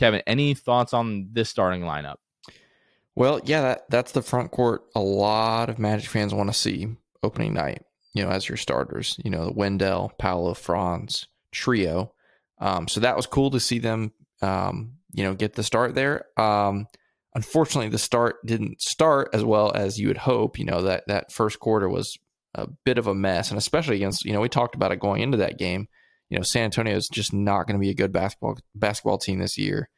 Kevin, 0.00 0.22
any 0.26 0.54
thoughts 0.54 0.92
on 0.92 1.28
this 1.32 1.48
starting 1.48 1.82
lineup? 1.82 2.16
Well, 3.14 3.40
yeah, 3.44 3.62
that, 3.62 3.90
that's 3.90 4.12
the 4.12 4.22
front 4.22 4.50
court 4.50 4.82
a 4.94 5.00
lot 5.00 5.70
of 5.70 5.78
Magic 5.78 6.08
fans 6.08 6.34
want 6.34 6.48
to 6.48 6.58
see 6.58 6.88
opening 7.22 7.54
night 7.54 7.82
you 8.14 8.24
know, 8.24 8.30
as 8.30 8.48
your 8.48 8.56
starters, 8.56 9.18
you 9.24 9.30
know, 9.30 9.46
the 9.46 9.52
Wendell, 9.52 10.12
Paolo, 10.18 10.54
Franz 10.54 11.26
trio. 11.52 12.12
Um, 12.58 12.88
so 12.88 13.00
that 13.00 13.16
was 13.16 13.26
cool 13.26 13.50
to 13.50 13.60
see 13.60 13.78
them, 13.78 14.12
um, 14.42 14.94
you 15.12 15.22
know, 15.24 15.34
get 15.34 15.54
the 15.54 15.62
start 15.62 15.94
there. 15.94 16.26
Um, 16.38 16.86
unfortunately, 17.34 17.88
the 17.88 17.98
start 17.98 18.44
didn't 18.44 18.82
start 18.82 19.30
as 19.32 19.44
well 19.44 19.72
as 19.74 19.98
you 19.98 20.08
would 20.08 20.18
hope. 20.18 20.58
You 20.58 20.64
know, 20.64 20.82
that, 20.82 21.04
that 21.06 21.32
first 21.32 21.60
quarter 21.60 21.88
was 21.88 22.18
a 22.54 22.66
bit 22.84 22.98
of 22.98 23.06
a 23.06 23.14
mess. 23.14 23.50
And 23.50 23.58
especially 23.58 23.96
against, 23.96 24.24
you 24.24 24.32
know, 24.32 24.40
we 24.40 24.48
talked 24.48 24.74
about 24.74 24.92
it 24.92 25.00
going 25.00 25.22
into 25.22 25.38
that 25.38 25.58
game. 25.58 25.86
You 26.30 26.38
know, 26.38 26.42
San 26.42 26.64
Antonio 26.64 26.96
is 26.96 27.08
just 27.08 27.32
not 27.32 27.66
going 27.66 27.78
to 27.78 27.84
be 27.84 27.90
a 27.90 27.94
good 27.94 28.12
basketball 28.12 28.58
basketball 28.74 29.18
team 29.18 29.40
this 29.40 29.58
year. 29.58 29.90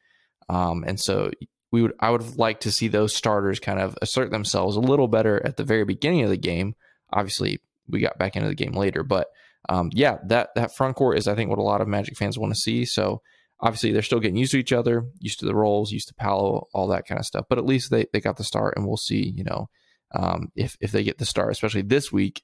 Um, 0.49 0.83
and 0.85 0.99
so 0.99 1.31
we 1.71 1.81
would 1.81 1.93
I 1.99 2.09
would 2.09 2.37
liked 2.37 2.63
to 2.63 2.71
see 2.71 2.87
those 2.87 3.15
starters 3.15 3.59
kind 3.59 3.79
of 3.79 3.97
assert 4.01 4.31
themselves 4.31 4.75
a 4.75 4.81
little 4.81 5.07
better 5.07 5.43
at 5.45 5.57
the 5.57 5.63
very 5.63 5.85
beginning 5.85 6.23
of 6.23 6.29
the 6.29 6.37
game. 6.37 6.75
Obviously, 7.11 7.61
we 7.87 7.99
got 7.99 8.17
back 8.17 8.35
into 8.35 8.49
the 8.49 8.55
game 8.55 8.73
later. 8.73 9.03
But 9.03 9.27
um, 9.69 9.89
yeah, 9.93 10.17
that 10.25 10.49
that 10.55 10.75
front 10.75 10.95
court 10.95 11.17
is 11.17 11.27
I 11.27 11.35
think 11.35 11.49
what 11.49 11.59
a 11.59 11.63
lot 11.63 11.81
of 11.81 11.87
Magic 11.87 12.17
fans 12.17 12.37
want 12.37 12.53
to 12.53 12.59
see. 12.59 12.85
So 12.85 13.21
obviously 13.59 13.91
they're 13.91 14.01
still 14.01 14.19
getting 14.19 14.37
used 14.37 14.51
to 14.51 14.59
each 14.59 14.73
other, 14.73 15.05
used 15.19 15.39
to 15.39 15.45
the 15.45 15.55
roles, 15.55 15.91
used 15.91 16.09
to 16.09 16.13
Paolo, 16.15 16.67
all 16.73 16.87
that 16.87 17.07
kind 17.07 17.19
of 17.19 17.25
stuff. 17.25 17.45
But 17.47 17.57
at 17.57 17.65
least 17.65 17.91
they, 17.91 18.05
they 18.11 18.19
got 18.19 18.37
the 18.37 18.43
start, 18.43 18.73
and 18.75 18.85
we'll 18.85 18.97
see. 18.97 19.33
You 19.35 19.45
know, 19.45 19.69
um, 20.13 20.51
if 20.55 20.77
if 20.81 20.91
they 20.91 21.03
get 21.03 21.17
the 21.17 21.25
start, 21.25 21.51
especially 21.51 21.83
this 21.83 22.11
week 22.11 22.43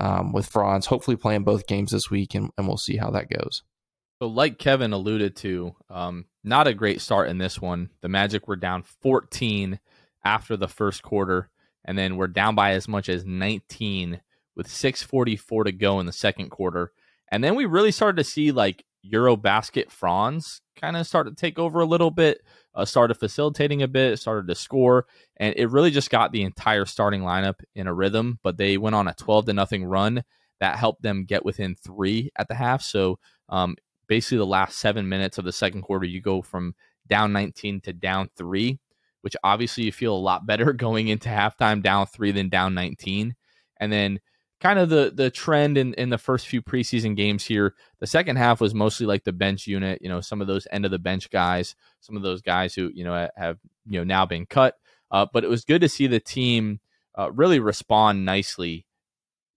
um, 0.00 0.32
with 0.32 0.46
Franz, 0.46 0.86
hopefully 0.86 1.16
playing 1.16 1.44
both 1.44 1.66
games 1.66 1.92
this 1.92 2.10
week, 2.10 2.34
and, 2.34 2.50
and 2.56 2.66
we'll 2.66 2.76
see 2.76 2.96
how 2.96 3.10
that 3.10 3.30
goes. 3.30 3.62
So, 4.18 4.28
like 4.28 4.58
Kevin 4.58 4.92
alluded 4.92 5.36
to, 5.36 5.76
um, 5.88 6.26
not 6.44 6.66
a 6.66 6.74
great 6.74 7.00
start 7.00 7.28
in 7.28 7.38
this 7.38 7.60
one. 7.60 7.90
The 8.00 8.08
Magic 8.08 8.48
were 8.48 8.56
down 8.56 8.82
14 8.82 9.78
after 10.24 10.56
the 10.56 10.68
first 10.68 11.02
quarter, 11.02 11.50
and 11.84 11.96
then 11.96 12.16
we're 12.16 12.26
down 12.26 12.54
by 12.54 12.72
as 12.72 12.88
much 12.88 13.08
as 13.08 13.24
19 13.24 14.20
with 14.56 14.68
644 14.68 15.64
to 15.64 15.72
go 15.72 16.00
in 16.00 16.06
the 16.06 16.12
second 16.12 16.50
quarter. 16.50 16.92
And 17.30 17.42
then 17.44 17.54
we 17.54 17.64
really 17.64 17.92
started 17.92 18.16
to 18.16 18.28
see 18.28 18.52
like 18.52 18.84
Eurobasket 19.10 19.90
Franz 19.90 20.60
kind 20.76 20.96
of 20.96 21.06
start 21.06 21.26
to 21.26 21.34
take 21.34 21.58
over 21.58 21.80
a 21.80 21.86
little 21.86 22.10
bit, 22.10 22.42
uh, 22.74 22.84
started 22.84 23.14
facilitating 23.14 23.82
a 23.82 23.88
bit, 23.88 24.18
started 24.18 24.46
to 24.48 24.54
score, 24.54 25.06
and 25.36 25.54
it 25.56 25.70
really 25.70 25.90
just 25.90 26.10
got 26.10 26.32
the 26.32 26.42
entire 26.42 26.84
starting 26.84 27.22
lineup 27.22 27.60
in 27.74 27.86
a 27.86 27.94
rhythm. 27.94 28.38
But 28.42 28.56
they 28.56 28.76
went 28.76 28.94
on 28.94 29.08
a 29.08 29.14
12 29.14 29.46
to 29.46 29.52
nothing 29.52 29.84
run 29.84 30.22
that 30.60 30.78
helped 30.78 31.02
them 31.02 31.24
get 31.24 31.44
within 31.44 31.74
three 31.74 32.30
at 32.36 32.48
the 32.48 32.54
half. 32.54 32.82
So 32.82 33.18
um, 33.48 33.76
basically, 34.06 34.38
the 34.38 34.46
last 34.46 34.78
seven 34.78 35.08
minutes 35.08 35.38
of 35.38 35.44
the 35.44 35.52
second 35.52 35.82
quarter, 35.82 36.06
you 36.06 36.20
go 36.20 36.42
from 36.42 36.74
down 37.08 37.32
19 37.32 37.80
to 37.82 37.92
down 37.92 38.30
three, 38.36 38.78
which 39.22 39.36
obviously 39.42 39.84
you 39.84 39.92
feel 39.92 40.14
a 40.14 40.16
lot 40.16 40.46
better 40.46 40.72
going 40.72 41.08
into 41.08 41.28
halftime 41.28 41.82
down 41.82 42.06
three 42.06 42.30
than 42.32 42.48
down 42.48 42.74
19. 42.74 43.34
And 43.80 43.92
then 43.92 44.20
kind 44.60 44.78
of 44.78 44.88
the 44.88 45.10
the 45.14 45.30
trend 45.30 45.78
in, 45.78 45.94
in 45.94 46.10
the 46.10 46.18
first 46.18 46.46
few 46.46 46.62
preseason 46.62 47.16
games 47.16 47.44
here. 47.44 47.74
The 47.98 48.06
second 48.06 48.36
half 48.36 48.60
was 48.60 48.74
mostly 48.74 49.06
like 49.06 49.24
the 49.24 49.32
bench 49.32 49.66
unit, 49.66 50.00
you 50.02 50.08
know, 50.08 50.20
some 50.20 50.40
of 50.40 50.46
those 50.46 50.66
end 50.70 50.84
of 50.84 50.90
the 50.90 50.98
bench 50.98 51.30
guys, 51.30 51.74
some 52.00 52.16
of 52.16 52.22
those 52.22 52.42
guys 52.42 52.74
who, 52.74 52.90
you 52.94 53.04
know, 53.04 53.28
have, 53.36 53.58
you 53.86 53.98
know, 53.98 54.04
now 54.04 54.26
been 54.26 54.46
cut. 54.46 54.74
Uh, 55.10 55.26
but 55.32 55.44
it 55.44 55.50
was 55.50 55.64
good 55.64 55.80
to 55.80 55.88
see 55.88 56.06
the 56.06 56.20
team 56.20 56.80
uh, 57.18 57.32
really 57.32 57.58
respond 57.58 58.24
nicely 58.24 58.86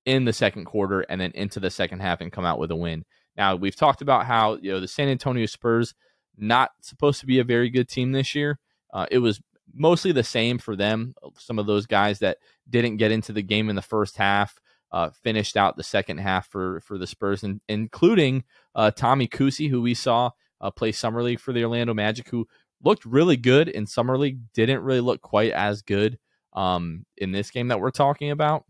in 0.06 0.26
the 0.26 0.34
second 0.34 0.66
quarter 0.66 1.02
and 1.02 1.22
then 1.22 1.32
into 1.36 1.60
the 1.60 1.70
second 1.70 2.00
half 2.00 2.22
and 2.22 2.32
come 2.32 2.46
out 2.46 2.60
with 2.60 2.72
a 2.72 2.76
win. 2.76 3.06
Now 3.38 3.56
we've 3.56 3.76
talked 3.76 4.02
about 4.02 4.26
how 4.26 4.56
you 4.56 4.72
know 4.72 4.80
the 4.80 4.88
San 4.88 5.10
Antonio 5.10 5.46
Spurs 5.46 5.94
not 6.38 6.72
supposed 6.82 7.20
to 7.20 7.26
be 7.26 7.40
a 7.40 7.44
very 7.44 7.70
good 7.70 7.88
team 7.88 8.12
this 8.12 8.34
year. 8.34 8.60
Uh, 8.92 9.06
it 9.12 9.20
was 9.20 9.42
mostly 9.74 10.12
the 10.12 10.24
same 10.24 10.58
for 10.58 10.76
them. 10.76 11.16
Some 11.38 11.60
of 11.60 11.66
those 11.66 11.86
guys 11.86 12.20
that 12.20 12.38
didn't 12.70 12.98
get 12.98 13.12
into 13.12 13.34
the 13.34 13.42
game 13.42 13.70
in 13.70 13.76
the 13.76 13.82
first 13.82 14.18
half 14.18 14.60
uh, 14.94 15.10
finished 15.10 15.58
out 15.58 15.76
the 15.76 15.84
second 15.84 16.20
half 16.20 16.48
for 16.48 16.80
for 16.82 16.98
the 16.98 17.08
Spurs, 17.08 17.44
and, 17.44 17.60
including 17.68 18.44
uh, 18.76 18.92
Tommy 18.92 19.28
Kuhse, 19.28 19.70
who 19.70 19.82
we 19.82 19.96
saw 19.96 20.30
uh, 20.62 20.72
play 20.72 20.92
summer 20.92 21.24
league 21.24 21.40
for 21.40 21.52
the 21.52 21.64
Orlando 21.64 21.94
Magic, 21.94 22.30
who 22.30 22.48
looked 22.84 23.04
really 23.04 23.36
good 23.36 23.68
in 23.68 23.88
summer 23.88 24.18
league. 24.18 24.40
Didn't 24.54 24.84
really 24.84 25.02
look 25.02 25.22
quite 25.22 25.52
as 25.52 25.82
good 25.82 26.20
um, 26.54 27.06
in 27.18 27.32
this 27.32 27.50
game 27.50 27.70
that 27.70 27.80
we're 27.80 27.92
talking 27.92 28.32
about. 28.32 28.66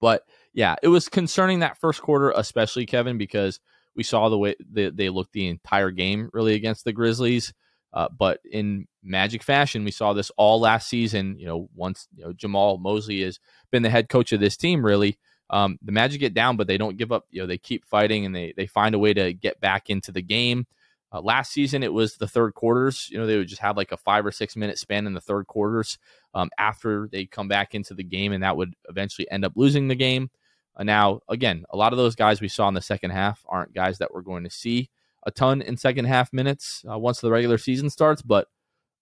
But 0.00 0.24
yeah, 0.54 0.74
it 0.82 0.88
was 0.88 1.08
concerning 1.08 1.60
that 1.60 1.78
first 1.78 2.02
quarter, 2.02 2.32
especially 2.34 2.86
Kevin, 2.86 3.18
because 3.18 3.60
we 3.94 4.02
saw 4.02 4.28
the 4.28 4.38
way 4.38 4.56
they, 4.68 4.90
they 4.90 5.10
looked 5.10 5.32
the 5.32 5.48
entire 5.48 5.90
game 5.90 6.30
really 6.32 6.54
against 6.54 6.84
the 6.84 6.92
Grizzlies. 6.92 7.52
Uh, 7.92 8.08
but 8.08 8.40
in 8.50 8.86
magic 9.02 9.42
fashion, 9.42 9.84
we 9.84 9.90
saw 9.90 10.14
this 10.14 10.30
all 10.38 10.58
last 10.58 10.88
season. 10.88 11.38
You 11.38 11.46
know, 11.46 11.68
once 11.74 12.08
you 12.16 12.24
know 12.24 12.32
Jamahl 12.32 12.80
Mosley 12.80 13.22
has 13.22 13.38
been 13.70 13.82
the 13.82 13.90
head 13.90 14.08
coach 14.08 14.32
of 14.32 14.40
this 14.40 14.56
team, 14.56 14.84
really, 14.84 15.18
um, 15.52 15.78
the 15.82 15.92
Magic 15.92 16.18
get 16.18 16.34
down, 16.34 16.56
but 16.56 16.66
they 16.66 16.78
don't 16.78 16.96
give 16.96 17.12
up. 17.12 17.26
You 17.30 17.42
know, 17.42 17.46
they 17.46 17.58
keep 17.58 17.84
fighting 17.84 18.24
and 18.26 18.34
they 18.34 18.54
they 18.56 18.66
find 18.66 18.94
a 18.94 18.98
way 18.98 19.12
to 19.14 19.32
get 19.32 19.60
back 19.60 19.90
into 19.90 20.10
the 20.10 20.22
game. 20.22 20.66
Uh, 21.12 21.20
last 21.20 21.52
season, 21.52 21.82
it 21.82 21.92
was 21.92 22.16
the 22.16 22.26
third 22.26 22.54
quarters. 22.54 23.08
You 23.10 23.18
know, 23.18 23.26
they 23.26 23.36
would 23.36 23.48
just 23.48 23.60
have 23.60 23.76
like 23.76 23.92
a 23.92 23.98
five 23.98 24.24
or 24.24 24.32
six 24.32 24.56
minute 24.56 24.78
span 24.78 25.06
in 25.06 25.12
the 25.12 25.20
third 25.20 25.46
quarters 25.46 25.98
um, 26.32 26.48
after 26.58 27.06
they 27.12 27.26
come 27.26 27.48
back 27.48 27.74
into 27.74 27.92
the 27.92 28.02
game, 28.02 28.32
and 28.32 28.42
that 28.42 28.56
would 28.56 28.74
eventually 28.88 29.30
end 29.30 29.44
up 29.44 29.52
losing 29.54 29.88
the 29.88 29.94
game. 29.94 30.30
Uh, 30.74 30.84
now, 30.84 31.20
again, 31.28 31.64
a 31.68 31.76
lot 31.76 31.92
of 31.92 31.98
those 31.98 32.16
guys 32.16 32.40
we 32.40 32.48
saw 32.48 32.66
in 32.68 32.74
the 32.74 32.80
second 32.80 33.10
half 33.10 33.44
aren't 33.46 33.74
guys 33.74 33.98
that 33.98 34.14
we're 34.14 34.22
going 34.22 34.44
to 34.44 34.50
see 34.50 34.88
a 35.24 35.30
ton 35.30 35.60
in 35.60 35.76
second 35.76 36.06
half 36.06 36.32
minutes 36.32 36.82
uh, 36.90 36.98
once 36.98 37.20
the 37.20 37.30
regular 37.30 37.58
season 37.58 37.90
starts, 37.90 38.22
but 38.22 38.48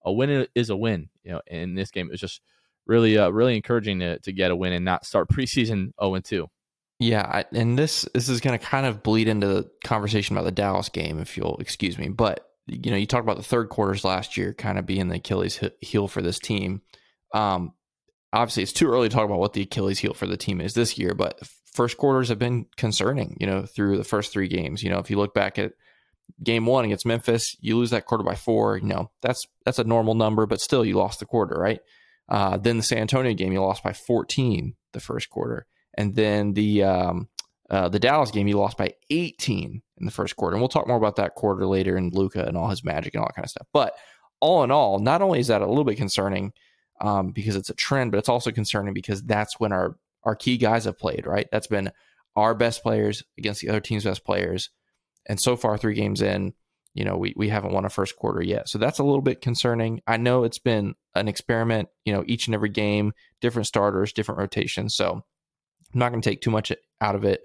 a 0.03 0.13
win 0.13 0.49
is 0.57 0.69
a 0.69 0.77
win. 0.77 1.11
You 1.23 1.33
know, 1.33 1.41
in 1.47 1.77
this 1.77 1.93
game, 1.93 2.09
it 2.09 2.13
was 2.13 2.21
just 2.21 2.41
really, 2.87 3.19
uh, 3.19 3.31
really 3.31 3.57
encouraging 3.57 4.01
to, 4.01 4.19
to 4.21 4.33
get 4.33 4.51
a 4.51 4.57
win 4.57 4.73
and 4.73 4.85
not 4.85 5.05
start 5.05 5.29
preseason 5.33 5.93
0 6.01 6.15
and 6.15 6.25
2. 6.25 6.47
Yeah, 7.01 7.45
and 7.53 7.79
this 7.79 8.07
this 8.13 8.29
is 8.29 8.43
going 8.43 8.59
to 8.59 8.65
kind 8.65 8.85
of 8.85 9.03
bleed 9.03 9.27
into 9.27 9.47
the 9.47 9.71
conversation 9.85 10.37
about 10.37 10.45
the 10.45 10.53
Dallas 10.53 10.91
game, 10.91 11.19
if 11.19 11.35
you'll 11.35 11.57
excuse 11.57 11.97
me. 11.97 12.09
But 12.09 12.47
you 12.67 12.91
know, 12.91 12.99
you 12.99 13.07
talked 13.07 13.25
about 13.25 13.39
the 13.39 13.43
third 13.43 13.71
quarters 13.71 14.05
last 14.05 14.37
year 14.37 14.53
kind 14.53 14.79
of 14.79 14.85
being 14.85 15.09
the 15.09 15.17
Achilles 15.17 15.59
heel 15.81 16.09
for 16.09 16.21
this 16.21 16.39
team. 16.39 16.83
Um, 17.33 17.73
obviously, 18.35 18.65
it's 18.65 18.75
too 18.75 18.87
early 18.87 19.09
to 19.09 19.15
talk 19.15 19.25
about 19.25 19.39
what 19.39 19.55
the 19.55 19.63
Achilles 19.63 19.99
heel 19.99 20.13
for 20.13 20.27
the 20.27 20.37
team 20.37 20.61
is 20.61 20.75
this 20.75 20.99
year, 20.99 21.15
but 21.15 21.41
first 21.73 21.97
quarters 21.97 22.29
have 22.29 22.39
been 22.39 22.67
concerning. 22.77 23.35
You 23.41 23.47
know, 23.47 23.65
through 23.65 23.97
the 23.97 24.05
first 24.05 24.31
three 24.31 24.49
games. 24.49 24.83
You 24.83 24.91
know, 24.91 24.99
if 24.99 25.09
you 25.09 25.17
look 25.17 25.33
back 25.33 25.59
at 25.59 25.73
game 26.43 26.67
one 26.67 26.85
against 26.85 27.07
Memphis, 27.07 27.57
you 27.61 27.79
lose 27.79 27.91
that 27.91 28.05
quarter 28.05 28.25
by 28.25 28.35
four. 28.35 28.77
You 28.77 28.89
know, 28.89 29.11
that's 29.23 29.47
that's 29.65 29.79
a 29.79 29.85
normal 29.85 30.15
number, 30.15 30.45
but 30.45 30.61
still, 30.61 30.85
you 30.85 30.99
lost 30.99 31.21
the 31.21 31.25
quarter, 31.25 31.59
right? 31.59 31.81
Uh, 32.31 32.57
then 32.57 32.77
the 32.77 32.83
San 32.83 32.99
Antonio 32.99 33.35
game, 33.35 33.53
you 33.53 33.61
lost 33.61 33.83
by 33.83 33.93
14 33.93 34.75
the 34.93 35.01
first 35.01 35.31
quarter 35.31 35.67
and 35.95 36.15
then 36.15 36.55
the 36.55 36.83
um, 36.85 37.29
uh, 37.69 37.89
the 37.89 37.99
Dallas 37.99 38.31
game, 38.31 38.47
he 38.47 38.55
lost 38.55 38.77
by 38.77 38.95
18 39.11 39.83
in 39.99 40.05
the 40.05 40.11
first 40.11 40.37
quarter. 40.37 40.55
And 40.55 40.61
we'll 40.61 40.69
talk 40.69 40.89
more 40.89 40.97
about 40.97 41.17
that 41.17 41.35
quarter 41.35 41.67
later 41.67 41.97
and 41.97 42.13
Luka 42.15 42.45
and 42.45 42.57
all 42.57 42.69
his 42.69 42.85
magic 42.85 43.15
and 43.15 43.21
all 43.21 43.29
that 43.29 43.37
kind 43.37 43.45
of 43.45 43.51
stuff. 43.51 43.69
But 43.73 43.95
all 44.41 44.65
in 44.65 44.71
all, 44.71 44.99
not 44.99 45.23
only 45.23 45.39
is 45.39 45.49
that 45.49 45.63
a 45.63 45.67
little 45.67 45.85
bit 45.85 45.97
concerning 45.97 46.53
um, 47.01 47.31
because 47.31 47.57
it's 47.57 47.71
a 47.71 47.75
trend, 47.75 48.11
but 48.11 48.19
it's 48.19 48.29
also 48.29 48.51
concerning 48.51 48.95
because 48.95 49.23
that's 49.23 49.61
when 49.61 49.73
our 49.73 49.97
our 50.25 50.35
key 50.35 50.57
guys 50.57 50.85
have 50.85 50.99
played. 50.99 51.27
Right, 51.27 51.49
that's 51.53 51.67
been 51.67 51.91
our 52.37 52.55
best 52.55 52.83
players 52.83 53.23
against 53.39 53.61
the 53.61 53.69
other 53.69 53.81
team's 53.81 54.05
best 54.05 54.25
players. 54.25 54.71
And 55.29 55.39
so 55.39 55.55
far, 55.55 55.77
three 55.77 55.95
games 55.95 56.23
in, 56.23 56.55
you 56.95 57.05
know, 57.05 57.17
we, 57.17 57.35
we 57.37 57.49
haven't 57.49 57.73
won 57.73 57.85
a 57.85 57.91
first 57.91 58.17
quarter 58.17 58.43
yet. 58.43 58.69
So 58.69 58.79
that's 58.79 58.99
a 58.99 59.05
little 59.05 59.23
bit 59.23 59.41
concerning. 59.41 60.01
I 60.07 60.17
know 60.17 60.45
it's 60.45 60.59
been 60.59 60.95
an 61.15 61.29
experiment, 61.29 61.89
you 62.05 62.13
know, 62.13 62.25
each 62.27 62.47
and 62.47 62.55
every 62.55 62.69
game, 62.69 63.13
different 63.41 63.67
starters, 63.67 64.13
different 64.13 64.41
rotations. 64.41 64.95
So 64.95 65.13
I'm 65.93 65.99
not 65.99 66.11
going 66.11 66.21
to 66.23 66.29
take 66.29 66.41
too 66.41 66.51
much 66.51 66.73
out 67.01 67.15
of 67.15 67.25
it, 67.25 67.43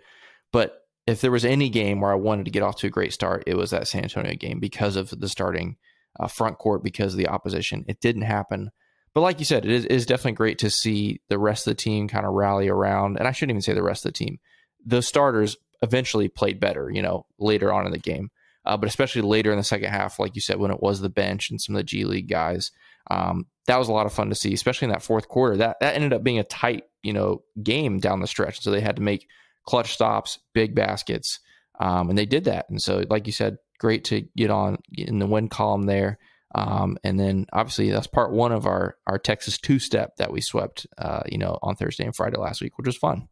but 0.52 0.82
if 1.08 1.22
there 1.22 1.32
was 1.32 1.46
any 1.46 1.70
game 1.70 2.02
where 2.02 2.12
I 2.12 2.16
wanted 2.16 2.46
to 2.46 2.52
get 2.52 2.64
off 2.64 2.78
to 2.78 2.88
a 2.88 2.92
great 2.92 3.14
start, 3.14 3.44
it 3.46 3.56
was 3.56 3.72
that 3.72 3.88
San 3.88 4.04
Antonio 4.04 4.34
game 4.34 4.60
because 4.60 4.96
of 4.96 5.12
the 5.12 5.30
starting 5.30 5.78
uh, 6.20 6.28
front 6.28 6.58
court, 6.58 6.84
because 6.84 7.14
of 7.14 7.18
the 7.18 7.28
opposition. 7.28 7.86
It 7.88 8.02
didn't 8.02 8.24
happen. 8.24 8.72
But 9.14 9.22
like 9.22 9.40
you 9.40 9.46
said, 9.46 9.66
it 9.66 9.72
is, 9.72 9.86
it 9.86 9.92
is 9.92 10.06
definitely 10.06 10.34
great 10.34 10.58
to 10.60 10.70
see 10.70 11.22
the 11.30 11.38
rest 11.38 11.68
of 11.68 11.72
the 11.72 11.82
team 11.82 12.08
kind 12.08 12.26
of 12.26 12.34
rally 12.34 12.68
around. 12.68 13.18
And 13.18 13.28
I 13.28 13.32
shouldn't 13.32 13.52
even 13.52 13.62
say 13.62 13.74
the 13.74 13.84
rest 13.84 14.06
of 14.06 14.14
the 14.14 14.18
team. 14.18 14.40
The 14.86 15.02
starters 15.02 15.58
eventually 15.82 16.28
played 16.28 16.60
better, 16.60 16.90
you 16.90 17.02
know, 17.02 17.26
later 17.38 17.72
on 17.72 17.86
in 17.86 17.92
the 17.92 18.00
game. 18.00 18.30
Uh, 18.66 18.78
but 18.78 18.90
especially 18.90 19.22
later 19.22 19.52
in 19.52 19.58
the 19.58 19.64
second 19.64 19.90
half, 19.90 20.20
like 20.20 20.36
you 20.36 20.42
said, 20.42 20.60
when 20.60 20.72
it 20.72 20.82
was 20.82 21.00
the 21.00 21.10
bench 21.10 21.50
and 21.50 21.62
some 21.62 21.76
of 21.76 21.80
the 21.80 21.84
G 21.84 22.06
League 22.06 22.30
guys, 22.30 22.72
um, 23.12 23.46
that 23.68 23.78
was 23.78 23.90
a 23.90 23.94
lot 23.94 24.06
of 24.06 24.14
fun 24.14 24.30
to 24.30 24.36
see, 24.36 24.54
especially 24.54 24.88
in 24.88 24.92
that 24.92 25.04
fourth 25.04 25.28
quarter. 25.28 25.58
That 25.58 25.78
that 25.82 25.96
ended 25.96 26.14
up 26.14 26.24
being 26.24 26.40
a 26.40 26.44
tight, 26.44 26.84
you 27.04 27.14
know, 27.14 27.44
game 27.62 28.00
down 28.00 28.22
the 28.22 28.28
stretch. 28.28 28.62
So 28.62 28.72
they 28.72 28.82
had 28.82 28.96
to 28.96 29.02
make 29.02 29.28
clutch 29.68 29.94
stops, 29.94 30.40
big 30.54 30.76
baskets, 30.76 31.40
um, 31.80 32.10
and 32.10 32.18
they 32.18 32.26
did 32.26 32.46
that. 32.46 32.66
And 32.70 32.82
so, 32.82 33.04
like 33.10 33.28
you 33.28 33.34
said, 33.34 33.58
great 33.80 34.06
to 34.06 34.22
get 34.36 34.50
on 34.50 34.78
in 34.92 35.20
the 35.20 35.28
win 35.28 35.50
column 35.50 35.84
there. 35.84 36.18
Um, 36.54 36.98
and 37.04 37.20
then 37.20 37.48
obviously 37.52 37.92
that's 37.92 38.08
part 38.08 38.32
one 38.32 38.54
of 38.54 38.66
our 38.66 38.96
our 39.08 39.20
Texas 39.20 39.58
two 39.58 39.78
step 39.78 40.16
that 40.18 40.32
we 40.32 40.40
swept, 40.42 40.88
uh, 40.98 41.22
you 41.26 41.38
know, 41.38 41.60
on 41.62 41.76
Thursday 41.76 42.06
and 42.06 42.16
Friday 42.16 42.38
last 42.38 42.62
week, 42.62 42.78
which 42.78 42.88
was 42.88 42.98
fun. 42.98 43.28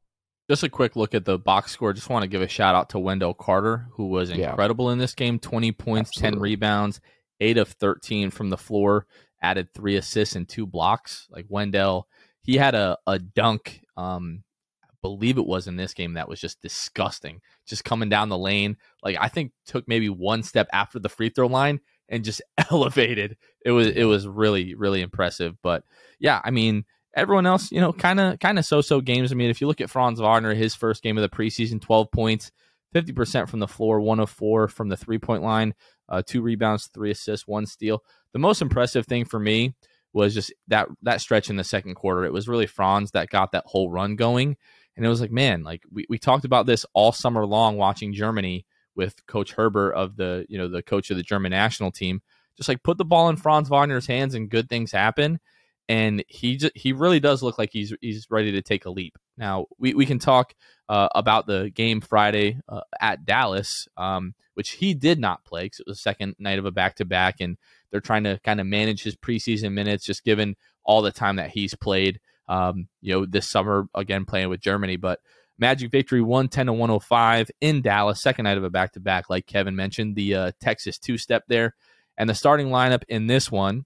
Just 0.50 0.64
a 0.64 0.70
quick 0.70 0.96
look 0.96 1.14
at 1.16 1.26
the 1.26 1.40
box 1.40 1.72
score. 1.72 1.94
Just 1.94 2.10
want 2.10 2.24
to 2.24 2.28
give 2.28 2.42
a 2.42 2.48
shout 2.48 2.76
out 2.76 2.90
to 2.90 3.00
Wendell 3.00 3.34
Carter, 3.34 3.88
who 3.92 4.08
was 4.08 4.30
incredible 4.30 4.88
yeah. 4.88 4.94
in 4.94 4.98
this 4.98 5.16
game. 5.16 5.40
Twenty 5.40 5.72
points, 5.72 6.12
Absolutely. 6.12 6.36
ten 6.36 6.42
rebounds, 6.42 7.02
eight 7.40 7.58
of 7.58 7.70
thirteen 7.70 8.30
from 8.30 8.50
the 8.50 8.58
floor 8.58 9.08
added 9.44 9.68
three 9.74 9.98
assists 9.98 10.36
and 10.36 10.48
two 10.48 10.66
blocks. 10.66 11.28
Like 11.30 11.46
Wendell, 11.50 12.08
he 12.42 12.56
had 12.56 12.74
a, 12.74 12.98
a 13.06 13.20
dunk, 13.20 13.82
um, 13.98 14.44
I 14.84 14.88
believe 15.02 15.38
it 15.38 15.46
was 15.46 15.68
in 15.68 15.76
this 15.76 15.94
game 15.94 16.14
that 16.14 16.30
was 16.30 16.40
just 16.40 16.62
disgusting. 16.62 17.42
Just 17.68 17.84
coming 17.84 18.10
down 18.10 18.30
the 18.30 18.38
lane. 18.38 18.78
Like 19.04 19.18
I 19.20 19.28
think 19.28 19.52
took 19.68 19.88
maybe 19.88 20.10
one 20.10 20.42
step 20.42 20.68
after 20.74 20.98
the 20.98 21.10
free 21.10 21.30
throw 21.30 21.48
line 21.48 21.82
and 22.10 22.24
just 22.24 22.42
elevated. 22.72 23.38
It 23.64 23.72
was 23.72 23.88
it 23.88 24.06
was 24.06 24.28
really, 24.28 24.74
really 24.74 25.02
impressive. 25.02 25.56
But 25.62 25.84
yeah, 26.20 26.42
I 26.44 26.50
mean, 26.52 26.86
everyone 27.16 27.46
else, 27.46 27.72
you 27.72 27.80
know, 27.80 27.94
kind 27.94 28.20
of 28.20 28.40
kind 28.40 28.60
of 28.60 28.66
so-so 28.66 29.02
games. 29.02 29.32
I 29.32 29.36
mean, 29.36 29.50
if 29.50 29.62
you 29.62 29.68
look 29.68 29.82
at 29.82 29.90
Franz 29.90 30.20
Wagner, 30.20 30.54
his 30.54 30.76
first 30.76 31.04
game 31.04 31.18
of 31.18 31.22
the 31.22 31.36
preseason, 31.36 31.82
12 31.82 32.12
points, 32.12 32.52
50% 32.96 33.50
from 33.50 33.60
the 33.60 33.68
floor, 33.68 34.00
one 34.00 34.20
of 34.20 34.30
four 34.30 34.68
from 34.68 34.90
the 34.90 34.98
three-point 34.98 35.44
line, 35.44 35.74
uh, 36.10 36.22
two 36.26 36.42
rebounds, 36.42 36.90
three 36.94 37.12
assists, 37.12 37.48
one 37.48 37.66
steal 37.66 38.04
the 38.34 38.40
most 38.40 38.62
impressive 38.62 39.06
thing 39.06 39.26
for 39.26 39.40
me 39.40 39.76
was 40.12 40.34
just 40.34 40.54
that 40.68 40.88
that 41.04 41.22
stretch 41.22 41.50
in 41.50 41.56
the 41.56 41.64
second 41.64 41.96
quarter. 41.96 42.26
It 42.26 42.34
was 42.34 42.48
really 42.48 42.68
Franz 42.68 43.12
that 43.12 43.30
got 43.30 43.52
that 43.54 43.66
whole 43.66 43.90
run 43.90 44.16
going. 44.16 44.58
And 44.96 45.06
it 45.06 45.10
was 45.10 45.22
like, 45.22 45.32
man, 45.32 45.64
like 45.64 45.84
we, 45.92 46.06
we 46.10 46.20
talked 46.20 46.46
about 46.46 46.66
this 46.66 46.86
all 46.94 47.12
summer 47.12 47.46
long 47.46 47.78
watching 47.78 48.14
Germany 48.14 48.66
with 48.96 49.26
Coach 49.26 49.54
Herbert 49.54 49.94
of 49.94 50.16
the, 50.18 50.46
you 50.50 50.58
know, 50.58 50.68
the 50.68 50.84
coach 50.84 51.10
of 51.10 51.18
the 51.18 51.24
German 51.24 51.52
national 51.52 51.92
team. 51.92 52.22
Just 52.58 52.70
like 52.70 52.84
put 52.84 53.00
the 53.00 53.06
ball 53.06 53.30
in 53.30 53.38
Franz 53.38 53.70
Wagner's 53.70 54.06
hands 54.06 54.36
and 54.36 54.50
good 54.50 54.70
things 54.70 54.92
happen. 54.92 55.40
And 55.90 56.24
he 56.28 56.60
he 56.76 56.94
really 56.94 57.20
does 57.20 57.44
look 57.44 57.58
like 57.58 57.72
he's 57.72 57.94
he's 58.02 58.28
ready 58.30 58.54
to 58.54 58.62
take 58.62 58.86
a 58.86 58.90
leap. 58.90 59.18
Now 59.38 59.68
we, 59.78 59.94
we 59.94 60.06
can 60.06 60.20
talk 60.20 60.54
uh, 60.88 61.10
about 61.14 61.46
the 61.46 61.72
game 61.74 62.00
Friday 62.00 62.60
uh, 62.70 62.82
at 63.02 63.26
Dallas, 63.26 63.88
um, 63.98 64.34
which 64.54 64.72
he 64.72 64.94
did 64.94 65.20
not 65.20 65.44
play 65.44 65.64
because 65.64 65.82
it 65.82 65.88
was 65.88 65.98
the 65.98 66.02
second 66.02 66.36
night 66.40 66.60
of 66.60 66.66
a 66.66 66.72
back 66.72 66.96
to 66.96 67.06
back, 67.06 67.42
and 67.42 67.58
they're 67.92 68.00
trying 68.00 68.24
to 68.24 68.40
kind 68.44 68.62
of 68.62 68.68
manage 68.68 69.04
his 69.04 69.16
preseason 69.16 69.74
minutes, 69.74 70.06
just 70.06 70.24
given 70.24 70.56
all 70.86 71.02
the 71.02 71.12
time 71.12 71.36
that 71.36 71.50
he's 71.50 71.76
played. 71.76 72.20
Um, 72.48 72.88
you 73.02 73.14
know, 73.14 73.26
this 73.26 73.50
summer 73.50 73.88
again 73.94 74.26
playing 74.26 74.50
with 74.50 74.62
Germany, 74.62 74.96
but 74.96 75.20
Magic 75.60 75.92
victory 75.92 76.22
110 76.22 76.66
to 76.66 76.74
105 76.74 77.52
in 77.62 77.82
Dallas, 77.82 78.22
second 78.22 78.44
night 78.44 78.58
of 78.58 78.64
a 78.64 78.70
back 78.70 78.94
to 78.94 79.00
back, 79.00 79.30
like 79.30 79.46
Kevin 79.46 79.76
mentioned, 79.76 80.16
the 80.16 80.36
uh, 80.36 80.52
Texas 80.60 80.98
two 80.98 81.18
step 81.18 81.44
there. 81.48 81.76
And 82.18 82.30
the 82.30 82.36
starting 82.36 82.68
lineup 82.68 83.04
in 83.08 83.28
this 83.28 83.52
one 83.52 83.86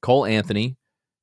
Cole 0.00 0.24
Anthony, 0.24 0.76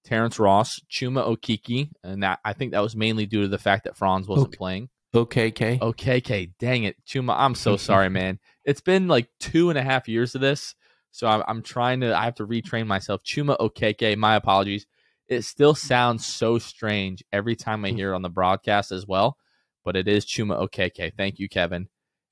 Terrence 0.03 0.39
Ross, 0.39 0.79
Chuma 0.89 1.25
Okiki, 1.25 1.89
and 2.03 2.23
that 2.23 2.39
I 2.43 2.53
think 2.53 2.71
that 2.71 2.81
was 2.81 2.95
mainly 2.95 3.25
due 3.25 3.41
to 3.41 3.47
the 3.47 3.57
fact 3.57 3.83
that 3.83 3.97
Franz 3.97 4.27
wasn't 4.27 4.49
okay. 4.49 4.57
playing. 4.57 4.89
OKK. 5.13 5.79
OKK. 5.79 6.53
Dang 6.59 6.83
it. 6.85 6.95
Chuma, 7.05 7.35
I'm 7.37 7.55
so 7.55 7.77
sorry, 7.77 8.09
man. 8.09 8.39
It's 8.65 8.81
been 8.81 9.07
like 9.07 9.27
two 9.39 9.69
and 9.69 9.77
a 9.77 9.83
half 9.83 10.07
years 10.07 10.35
of 10.35 10.41
this. 10.41 10.75
So 11.11 11.27
I'm, 11.27 11.43
I'm 11.47 11.61
trying 11.61 12.01
to, 12.01 12.15
I 12.17 12.23
have 12.23 12.35
to 12.35 12.47
retrain 12.47 12.87
myself. 12.87 13.21
Chuma 13.23 13.57
Okeke, 13.57 14.17
my 14.17 14.35
apologies. 14.35 14.85
It 15.27 15.43
still 15.43 15.75
sounds 15.75 16.25
so 16.25 16.57
strange 16.57 17.23
every 17.31 17.55
time 17.55 17.85
I 17.85 17.89
hmm. 17.91 17.97
hear 17.97 18.13
it 18.13 18.15
on 18.15 18.21
the 18.21 18.29
broadcast 18.29 18.91
as 18.91 19.05
well, 19.05 19.37
but 19.83 19.95
it 19.95 20.07
is 20.07 20.25
Chuma 20.25 20.61
Okeke. 20.67 21.13
Thank 21.15 21.39
you, 21.39 21.49
Kevin. 21.49 21.87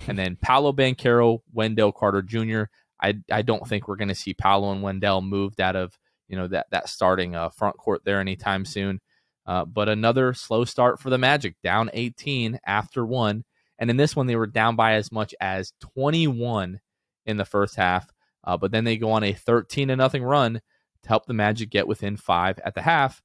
And 0.08 0.18
then 0.18 0.38
Paolo 0.42 0.72
Banchero, 0.72 1.40
Wendell 1.54 1.92
Carter 1.92 2.22
Jr. 2.22 2.64
I, 3.02 3.16
I 3.32 3.42
don't 3.42 3.68
think 3.68 3.88
we're 3.88 3.98
going 3.98 4.10
to 4.10 4.16
see 4.16 4.34
Paolo 4.34 4.72
and 4.72 4.82
Wendell 4.82 5.22
moved 5.22 5.60
out 5.60 5.76
of 5.76 5.98
you 6.30 6.38
know 6.38 6.48
that 6.48 6.68
that 6.72 6.88
starting 6.88 7.36
uh, 7.36 7.50
front 7.50 7.78
court 7.78 8.02
there 8.06 8.22
anytime 8.22 8.64
soon. 8.64 9.02
Uh, 9.46 9.66
but 9.66 9.90
another 9.90 10.32
slow 10.34 10.64
start 10.64 11.00
for 11.00 11.10
the 11.10 11.18
Magic, 11.18 11.56
down 11.64 11.90
18 11.92 12.60
after 12.68 13.04
one, 13.04 13.44
And 13.80 13.90
in 13.90 13.98
this 13.98 14.16
one, 14.16 14.28
they 14.28 14.36
were 14.36 14.46
down 14.46 14.76
by 14.76 14.94
as 14.94 15.12
much 15.12 15.34
as 15.42 15.74
21 15.80 16.80
in 17.26 17.38
the 17.38 17.46
first 17.46 17.76
half. 17.76 18.12
Uh, 18.44 18.58
but 18.58 18.72
then 18.72 18.84
they 18.84 18.98
go 18.98 19.12
on 19.12 19.24
a 19.24 19.34
13 19.34 19.88
to 19.88 19.96
nothing 19.96 20.24
run 20.24 20.62
to 21.02 21.10
help 21.10 21.26
the 21.26 21.34
Magic 21.34 21.72
get 21.72 21.88
within 21.88 22.16
five 22.16 22.60
at 22.64 22.76
the 22.76 22.84
half. 22.84 23.24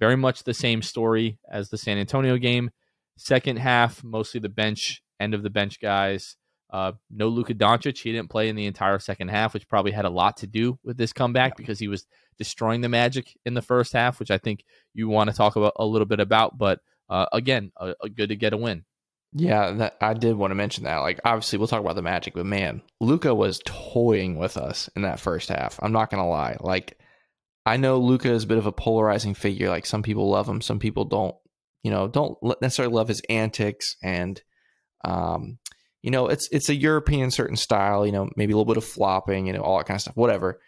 Very 0.00 0.16
much 0.16 0.42
the 0.42 0.54
same 0.54 0.82
story 0.82 1.38
as 1.48 1.68
the 1.68 1.78
San 1.78 1.98
Antonio 1.98 2.36
game. 2.36 2.70
Second 3.16 3.58
half, 3.58 4.02
mostly 4.02 4.40
the 4.40 4.48
bench, 4.48 5.02
end 5.20 5.34
of 5.34 5.42
the 5.44 5.50
bench 5.50 5.80
guys. 5.80 6.36
Uh, 6.70 6.92
no 7.10 7.28
Luka 7.28 7.54
Doncic. 7.54 7.98
He 7.98 8.12
didn't 8.12 8.30
play 8.30 8.48
in 8.48 8.56
the 8.56 8.66
entire 8.66 8.98
second 8.98 9.28
half, 9.28 9.54
which 9.54 9.68
probably 9.68 9.92
had 9.92 10.04
a 10.04 10.10
lot 10.10 10.38
to 10.38 10.46
do 10.46 10.78
with 10.82 10.96
this 10.96 11.12
comeback 11.12 11.56
because 11.56 11.78
he 11.78 11.88
was 11.88 12.06
destroying 12.40 12.80
the 12.80 12.88
Magic 12.88 13.36
in 13.44 13.54
the 13.54 13.62
first 13.62 13.92
half, 13.92 14.18
which 14.18 14.30
I 14.30 14.38
think 14.38 14.64
you 14.94 15.08
want 15.08 15.30
to 15.30 15.36
talk 15.36 15.54
about 15.54 15.74
a 15.76 15.84
little 15.84 16.06
bit 16.06 16.18
about. 16.18 16.58
But 16.58 16.80
uh, 17.08 17.26
again, 17.32 17.70
a, 17.76 17.94
a 18.02 18.08
good 18.08 18.30
to 18.30 18.36
get 18.36 18.54
a 18.54 18.56
win. 18.56 18.84
Yeah, 19.32 19.70
that, 19.72 19.96
I 20.00 20.14
did 20.14 20.34
want 20.34 20.50
to 20.50 20.56
mention 20.56 20.84
that. 20.84 20.96
Like, 20.96 21.20
obviously, 21.24 21.58
we'll 21.58 21.68
talk 21.68 21.80
about 21.80 21.94
the 21.94 22.02
Magic, 22.02 22.34
but 22.34 22.46
man, 22.46 22.82
Luka 22.98 23.32
was 23.32 23.60
toying 23.64 24.36
with 24.36 24.56
us 24.56 24.88
in 24.96 25.02
that 25.02 25.20
first 25.20 25.50
half. 25.50 25.78
I'm 25.82 25.92
not 25.92 26.10
gonna 26.10 26.28
lie. 26.28 26.56
Like, 26.58 26.98
I 27.64 27.76
know 27.76 27.98
Luka 27.98 28.30
is 28.30 28.44
a 28.44 28.48
bit 28.48 28.58
of 28.58 28.66
a 28.66 28.72
polarizing 28.72 29.34
figure. 29.34 29.68
Like, 29.68 29.86
some 29.86 30.02
people 30.02 30.28
love 30.30 30.48
him, 30.48 30.60
some 30.60 30.78
people 30.78 31.04
don't. 31.04 31.36
You 31.82 31.90
know, 31.90 32.08
don't 32.08 32.36
necessarily 32.60 32.94
love 32.94 33.08
his 33.08 33.22
antics, 33.30 33.96
and 34.02 34.40
um, 35.04 35.58
you 36.02 36.10
know, 36.10 36.28
it's 36.28 36.48
it's 36.50 36.68
a 36.68 36.74
European 36.74 37.30
certain 37.30 37.56
style. 37.56 38.04
You 38.04 38.12
know, 38.12 38.28
maybe 38.36 38.52
a 38.52 38.56
little 38.56 38.70
bit 38.70 38.76
of 38.76 38.84
flopping. 38.84 39.46
You 39.46 39.52
know, 39.52 39.60
all 39.60 39.78
that 39.78 39.86
kind 39.86 39.96
of 39.96 40.02
stuff. 40.02 40.16
Whatever. 40.16 40.60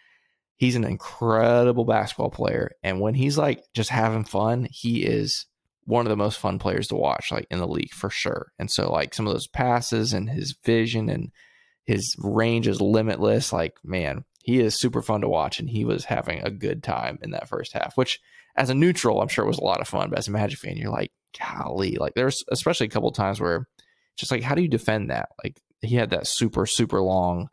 He's 0.63 0.77
an 0.77 0.85
incredible 0.85 1.83
basketball 1.83 2.29
player, 2.29 2.71
and 2.83 3.01
when 3.01 3.15
he's 3.15 3.37
like 3.37 3.65
just 3.73 3.89
having 3.89 4.23
fun, 4.23 4.65
he 4.71 5.03
is 5.03 5.45
one 5.83 6.05
of 6.05 6.09
the 6.09 6.15
most 6.15 6.39
fun 6.39 6.57
players 6.57 6.87
to 6.87 6.95
watch, 6.95 7.33
like 7.33 7.47
in 7.51 7.59
the 7.59 7.67
league 7.67 7.91
for 7.91 8.09
sure. 8.09 8.53
And 8.57 8.71
so, 8.71 8.89
like 8.89 9.13
some 9.13 9.27
of 9.27 9.33
those 9.33 9.45
passes 9.45 10.13
and 10.13 10.29
his 10.29 10.55
vision 10.63 11.09
and 11.09 11.33
his 11.83 12.15
range 12.17 12.69
is 12.69 12.79
limitless. 12.79 13.51
Like, 13.51 13.73
man, 13.83 14.23
he 14.41 14.61
is 14.61 14.79
super 14.79 15.01
fun 15.01 15.19
to 15.19 15.27
watch, 15.27 15.59
and 15.59 15.69
he 15.69 15.83
was 15.83 16.05
having 16.05 16.41
a 16.41 16.49
good 16.49 16.81
time 16.81 17.19
in 17.21 17.31
that 17.31 17.49
first 17.49 17.73
half. 17.73 17.97
Which, 17.97 18.21
as 18.55 18.69
a 18.69 18.73
neutral, 18.73 19.19
I'm 19.19 19.27
sure 19.27 19.43
it 19.43 19.49
was 19.49 19.57
a 19.57 19.65
lot 19.65 19.81
of 19.81 19.89
fun. 19.89 20.11
But 20.11 20.19
as 20.19 20.29
a 20.29 20.31
Magic 20.31 20.59
fan, 20.59 20.77
you're 20.77 20.89
like, 20.89 21.11
golly, 21.37 21.97
like 21.97 22.13
there's 22.13 22.41
especially 22.49 22.87
a 22.87 22.89
couple 22.89 23.11
times 23.11 23.41
where 23.41 23.67
just 24.15 24.31
like, 24.31 24.43
how 24.43 24.55
do 24.55 24.61
you 24.61 24.69
defend 24.69 25.09
that? 25.09 25.27
Like 25.43 25.59
he 25.81 25.97
had 25.97 26.11
that 26.11 26.25
super 26.25 26.65
super 26.65 27.01
long, 27.01 27.49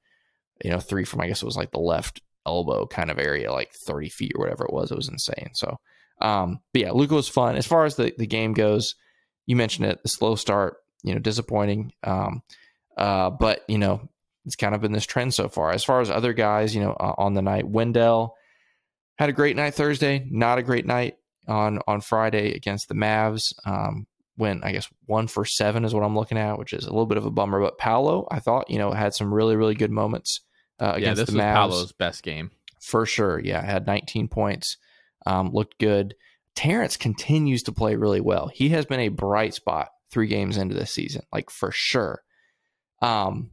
you 0.62 0.70
know, 0.70 0.79
three 0.79 1.05
from 1.05 1.23
I 1.23 1.27
guess 1.27 1.42
it 1.42 1.46
was 1.46 1.57
like 1.57 1.73
the 1.73 1.81
left 1.81 2.20
elbow 2.46 2.87
kind 2.87 3.11
of 3.11 3.18
area, 3.18 3.53
like 3.53 3.72
30 3.72 4.09
feet 4.09 4.33
or 4.35 4.40
whatever 4.40 4.64
it 4.64 4.72
was. 4.72 4.90
It 4.90 4.96
was 4.96 5.09
insane. 5.09 5.50
So 5.55 5.79
um, 6.20 6.61
but 6.72 6.83
yeah, 6.83 6.92
Luka 6.92 7.14
was 7.14 7.29
fun. 7.29 7.57
As 7.57 7.66
far 7.66 7.85
as 7.85 7.96
the, 7.96 8.12
the 8.16 8.26
game 8.26 8.53
goes, 8.53 8.94
you 9.46 9.57
mentioned 9.57 9.87
it, 9.87 10.03
the 10.03 10.09
slow 10.09 10.35
start, 10.35 10.76
you 11.03 11.14
know, 11.14 11.20
disappointing. 11.20 11.92
Um, 12.05 12.42
uh, 12.96 13.31
but, 13.31 13.62
you 13.68 13.79
know, 13.79 14.09
it's 14.44 14.57
kind 14.57 14.74
of 14.74 14.81
been 14.81 14.92
this 14.92 15.07
trend 15.07 15.35
so 15.35 15.48
far. 15.48 15.70
As 15.70 15.85
far 15.85 16.00
as 16.00 16.11
other 16.11 16.33
guys, 16.33 16.74
you 16.74 16.83
know, 16.83 16.92
uh, 16.92 17.14
on 17.16 17.35
the 17.35 17.42
night, 17.42 17.68
Wendell 17.68 18.37
had 19.16 19.29
a 19.29 19.35
great 19.35 19.57
night 19.57 19.74
Thursday, 19.74 20.26
not 20.31 20.59
a 20.59 20.62
great 20.62 20.87
night 20.87 21.16
on 21.46 21.81
on 21.87 22.00
Friday 22.00 22.55
against 22.55 22.88
the 22.88 22.94
Mavs. 22.94 23.53
Um, 23.66 24.07
when 24.37 24.62
I 24.64 24.72
guess 24.72 24.88
one 25.05 25.26
for 25.26 25.44
seven 25.44 25.85
is 25.85 25.92
what 25.92 26.03
I'm 26.03 26.16
looking 26.16 26.38
at, 26.38 26.59
which 26.59 26.72
is 26.72 26.87
a 26.87 26.90
little 26.90 27.07
bit 27.07 27.18
of 27.18 27.26
a 27.26 27.31
bummer. 27.31 27.61
But 27.61 27.76
Paolo, 27.76 28.26
I 28.31 28.40
thought, 28.40 28.70
you 28.70 28.79
know, 28.79 28.92
had 28.92 29.14
some 29.14 29.33
really, 29.33 29.57
really 29.57 29.74
good 29.74 29.90
moments 29.90 30.40
uh, 30.81 30.93
against 30.97 31.19
yeah, 31.19 31.25
this 31.25 31.35
the 31.35 31.40
Mavs. 31.40 31.66
was 31.66 31.75
Paolo's 31.75 31.93
best 31.93 32.23
game. 32.23 32.51
For 32.81 33.07
sure. 33.07 33.38
Yeah, 33.38 33.62
had 33.62 33.87
19 33.87 34.29
points 34.29 34.77
um, 35.27 35.51
looked 35.53 35.79
good. 35.79 36.14
Terrence 36.55 36.97
continues 36.97 37.62
to 37.64 37.73
play 37.73 37.95
really 37.95 38.21
well. 38.21 38.49
He 38.49 38.71
has 38.71 38.87
been 38.87 39.01
a 39.01 39.09
bright 39.09 39.55
spot 39.55 39.88
three 40.11 40.27
games 40.27 40.57
into 40.57 40.75
this 40.75 40.90
season, 40.90 41.23
like 41.33 41.51
for 41.51 41.71
sure. 41.71 42.23
Um, 43.01 43.51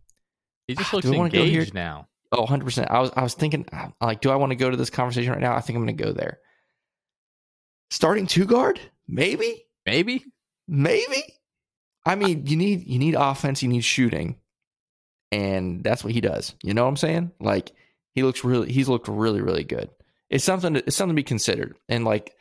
he 0.67 0.75
just 0.75 0.93
looks 0.93 1.07
engaged 1.07 1.73
now. 1.73 2.07
Oh, 2.31 2.45
100%. 2.45 2.87
I 2.89 2.99
was 2.99 3.11
I 3.15 3.23
was 3.23 3.33
thinking 3.33 3.65
like 4.01 4.19
do 4.21 4.29
I 4.29 4.35
want 4.35 4.51
to 4.51 4.57
go 4.57 4.69
to 4.69 4.75
this 4.75 4.89
conversation 4.89 5.31
right 5.31 5.41
now? 5.41 5.55
I 5.55 5.61
think 5.61 5.77
I'm 5.77 5.85
going 5.85 5.95
to 5.95 6.03
go 6.03 6.11
there. 6.11 6.39
Starting 7.89 8.27
two 8.27 8.45
guard? 8.45 8.79
Maybe? 9.07 9.65
Maybe? 9.85 10.25
Maybe? 10.67 11.23
I 12.05 12.15
mean, 12.15 12.45
you 12.45 12.57
need 12.57 12.85
you 12.85 12.99
need 12.99 13.15
offense, 13.15 13.63
you 13.63 13.69
need 13.69 13.83
shooting. 13.83 14.37
And 15.31 15.83
that's 15.83 16.03
what 16.03 16.13
he 16.13 16.21
does. 16.21 16.55
You 16.63 16.73
know 16.73 16.83
what 16.83 16.89
I'm 16.89 16.97
saying? 16.97 17.31
Like 17.39 17.71
he 18.13 18.23
looks 18.23 18.43
really 18.43 18.71
he's 18.71 18.89
looked 18.89 19.07
really 19.07 19.41
really 19.41 19.63
good 19.63 19.89
it's 20.29 20.43
something 20.43 20.73
to, 20.73 20.83
it's 20.85 20.95
something 20.95 21.15
to 21.15 21.19
be 21.19 21.23
considered. 21.23 21.77
And 21.87 22.03
like 22.03 22.33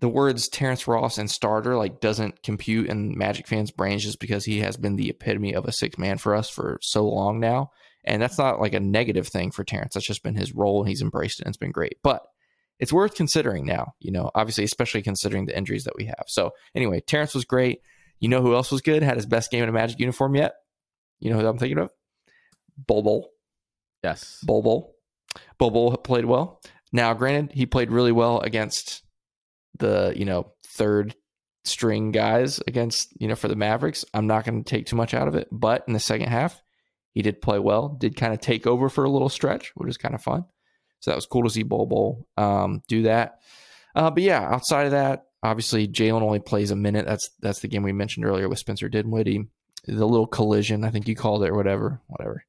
the 0.00 0.08
words 0.08 0.48
Terrence 0.48 0.86
Ross 0.86 1.18
and 1.18 1.30
starter 1.30 1.76
like 1.76 2.00
doesn't 2.00 2.42
compute 2.42 2.88
in 2.88 3.16
Magic 3.16 3.46
fans' 3.46 3.70
brains 3.70 4.04
just 4.04 4.20
because 4.20 4.44
he 4.44 4.60
has 4.60 4.76
been 4.76 4.96
the 4.96 5.10
epitome 5.10 5.54
of 5.54 5.64
a 5.64 5.72
six 5.72 5.98
man 5.98 6.18
for 6.18 6.34
us 6.34 6.48
for 6.48 6.78
so 6.82 7.08
long 7.08 7.40
now. 7.40 7.70
And 8.04 8.22
that's 8.22 8.38
not 8.38 8.60
like 8.60 8.74
a 8.74 8.80
negative 8.80 9.26
thing 9.26 9.50
for 9.50 9.64
Terrence. 9.64 9.94
That's 9.94 10.06
just 10.06 10.22
been 10.22 10.36
his 10.36 10.54
role 10.54 10.80
and 10.80 10.88
he's 10.88 11.02
embraced 11.02 11.40
it 11.40 11.46
and 11.46 11.52
it's 11.52 11.58
been 11.58 11.72
great. 11.72 11.96
But 12.02 12.22
it's 12.78 12.92
worth 12.92 13.14
considering 13.14 13.64
now, 13.64 13.94
you 14.00 14.12
know, 14.12 14.30
obviously, 14.34 14.64
especially 14.64 15.02
considering 15.02 15.46
the 15.46 15.56
injuries 15.56 15.84
that 15.84 15.96
we 15.96 16.04
have. 16.04 16.24
So 16.26 16.52
anyway, 16.74 17.00
Terrence 17.00 17.34
was 17.34 17.44
great. 17.44 17.80
You 18.20 18.28
know 18.28 18.42
who 18.42 18.54
else 18.54 18.70
was 18.70 18.82
good? 18.82 19.02
Had 19.02 19.16
his 19.16 19.26
best 19.26 19.50
game 19.50 19.62
in 19.62 19.68
a 19.68 19.72
Magic 19.72 19.98
uniform 19.98 20.36
yet? 20.36 20.54
You 21.18 21.30
know 21.30 21.40
who 21.40 21.46
I'm 21.46 21.58
thinking 21.58 21.78
of? 21.78 21.90
Bol. 22.78 23.30
Yes. 24.02 24.40
Bol 24.46 24.62
Bol 25.70 25.96
played 25.98 26.24
well. 26.24 26.60
Now, 26.92 27.14
granted, 27.14 27.52
he 27.52 27.66
played 27.66 27.90
really 27.90 28.12
well 28.12 28.40
against 28.40 29.02
the, 29.78 30.12
you 30.16 30.24
know, 30.24 30.52
third 30.66 31.14
string 31.64 32.12
guys 32.12 32.60
against, 32.66 33.12
you 33.20 33.28
know, 33.28 33.34
for 33.34 33.48
the 33.48 33.56
Mavericks. 33.56 34.04
I'm 34.14 34.26
not 34.26 34.44
going 34.44 34.62
to 34.62 34.68
take 34.68 34.86
too 34.86 34.96
much 34.96 35.14
out 35.14 35.28
of 35.28 35.34
it, 35.34 35.48
but 35.50 35.84
in 35.86 35.92
the 35.92 36.00
second 36.00 36.28
half, 36.28 36.62
he 37.12 37.22
did 37.22 37.42
play 37.42 37.58
well, 37.58 37.88
did 37.88 38.16
kind 38.16 38.32
of 38.32 38.40
take 38.40 38.66
over 38.66 38.88
for 38.88 39.04
a 39.04 39.10
little 39.10 39.28
stretch, 39.28 39.72
which 39.74 39.88
is 39.88 39.96
kind 39.96 40.14
of 40.14 40.22
fun. 40.22 40.44
So 41.00 41.10
that 41.10 41.16
was 41.16 41.26
cool 41.26 41.42
to 41.44 41.50
see 41.50 41.62
Bol 41.62 42.26
um, 42.36 42.82
do 42.88 43.02
that. 43.02 43.40
Uh, 43.94 44.10
but 44.10 44.22
yeah, 44.22 44.42
outside 44.42 44.84
of 44.84 44.92
that, 44.92 45.24
obviously 45.42 45.88
Jalen 45.88 46.22
only 46.22 46.40
plays 46.40 46.70
a 46.70 46.76
minute. 46.76 47.06
That's 47.06 47.30
that's 47.40 47.60
the 47.60 47.68
game 47.68 47.82
we 47.82 47.92
mentioned 47.92 48.26
earlier 48.26 48.48
with 48.48 48.58
Spencer 48.58 48.88
Dinwiddie. 48.88 49.46
The 49.86 50.06
little 50.06 50.26
collision, 50.26 50.84
I 50.84 50.90
think 50.90 51.08
you 51.08 51.14
called 51.14 51.44
it, 51.44 51.50
or 51.50 51.56
whatever, 51.56 52.00
whatever, 52.06 52.44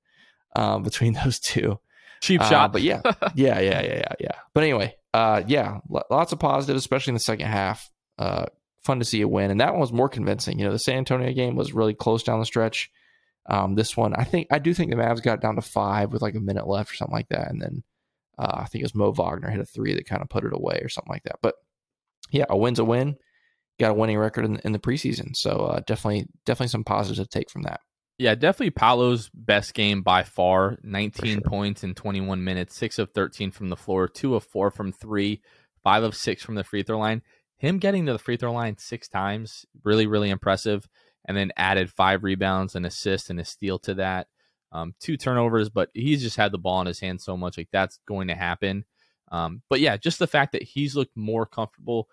um, 0.57 0.83
between 0.83 1.13
those 1.23 1.39
two. 1.39 1.79
Cheap 2.19 2.41
uh, 2.41 2.49
shot. 2.49 2.73
but 2.73 2.81
yeah, 2.81 3.01
yeah, 3.35 3.59
yeah, 3.59 3.81
yeah, 3.81 3.81
yeah, 3.81 4.13
yeah. 4.19 4.35
But 4.53 4.63
anyway, 4.63 4.95
uh, 5.13 5.43
yeah, 5.47 5.79
lots 6.09 6.33
of 6.33 6.39
positives, 6.39 6.79
especially 6.79 7.11
in 7.11 7.15
the 7.15 7.19
second 7.21 7.47
half. 7.47 7.89
Uh, 8.17 8.47
fun 8.83 8.99
to 8.99 9.05
see 9.05 9.21
a 9.21 9.27
win, 9.27 9.51
and 9.51 9.61
that 9.61 9.71
one 9.71 9.79
was 9.79 9.93
more 9.93 10.09
convincing. 10.09 10.57
You 10.57 10.65
know, 10.65 10.71
the 10.71 10.79
San 10.79 10.97
Antonio 10.97 11.31
game 11.31 11.55
was 11.55 11.73
really 11.73 11.93
close 11.93 12.23
down 12.23 12.39
the 12.39 12.45
stretch. 12.45 12.89
Um, 13.49 13.75
this 13.75 13.95
one, 13.95 14.13
I 14.13 14.23
think, 14.23 14.47
I 14.51 14.59
do 14.59 14.73
think 14.73 14.89
the 14.89 14.97
Mavs 14.97 15.23
got 15.23 15.39
down 15.39 15.55
to 15.55 15.61
five 15.61 16.11
with 16.11 16.21
like 16.21 16.35
a 16.35 16.39
minute 16.39 16.67
left 16.67 16.91
or 16.91 16.95
something 16.95 17.15
like 17.15 17.29
that, 17.29 17.49
and 17.49 17.61
then 17.61 17.83
uh, 18.37 18.61
I 18.61 18.65
think 18.65 18.81
it 18.81 18.85
was 18.85 18.95
Mo 18.95 19.11
Wagner 19.11 19.49
hit 19.49 19.59
a 19.59 19.65
three 19.65 19.93
that 19.93 20.07
kind 20.07 20.21
of 20.21 20.29
put 20.29 20.43
it 20.43 20.53
away 20.53 20.79
or 20.81 20.89
something 20.89 21.11
like 21.11 21.23
that. 21.23 21.37
But 21.41 21.55
yeah, 22.31 22.45
a 22.49 22.57
win's 22.57 22.79
a 22.79 22.85
win. 22.85 23.15
Got 23.79 23.91
a 23.91 23.93
winning 23.93 24.17
record 24.17 24.43
in, 24.43 24.57
in 24.65 24.71
the 24.71 24.79
preseason, 24.79 25.35
so 25.35 25.51
uh, 25.51 25.81
definitely, 25.85 26.27
definitely 26.45 26.69
some 26.69 26.83
positives 26.83 27.19
to 27.19 27.27
take 27.27 27.51
from 27.51 27.61
that. 27.61 27.79
Yeah, 28.17 28.33
definitely 28.33 28.71
Paolo's 28.71 29.29
best 29.33 29.73
game 29.73 30.01
by 30.01 30.23
far. 30.23 30.77
19 30.81 31.33
sure. 31.33 31.41
points 31.41 31.83
in 31.83 31.93
21 31.93 32.43
minutes, 32.43 32.75
6 32.75 32.97
of 32.99 33.11
13 33.11 33.51
from 33.51 33.69
the 33.69 33.75
floor, 33.75 34.07
2 34.07 34.35
of 34.35 34.43
4 34.43 34.71
from 34.71 34.91
3, 34.91 35.39
5 35.83 36.03
of 36.03 36.15
6 36.15 36.43
from 36.43 36.55
the 36.55 36.63
free 36.63 36.83
throw 36.83 36.97
line. 36.97 37.21
Him 37.57 37.77
getting 37.77 38.05
to 38.07 38.13
the 38.13 38.19
free 38.19 38.37
throw 38.37 38.53
line 38.53 38.77
6 38.77 39.07
times, 39.07 39.65
really 39.83 40.07
really 40.07 40.29
impressive 40.29 40.87
and 41.25 41.35
then 41.35 41.51
added 41.57 41.91
5 41.91 42.23
rebounds 42.23 42.75
and 42.75 42.85
assist 42.85 43.29
and 43.29 43.39
a 43.39 43.45
steal 43.45 43.77
to 43.79 43.95
that. 43.95 44.27
Um, 44.71 44.95
two 44.99 45.17
turnovers, 45.17 45.69
but 45.69 45.89
he's 45.93 46.21
just 46.21 46.37
had 46.37 46.51
the 46.51 46.57
ball 46.57 46.81
in 46.81 46.87
his 46.87 46.99
hand 46.99 47.21
so 47.21 47.37
much 47.37 47.57
like 47.57 47.69
that's 47.71 47.99
going 48.07 48.29
to 48.29 48.35
happen. 48.35 48.85
Um, 49.31 49.61
but 49.69 49.79
yeah, 49.79 49.97
just 49.97 50.19
the 50.19 50.27
fact 50.27 50.53
that 50.53 50.63
he's 50.63 50.95
looked 50.95 51.15
more 51.15 51.45
comfortable 51.45 52.09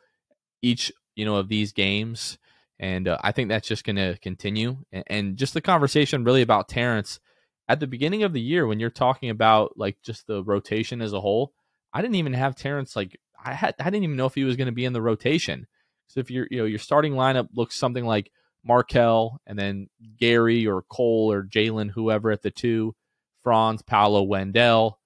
each, 0.62 0.92
you 1.14 1.24
know, 1.24 1.36
of 1.36 1.48
these 1.48 1.72
games 1.72 2.38
and 2.78 3.08
uh, 3.08 3.18
I 3.22 3.32
think 3.32 3.48
that's 3.48 3.68
just 3.68 3.84
going 3.84 3.96
to 3.96 4.18
continue. 4.20 4.78
And, 4.92 5.04
and, 5.06 5.36
just 5.36 5.54
the 5.54 5.60
conversation 5.60 6.24
really 6.24 6.42
about 6.42 6.68
Terrence 6.68 7.20
at 7.68 7.80
the 7.80 7.86
beginning 7.86 8.22
of 8.22 8.32
the 8.32 8.40
year 8.40 8.66
when 8.66 8.80
you're 8.80 8.90
talking 8.90 9.30
about 9.30 9.78
like 9.78 9.96
just 10.02 10.26
the 10.26 10.42
rotation 10.42 11.00
as 11.00 11.12
a 11.12 11.20
whole. 11.20 11.52
I 11.92 12.02
didn't 12.02 12.16
even 12.16 12.32
have 12.32 12.56
Terrence 12.56 12.96
like 12.96 13.18
I 13.42 13.52
had 13.52 13.74
I 13.78 13.84
didn't 13.84 14.04
even 14.04 14.16
know 14.16 14.26
if 14.26 14.34
he 14.34 14.44
was 14.44 14.56
going 14.56 14.66
to 14.66 14.72
be 14.72 14.84
in 14.84 14.92
the 14.92 15.02
rotation. 15.02 15.66
So 16.08 16.20
if 16.20 16.30
you're 16.30 16.48
you 16.50 16.58
know 16.58 16.64
your 16.64 16.78
starting 16.78 17.14
lineup 17.14 17.48
looks 17.54 17.76
something 17.76 18.04
like 18.04 18.30
Markelle 18.64 19.40
and 19.46 19.58
then 19.58 19.88
Gary 20.18 20.66
or 20.66 20.82
Cole 20.82 21.30
or 21.30 21.44
Jalen 21.44 21.90
whoever 21.90 22.30
at 22.30 22.42
the 22.42 22.50
two, 22.50 22.94
Franz, 23.42 23.82
Paolo, 23.82 24.22
Wendell. 24.22 24.98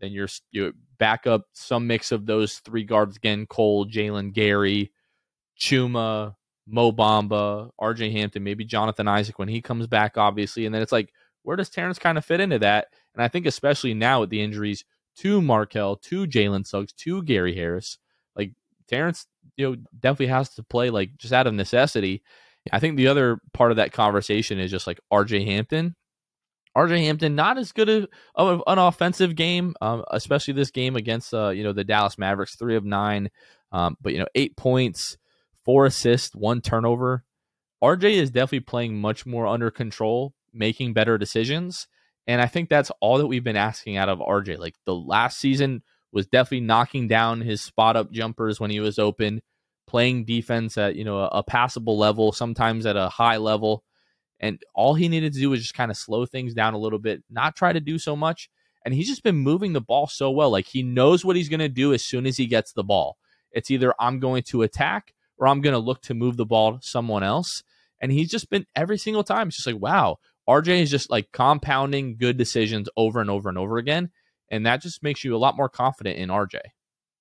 Then 0.00 0.12
you're 0.12 0.28
you 0.50 0.72
back 0.98 1.26
up 1.26 1.46
some 1.52 1.86
mix 1.86 2.12
of 2.12 2.26
those 2.26 2.58
three 2.58 2.84
guards 2.84 3.16
again: 3.16 3.46
Cole, 3.46 3.86
Jalen, 3.86 4.32
Gary, 4.32 4.92
Chuma, 5.58 6.36
Mo 6.66 6.92
Bamba, 6.92 7.70
RJ 7.80 8.12
Hampton, 8.12 8.44
maybe 8.44 8.64
Jonathan 8.64 9.08
Isaac 9.08 9.38
when 9.38 9.48
he 9.48 9.60
comes 9.60 9.86
back, 9.86 10.16
obviously. 10.16 10.66
And 10.66 10.74
then 10.74 10.82
it's 10.82 10.92
like, 10.92 11.12
where 11.42 11.56
does 11.56 11.70
Terrence 11.70 11.98
kind 11.98 12.18
of 12.18 12.24
fit 12.24 12.40
into 12.40 12.58
that? 12.60 12.88
And 13.14 13.22
I 13.22 13.28
think 13.28 13.46
especially 13.46 13.94
now 13.94 14.20
with 14.20 14.30
the 14.30 14.42
injuries 14.42 14.84
to 15.18 15.42
Markelle, 15.42 15.96
to 15.96 16.26
Jalen 16.26 16.66
Suggs, 16.66 16.92
to 16.92 17.22
Gary 17.22 17.54
Harris, 17.54 17.98
like 18.36 18.52
Terrence, 18.88 19.26
you 19.56 19.70
know, 19.70 19.76
definitely 19.98 20.28
has 20.28 20.50
to 20.54 20.62
play 20.62 20.90
like 20.90 21.16
just 21.16 21.32
out 21.32 21.46
of 21.46 21.54
necessity. 21.54 22.22
I 22.70 22.78
think 22.78 22.96
the 22.96 23.08
other 23.08 23.40
part 23.52 23.72
of 23.72 23.76
that 23.78 23.92
conversation 23.92 24.60
is 24.60 24.70
just 24.70 24.86
like 24.86 25.00
RJ 25.12 25.44
Hampton. 25.46 25.96
RJ 26.76 27.00
Hampton 27.00 27.34
not 27.34 27.58
as 27.58 27.72
good 27.72 27.88
of, 27.88 28.08
of 28.34 28.62
an 28.66 28.78
offensive 28.78 29.34
game, 29.34 29.74
um, 29.80 30.04
especially 30.10 30.54
this 30.54 30.70
game 30.70 30.96
against 30.96 31.34
uh, 31.34 31.50
you 31.50 31.64
know 31.64 31.72
the 31.72 31.84
Dallas 31.84 32.16
Mavericks, 32.16 32.56
three 32.56 32.76
of 32.76 32.84
nine, 32.84 33.30
um, 33.72 33.96
but 34.00 34.12
you 34.12 34.18
know 34.18 34.28
eight 34.34 34.56
points, 34.56 35.18
four 35.64 35.86
assists, 35.86 36.34
one 36.34 36.60
turnover. 36.60 37.24
RJ 37.82 38.12
is 38.12 38.30
definitely 38.30 38.60
playing 38.60 39.00
much 39.00 39.26
more 39.26 39.46
under 39.46 39.70
control, 39.70 40.34
making 40.52 40.92
better 40.92 41.18
decisions, 41.18 41.88
and 42.26 42.40
I 42.40 42.46
think 42.46 42.68
that's 42.68 42.92
all 43.00 43.18
that 43.18 43.26
we've 43.26 43.42
been 43.42 43.56
asking 43.56 43.96
out 43.96 44.08
of 44.08 44.20
RJ. 44.20 44.58
Like 44.58 44.76
the 44.84 44.94
last 44.94 45.38
season 45.38 45.82
was 46.12 46.26
definitely 46.26 46.60
knocking 46.60 47.08
down 47.08 47.40
his 47.40 47.60
spot 47.60 47.96
up 47.96 48.12
jumpers 48.12 48.60
when 48.60 48.70
he 48.70 48.78
was 48.78 48.98
open, 48.98 49.42
playing 49.86 50.24
defense 50.24 50.78
at 50.78 50.94
you 50.94 51.04
know 51.04 51.18
a, 51.18 51.26
a 51.28 51.42
passable 51.42 51.98
level, 51.98 52.30
sometimes 52.32 52.86
at 52.86 52.96
a 52.96 53.08
high 53.08 53.38
level 53.38 53.82
and 54.42 54.60
all 54.74 54.94
he 54.94 55.08
needed 55.08 55.32
to 55.32 55.38
do 55.38 55.50
was 55.50 55.60
just 55.60 55.74
kind 55.74 55.90
of 55.90 55.96
slow 55.96 56.26
things 56.26 56.52
down 56.52 56.74
a 56.74 56.78
little 56.78 56.98
bit, 56.98 57.22
not 57.30 57.54
try 57.54 57.72
to 57.72 57.80
do 57.80 57.98
so 57.98 58.16
much. 58.16 58.50
And 58.84 58.92
he's 58.92 59.06
just 59.06 59.22
been 59.22 59.36
moving 59.36 59.72
the 59.72 59.80
ball 59.80 60.08
so 60.08 60.32
well. 60.32 60.50
Like 60.50 60.66
he 60.66 60.82
knows 60.82 61.24
what 61.24 61.36
he's 61.36 61.48
going 61.48 61.60
to 61.60 61.68
do 61.68 61.94
as 61.94 62.04
soon 62.04 62.26
as 62.26 62.36
he 62.36 62.46
gets 62.46 62.72
the 62.72 62.82
ball. 62.82 63.16
It's 63.52 63.70
either 63.70 63.94
I'm 64.00 64.18
going 64.18 64.42
to 64.44 64.62
attack 64.62 65.14
or 65.38 65.48
I'm 65.48 65.60
going 65.60 65.74
to 65.74 65.78
look 65.78 66.02
to 66.02 66.14
move 66.14 66.36
the 66.36 66.46
ball 66.46 66.78
to 66.78 66.86
someone 66.86 67.22
else. 67.22 67.62
And 68.00 68.10
he's 68.10 68.30
just 68.30 68.50
been 68.50 68.66
every 68.74 68.98
single 68.98 69.24
time. 69.24 69.48
It's 69.48 69.56
just 69.56 69.66
like, 69.66 69.80
wow, 69.80 70.18
RJ 70.48 70.82
is 70.82 70.90
just 70.90 71.10
like 71.10 71.30
compounding 71.32 72.16
good 72.16 72.36
decisions 72.36 72.88
over 72.96 73.20
and 73.20 73.30
over 73.30 73.48
and 73.48 73.58
over 73.58 73.78
again. 73.78 74.10
And 74.50 74.66
that 74.66 74.82
just 74.82 75.02
makes 75.02 75.24
you 75.24 75.34
a 75.34 75.38
lot 75.38 75.56
more 75.56 75.68
confident 75.68 76.18
in 76.18 76.28
RJ. 76.28 76.60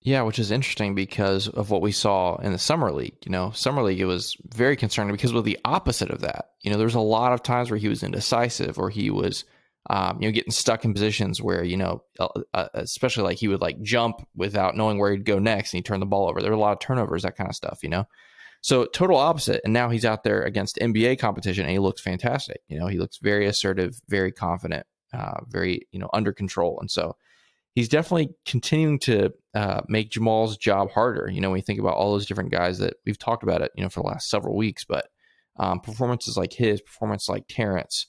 Yeah, 0.03 0.23
which 0.23 0.39
is 0.39 0.49
interesting 0.49 0.95
because 0.95 1.47
of 1.47 1.69
what 1.69 1.83
we 1.83 1.91
saw 1.91 2.37
in 2.37 2.51
the 2.51 2.57
summer 2.57 2.91
league. 2.91 3.17
You 3.23 3.31
know, 3.31 3.51
summer 3.51 3.83
league 3.83 3.99
it 3.99 4.05
was 4.05 4.35
very 4.49 4.75
concerning 4.75 5.13
because 5.13 5.31
of 5.31 5.45
the 5.45 5.59
opposite 5.63 6.09
of 6.09 6.21
that. 6.21 6.49
You 6.61 6.71
know, 6.71 6.77
there's 6.77 6.95
a 6.95 6.99
lot 6.99 7.33
of 7.33 7.43
times 7.43 7.69
where 7.69 7.77
he 7.77 7.87
was 7.87 8.01
indecisive 8.01 8.79
or 8.79 8.89
he 8.89 9.11
was, 9.11 9.45
um, 9.89 10.21
you 10.21 10.27
know, 10.27 10.31
getting 10.31 10.51
stuck 10.51 10.85
in 10.85 10.93
positions 10.93 11.41
where 11.41 11.63
you 11.63 11.77
know, 11.77 12.03
uh, 12.19 12.27
uh, 12.53 12.67
especially 12.73 13.23
like 13.23 13.37
he 13.37 13.47
would 13.47 13.61
like 13.61 13.81
jump 13.81 14.27
without 14.35 14.75
knowing 14.75 14.99
where 14.99 15.11
he'd 15.11 15.25
go 15.25 15.39
next 15.39 15.73
and 15.73 15.79
he 15.79 15.81
turned 15.81 16.01
the 16.01 16.07
ball 16.07 16.29
over. 16.29 16.41
There 16.41 16.51
were 16.51 16.57
a 16.57 16.59
lot 16.59 16.73
of 16.73 16.79
turnovers, 16.79 17.23
that 17.23 17.35
kind 17.35 17.49
of 17.49 17.55
stuff. 17.55 17.79
You 17.81 17.89
know, 17.89 18.05
so 18.61 18.85
total 18.85 19.17
opposite. 19.17 19.61
And 19.63 19.73
now 19.73 19.89
he's 19.89 20.05
out 20.05 20.23
there 20.23 20.43
against 20.43 20.77
NBA 20.77 21.19
competition 21.19 21.63
and 21.63 21.71
he 21.71 21.79
looks 21.79 22.01
fantastic. 22.01 22.61
You 22.67 22.79
know, 22.79 22.87
he 22.87 22.99
looks 22.99 23.17
very 23.17 23.47
assertive, 23.47 23.99
very 24.07 24.31
confident, 24.31 24.85
uh, 25.13 25.39
very 25.47 25.87
you 25.91 25.99
know 25.99 26.09
under 26.13 26.31
control, 26.31 26.77
and 26.79 26.89
so 26.89 27.15
he's 27.73 27.89
definitely 27.89 28.29
continuing 28.45 28.99
to 28.99 29.31
uh, 29.55 29.81
make 29.87 30.11
Jamahl's 30.11 30.57
job 30.57 30.91
harder. 30.91 31.29
You 31.31 31.41
know, 31.41 31.49
when 31.49 31.57
you 31.57 31.63
think 31.63 31.79
about 31.79 31.95
all 31.95 32.11
those 32.11 32.25
different 32.25 32.51
guys 32.51 32.79
that 32.79 32.95
we've 33.05 33.17
talked 33.17 33.43
about 33.43 33.61
it, 33.61 33.71
you 33.75 33.83
know, 33.83 33.89
for 33.89 34.01
the 34.01 34.07
last 34.07 34.29
several 34.29 34.55
weeks, 34.55 34.83
but 34.85 35.07
um, 35.57 35.79
performances 35.79 36.37
like 36.37 36.53
his, 36.53 36.81
performance 36.81 37.29
like 37.29 37.45
Terrence, 37.47 38.07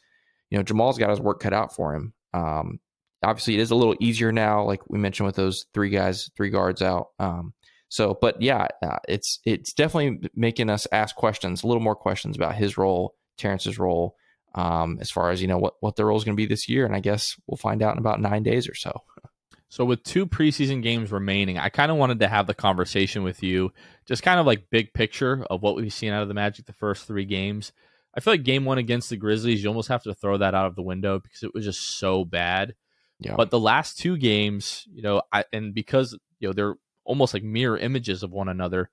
you 0.52 0.58
know, 0.58 0.64
Jamahl's 0.64 0.98
got 0.98 1.08
his 1.08 1.18
work 1.18 1.40
cut 1.40 1.54
out 1.54 1.74
for 1.74 1.94
him. 1.94 2.12
Um, 2.34 2.78
obviously, 3.22 3.54
it 3.54 3.60
is 3.60 3.70
a 3.70 3.74
little 3.74 3.96
easier 4.00 4.32
now, 4.32 4.64
like 4.64 4.82
we 4.90 4.98
mentioned 4.98 5.24
with 5.24 5.34
those 5.34 5.64
three 5.72 5.88
guys, 5.88 6.30
three 6.36 6.50
guards 6.50 6.82
out. 6.82 7.08
Um, 7.18 7.54
so, 7.88 8.18
but 8.20 8.42
yeah, 8.42 8.68
uh, 8.82 8.98
it's 9.08 9.40
it's 9.46 9.72
definitely 9.72 10.28
making 10.34 10.68
us 10.68 10.86
ask 10.92 11.16
questions, 11.16 11.62
a 11.62 11.66
little 11.66 11.82
more 11.82 11.96
questions 11.96 12.36
about 12.36 12.54
his 12.54 12.76
role, 12.76 13.14
Terrence's 13.38 13.78
role, 13.78 14.14
um, 14.54 14.98
as 15.00 15.10
far 15.10 15.30
as 15.30 15.40
you 15.40 15.48
know 15.48 15.56
what 15.56 15.76
what 15.80 15.96
their 15.96 16.04
role 16.04 16.18
is 16.18 16.24
going 16.24 16.36
to 16.36 16.42
be 16.42 16.46
this 16.46 16.68
year. 16.68 16.84
And 16.84 16.94
I 16.94 17.00
guess 17.00 17.34
we'll 17.46 17.56
find 17.56 17.82
out 17.82 17.94
in 17.94 17.98
about 17.98 18.20
nine 18.20 18.42
days 18.42 18.68
or 18.68 18.74
so. 18.74 19.00
So 19.70 19.86
with 19.86 20.02
two 20.02 20.26
preseason 20.26 20.82
games 20.82 21.10
remaining, 21.10 21.56
I 21.56 21.70
kind 21.70 21.90
of 21.90 21.96
wanted 21.96 22.20
to 22.20 22.28
have 22.28 22.46
the 22.46 22.52
conversation 22.52 23.22
with 23.22 23.42
you, 23.42 23.72
just 24.04 24.22
kind 24.22 24.38
of 24.38 24.44
like 24.44 24.68
big 24.68 24.92
picture 24.92 25.46
of 25.48 25.62
what 25.62 25.76
we've 25.76 25.90
seen 25.90 26.12
out 26.12 26.20
of 26.20 26.28
the 26.28 26.34
Magic 26.34 26.66
the 26.66 26.74
first 26.74 27.06
three 27.06 27.24
games. 27.24 27.72
I 28.14 28.20
feel 28.20 28.34
like 28.34 28.42
game 28.42 28.64
one 28.64 28.78
against 28.78 29.10
the 29.10 29.16
Grizzlies, 29.16 29.62
you 29.62 29.68
almost 29.68 29.88
have 29.88 30.02
to 30.04 30.14
throw 30.14 30.38
that 30.38 30.54
out 30.54 30.66
of 30.66 30.76
the 30.76 30.82
window 30.82 31.18
because 31.18 31.42
it 31.42 31.54
was 31.54 31.64
just 31.64 31.98
so 31.98 32.24
bad. 32.24 32.74
Yeah. 33.18 33.36
But 33.36 33.50
the 33.50 33.60
last 33.60 33.98
two 33.98 34.16
games, 34.16 34.86
you 34.92 35.02
know, 35.02 35.22
I, 35.32 35.44
and 35.52 35.74
because 35.74 36.18
you 36.38 36.48
know 36.48 36.52
they're 36.52 36.74
almost 37.04 37.34
like 37.34 37.42
mirror 37.42 37.78
images 37.78 38.22
of 38.22 38.32
one 38.32 38.48
another, 38.48 38.90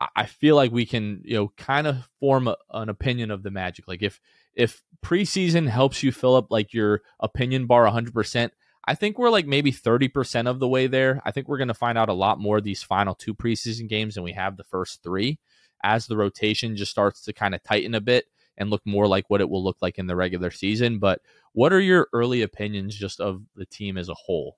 I, 0.00 0.08
I 0.16 0.26
feel 0.26 0.56
like 0.56 0.72
we 0.72 0.84
can 0.84 1.22
you 1.24 1.36
know 1.36 1.52
kind 1.56 1.86
of 1.86 2.08
form 2.20 2.48
a, 2.48 2.56
an 2.72 2.88
opinion 2.88 3.30
of 3.30 3.42
the 3.42 3.50
Magic. 3.50 3.88
Like 3.88 4.02
if 4.02 4.20
if 4.54 4.82
preseason 5.04 5.68
helps 5.68 6.02
you 6.02 6.12
fill 6.12 6.36
up 6.36 6.50
like 6.50 6.74
your 6.74 7.02
opinion 7.20 7.66
bar 7.66 7.84
100 7.84 8.12
percent 8.12 8.52
I 8.84 8.94
think 8.94 9.18
we're 9.18 9.30
like 9.30 9.46
maybe 9.46 9.72
30% 9.72 10.48
of 10.48 10.58
the 10.58 10.68
way 10.68 10.88
there. 10.88 11.22
I 11.24 11.30
think 11.30 11.48
we're 11.48 11.58
going 11.58 11.68
to 11.68 11.74
find 11.74 11.96
out 11.96 12.08
a 12.08 12.14
lot 12.14 12.40
more 12.40 12.60
these 12.60 12.82
final 12.82 13.14
two 13.14 13.34
preseason 13.34 13.88
games 13.88 14.14
than 14.14 14.24
we 14.24 14.32
have 14.32 14.56
the 14.56 14.64
first 14.64 15.02
three 15.02 15.38
as 15.84 16.06
the 16.06 16.16
rotation 16.16 16.76
just 16.76 16.90
starts 16.90 17.22
to 17.22 17.32
kind 17.32 17.54
of 17.54 17.62
tighten 17.62 17.94
a 17.94 18.00
bit 18.00 18.24
and 18.58 18.70
look 18.70 18.82
more 18.84 19.06
like 19.06 19.24
what 19.28 19.40
it 19.40 19.48
will 19.48 19.64
look 19.64 19.78
like 19.80 19.98
in 19.98 20.06
the 20.06 20.16
regular 20.16 20.50
season. 20.50 20.98
But 20.98 21.20
what 21.52 21.72
are 21.72 21.80
your 21.80 22.08
early 22.12 22.42
opinions 22.42 22.94
just 22.94 23.20
of 23.20 23.42
the 23.54 23.66
team 23.66 23.96
as 23.96 24.08
a 24.08 24.14
whole? 24.14 24.56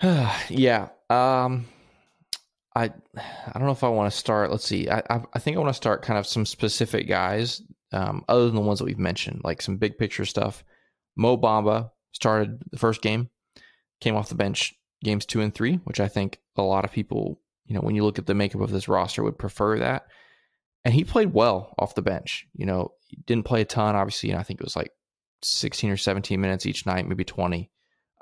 yeah. 0.48 0.88
Um, 1.10 1.66
I 2.76 2.84
I 2.84 3.52
don't 3.54 3.64
know 3.64 3.72
if 3.72 3.84
I 3.84 3.88
want 3.88 4.10
to 4.12 4.18
start. 4.18 4.50
Let's 4.50 4.64
see. 4.64 4.88
I 4.88 5.02
I, 5.10 5.22
I 5.34 5.38
think 5.38 5.56
I 5.56 5.60
want 5.60 5.70
to 5.70 5.74
start 5.74 6.02
kind 6.02 6.18
of 6.18 6.26
some 6.26 6.44
specific 6.46 7.08
guys, 7.08 7.62
um, 7.92 8.24
other 8.28 8.46
than 8.46 8.56
the 8.56 8.60
ones 8.60 8.78
that 8.78 8.84
we've 8.84 8.98
mentioned, 8.98 9.42
like 9.44 9.62
some 9.62 9.76
big 9.76 9.98
picture 9.98 10.24
stuff. 10.24 10.64
Mo 11.16 11.36
Bamba, 11.36 11.90
started 12.12 12.60
the 12.70 12.78
first 12.78 13.02
game, 13.02 13.30
came 14.00 14.16
off 14.16 14.28
the 14.28 14.34
bench 14.34 14.74
games 15.02 15.26
two 15.26 15.40
and 15.40 15.54
three, 15.54 15.74
which 15.84 16.00
I 16.00 16.08
think 16.08 16.40
a 16.56 16.62
lot 16.62 16.84
of 16.84 16.92
people, 16.92 17.40
you 17.66 17.74
know, 17.74 17.80
when 17.80 17.94
you 17.94 18.04
look 18.04 18.18
at 18.18 18.26
the 18.26 18.34
makeup 18.34 18.60
of 18.60 18.70
this 18.70 18.88
roster, 18.88 19.22
would 19.22 19.38
prefer 19.38 19.78
that. 19.78 20.06
And 20.84 20.92
he 20.92 21.04
played 21.04 21.32
well 21.32 21.74
off 21.78 21.94
the 21.94 22.02
bench. 22.02 22.46
You 22.54 22.66
know, 22.66 22.92
he 23.06 23.16
didn't 23.24 23.46
play 23.46 23.62
a 23.62 23.64
ton. 23.64 23.96
Obviously, 23.96 24.30
know, 24.30 24.38
I 24.38 24.42
think 24.42 24.60
it 24.60 24.64
was 24.64 24.76
like 24.76 24.92
16 25.42 25.90
or 25.90 25.96
17 25.96 26.40
minutes 26.40 26.66
each 26.66 26.84
night, 26.86 27.06
maybe 27.06 27.24
20. 27.24 27.70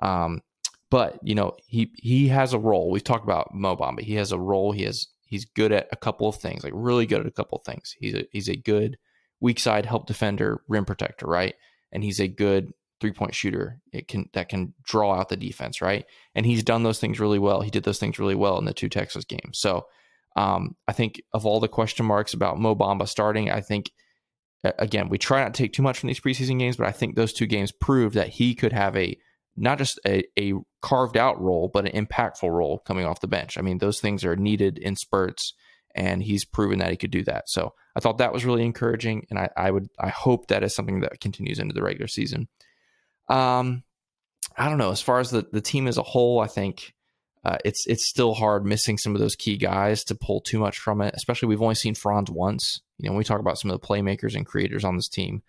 Um, 0.01 0.42
but 0.90 1.18
you 1.22 1.35
know, 1.35 1.57
he 1.66 1.90
he 1.96 2.29
has 2.29 2.53
a 2.53 2.59
role. 2.59 2.90
We've 2.90 3.03
talked 3.03 3.25
about 3.25 3.55
Mo 3.55 3.77
Bamba. 3.77 4.01
He 4.01 4.14
has 4.14 4.31
a 4.31 4.38
role. 4.38 4.72
He 4.72 4.83
has 4.83 5.09
he's 5.25 5.44
good 5.46 5.72
at 5.72 5.88
a 5.90 5.96
couple 5.96 6.29
of 6.29 6.37
things, 6.37 6.62
like 6.62 6.75
really 6.77 7.07
good 7.07 7.20
at 7.20 7.27
a 7.27 7.33
couple 7.33 7.59
of 7.59 7.64
things. 7.64 7.96
He's 7.98 8.14
a 8.14 8.25
he's 8.31 8.48
a 8.48 8.57
good 8.57 8.98
weak 9.40 9.59
side 9.59 9.87
help 9.87 10.07
defender, 10.07 10.62
rim 10.68 10.85
protector, 10.85 11.27
right? 11.27 11.55
And 11.92 12.05
he's 12.05 12.20
a 12.20 12.29
good 12.29 12.72
three 13.03 13.12
point 13.12 13.35
shooter 13.35 13.81
it 13.92 14.07
can 14.07 14.31
that 14.33 14.48
can 14.48 14.72
draw 14.85 15.12
out 15.12 15.29
the 15.29 15.37
defense 15.37 15.83
right 15.83 16.07
and 16.37 16.46
he's 16.46 16.62
done 16.62 16.85
those 16.85 17.01
things 17.01 17.18
really 17.18 17.38
well 17.38 17.61
he 17.61 17.68
did 17.68 17.83
those 17.83 17.98
things 17.98 18.16
really 18.16 18.37
well 18.37 18.57
in 18.59 18.64
the 18.64 18.72
two 18.72 18.88
texas 18.88 19.25
games 19.25 19.59
so 19.59 19.85
um, 20.37 20.77
i 20.88 20.92
think 20.92 21.23
of 21.33 21.47
all 21.47 21.61
the 21.61 21.68
question 21.68 22.07
marks 22.07 22.35
about 22.35 22.59
mo 22.59 22.75
bamba 22.75 23.07
starting 23.07 23.51
i 23.51 23.61
think 23.61 23.90
again 24.79 25.09
we 25.09 25.18
try 25.18 25.42
not 25.42 25.55
to 25.55 25.62
take 25.62 25.73
too 25.73 25.83
much 25.83 25.99
from 25.99 26.07
these 26.07 26.21
preseason 26.21 26.59
games 26.59 26.77
but 26.77 26.87
i 26.87 26.92
think 26.92 27.14
those 27.14 27.33
two 27.33 27.47
games 27.47 27.73
prove 27.73 28.14
that 28.14 28.29
he 28.29 28.55
could 28.55 28.73
have 28.73 28.97
a 28.97 29.16
not 29.57 29.77
just 29.77 30.01
a, 30.07 30.25
a 30.38 30.55
carved 30.81 31.16
out 31.16 31.40
role 31.40 31.68
but 31.73 31.87
an 31.87 32.07
impactful 32.07 32.51
role 32.51 32.79
coming 32.87 33.05
off 33.05 33.21
the 33.21 33.29
bench 33.29 33.59
i 33.59 33.61
mean 33.61 33.79
those 33.79 34.01
things 34.01 34.25
are 34.25 34.37
needed 34.37 34.79
in 34.79 34.97
spurts 34.97 35.55
and 35.95 36.23
he's 36.23 36.45
proven 36.45 36.79
that 36.79 36.90
he 36.90 36.97
could 36.97 37.11
do 37.11 37.23
that 37.23 37.49
so 37.49 37.75
i 37.97 38.01
thought 38.01 38.18
that 38.18 38.33
was 38.33 38.45
really 38.45 38.64
encouraging 38.64 39.27
and 39.31 39.38
i, 39.38 39.49
I 39.57 39.71
would 39.71 39.88
i 39.99 40.09
hope 40.09 40.47
that 40.49 40.62
is 40.62 40.75
something 40.75 41.01
that 41.01 41.21
continues 41.21 41.59
into 41.59 41.75
the 41.75 41.83
regular 41.83 42.09
season 42.09 42.49
um, 43.29 43.85
I 44.57 44.68
don't 44.68 44.79
know. 44.79 44.90
As 44.90 45.01
far 45.01 45.21
as 45.21 45.31
the, 45.31 45.47
the 45.51 45.61
team 45.61 45.88
as 45.88 45.99
a 45.99 46.03
whole, 46.03 46.40
I 46.40 46.47
think 46.47 46.95
uh, 47.44 47.59
it's 47.64 47.87
it's 47.87 48.07
still 48.07 48.35
hard 48.35 48.64
missing 48.64 48.96
some 48.96 49.14
of 49.14 49.20
those 49.20 49.35
key 49.35 49.57
guys 49.57 50.05
to 50.05 50.14
pull 50.14 50.40
too 50.40 50.59
much 50.59 50.78
from 50.78 51.00
it. 51.00 51.14
Especially 51.16 51.48
we've 51.48 51.62
only 51.62 51.74
seen 51.74 51.94
Franz 51.94 52.31
once. 52.31 52.81
You 52.98 53.07
know, 53.07 53.12
when 53.12 53.18
we 53.18 53.24
talk 53.24 53.40
about 53.40 53.59
some 53.59 53.70
of 53.70 53.81
the 53.81 53.87
playmakers 53.87 54.37
and 54.37 54.46
creators 54.46 54.85
on 54.85 54.96
this 54.96 55.09
team, 55.09 55.42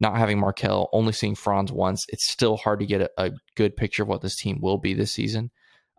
not 0.00 0.16
having 0.16 0.38
Markelle, 0.38 0.88
only 0.92 1.12
seeing 1.12 1.34
Franz 1.34 1.72
once, 1.72 2.06
it's 2.08 2.30
still 2.30 2.56
hard 2.56 2.80
to 2.80 2.86
get 2.86 3.00
a, 3.00 3.10
a 3.18 3.30
good 3.56 3.76
picture 3.76 4.04
of 4.04 4.08
what 4.08 4.22
this 4.22 4.36
team 4.36 4.60
will 4.60 4.78
be 4.78 4.94
this 4.94 5.12
season. 5.12 5.50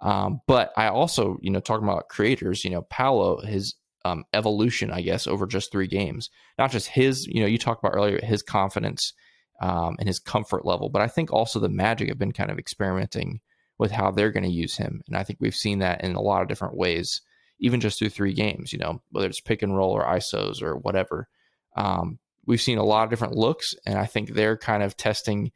Um, 0.02 0.40
but 0.48 0.72
I 0.78 0.88
also, 0.88 1.38
you 1.42 1.52
know, 1.52 1.60
talking 1.60 1.88
about 1.88 2.08
creators, 2.08 2.64
you 2.64 2.72
know, 2.72 2.84
Paolo, 2.84 3.42
his 3.42 3.76
um, 4.06 4.24
evolution, 4.34 4.92
I 4.92 5.02
guess, 5.02 5.28
over 5.28 5.46
just 5.46 5.72
three 5.72 5.88
games, 5.88 6.30
not 6.58 6.72
just 6.72 6.88
his, 6.88 7.28
you 7.28 7.42
know, 7.42 7.48
you 7.48 7.58
talked 7.58 7.84
about 7.84 7.96
earlier, 7.96 8.20
his 8.24 8.42
confidence 8.42 9.14
um, 9.62 9.98
and 10.00 10.08
his 10.08 10.20
comfort 10.20 10.66
level. 10.66 10.88
But 10.88 11.02
I 11.02 11.08
think 11.08 11.34
also 11.34 11.60
the 11.60 11.68
Magic 11.68 12.08
have 12.08 12.18
been 12.18 12.32
kind 12.32 12.50
of 12.50 12.58
experimenting 12.58 13.42
with 13.80 13.92
how 13.92 14.12
they're 14.12 14.32
going 14.32 14.44
to 14.44 14.50
use 14.50 14.76
him, 14.76 15.02
and 15.08 15.18
I 15.18 15.24
think 15.24 15.40
we've 15.42 15.56
seen 15.56 15.80
that 15.80 16.04
in 16.04 16.14
a 16.14 16.22
lot 16.22 16.42
of 16.42 16.48
different 16.48 16.78
ways, 16.78 17.22
even 17.60 17.80
just 17.80 17.98
through 17.98 18.10
three 18.10 18.34
games. 18.34 18.72
You 18.72 18.80
know, 18.80 19.02
whether 19.12 19.28
it's 19.28 19.42
pick 19.42 19.64
and 19.64 19.76
roll 19.76 19.92
or 19.92 20.06
ISOs 20.06 20.62
or 20.62 20.78
whatever. 20.78 21.28
Um, 21.76 22.20
we've 22.46 22.62
seen 22.62 22.78
a 22.78 22.84
lot 22.84 23.06
of 23.06 23.10
different 23.10 23.36
looks, 23.36 23.74
and 23.86 23.98
I 23.98 24.06
think 24.06 24.34
they're 24.34 24.58
kind 24.58 24.84
of 24.84 24.98
testing 24.98 25.52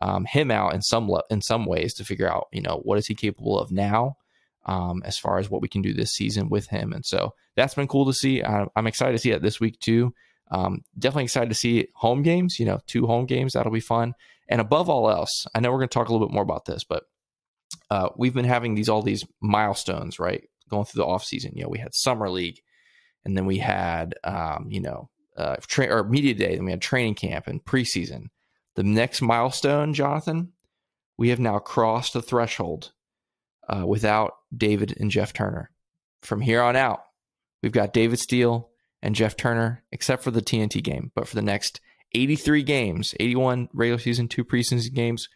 um, 0.00 0.24
him 0.24 0.50
out 0.50 0.74
in 0.74 0.82
some 0.82 1.08
le- 1.08 1.24
in 1.30 1.40
some 1.40 1.64
ways 1.64 1.94
to 1.94 2.04
figure 2.04 2.30
out, 2.30 2.48
you 2.52 2.60
know, 2.60 2.80
what 2.84 2.98
is 2.98 3.06
he 3.06 3.14
capable 3.14 3.58
of 3.58 3.70
now. 3.70 4.16
Um, 4.66 5.02
as 5.06 5.16
far 5.16 5.38
as 5.38 5.48
what 5.48 5.62
we 5.62 5.68
can 5.68 5.80
do 5.80 5.94
this 5.94 6.10
season 6.10 6.50
with 6.50 6.66
him. 6.66 6.92
And 6.92 7.06
so 7.06 7.32
that's 7.56 7.74
been 7.74 7.88
cool 7.88 8.04
to 8.04 8.12
see. 8.12 8.42
I, 8.42 8.66
I'm 8.76 8.86
excited 8.86 9.12
to 9.12 9.18
see 9.18 9.30
it 9.30 9.40
this 9.40 9.58
week 9.58 9.80
too. 9.80 10.12
Um, 10.50 10.82
definitely 10.98 11.24
excited 11.24 11.48
to 11.48 11.54
see 11.54 11.88
home 11.94 12.22
games, 12.22 12.58
you 12.58 12.66
know, 12.66 12.80
two 12.86 13.06
home 13.06 13.24
games. 13.24 13.54
That'll 13.54 13.72
be 13.72 13.80
fun. 13.80 14.14
And 14.48 14.60
above 14.60 14.88
all 14.88 15.10
else, 15.10 15.46
I 15.54 15.60
know 15.60 15.70
we're 15.70 15.78
going 15.78 15.88
to 15.88 15.94
talk 15.94 16.08
a 16.08 16.12
little 16.12 16.26
bit 16.26 16.34
more 16.34 16.42
about 16.42 16.64
this, 16.64 16.84
but 16.84 17.04
uh, 17.90 18.10
we've 18.16 18.34
been 18.34 18.44
having 18.44 18.74
these 18.74 18.88
all 18.88 19.02
these 19.02 19.24
milestones, 19.40 20.18
right? 20.18 20.48
Going 20.68 20.84
through 20.84 21.02
the 21.02 21.08
off 21.08 21.24
season. 21.24 21.52
You 21.54 21.64
know, 21.64 21.68
we 21.68 21.78
had 21.78 21.94
summer 21.94 22.28
league, 22.28 22.60
and 23.24 23.36
then 23.36 23.46
we 23.46 23.58
had, 23.58 24.14
um, 24.24 24.66
you 24.70 24.80
know, 24.80 25.10
uh, 25.36 25.56
tra- 25.66 25.94
or 25.94 26.04
media 26.04 26.34
day, 26.34 26.56
then 26.56 26.64
we 26.64 26.72
had 26.72 26.82
training 26.82 27.14
camp 27.14 27.46
and 27.46 27.64
preseason. 27.64 28.26
The 28.74 28.82
next 28.82 29.22
milestone, 29.22 29.94
Jonathan, 29.94 30.52
we 31.16 31.30
have 31.30 31.40
now 31.40 31.58
crossed 31.58 32.12
the 32.12 32.22
threshold 32.22 32.92
uh, 33.68 33.86
without 33.86 34.34
David 34.56 34.96
and 34.98 35.10
Jeff 35.10 35.32
Turner. 35.32 35.70
From 36.22 36.40
here 36.40 36.62
on 36.62 36.76
out, 36.76 37.02
we've 37.62 37.72
got 37.72 37.92
David 37.92 38.18
Steele 38.18 38.70
and 39.02 39.14
Jeff 39.14 39.36
Turner, 39.36 39.84
except 39.92 40.22
for 40.22 40.30
the 40.30 40.42
TNT 40.42 40.82
game. 40.82 41.12
But 41.14 41.28
for 41.28 41.36
the 41.36 41.42
next 41.42 41.80
83 42.14 42.62
games, 42.62 43.14
81 43.20 43.68
regular 43.72 43.98
season, 43.98 44.28
two 44.28 44.44
preseason 44.44 44.92
games, 44.92 45.28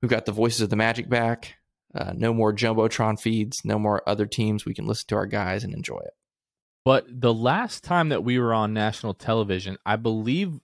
we've 0.00 0.10
got 0.10 0.26
the 0.26 0.32
voices 0.32 0.60
of 0.60 0.70
the 0.70 0.76
Magic 0.76 1.08
back. 1.08 1.54
Uh, 1.94 2.12
no 2.14 2.32
more 2.32 2.52
jumbotron 2.54 3.20
feeds. 3.20 3.62
No 3.64 3.78
more 3.78 4.02
other 4.08 4.26
teams. 4.26 4.64
We 4.64 4.74
can 4.74 4.86
listen 4.86 5.06
to 5.08 5.16
our 5.16 5.26
guys 5.26 5.64
and 5.64 5.74
enjoy 5.74 5.98
it. 5.98 6.12
But 6.84 7.04
the 7.08 7.34
last 7.34 7.82
time 7.84 8.08
that 8.10 8.24
we 8.24 8.38
were 8.38 8.54
on 8.54 8.72
national 8.72 9.14
television, 9.14 9.76
I 9.84 9.96
believe 9.96 10.60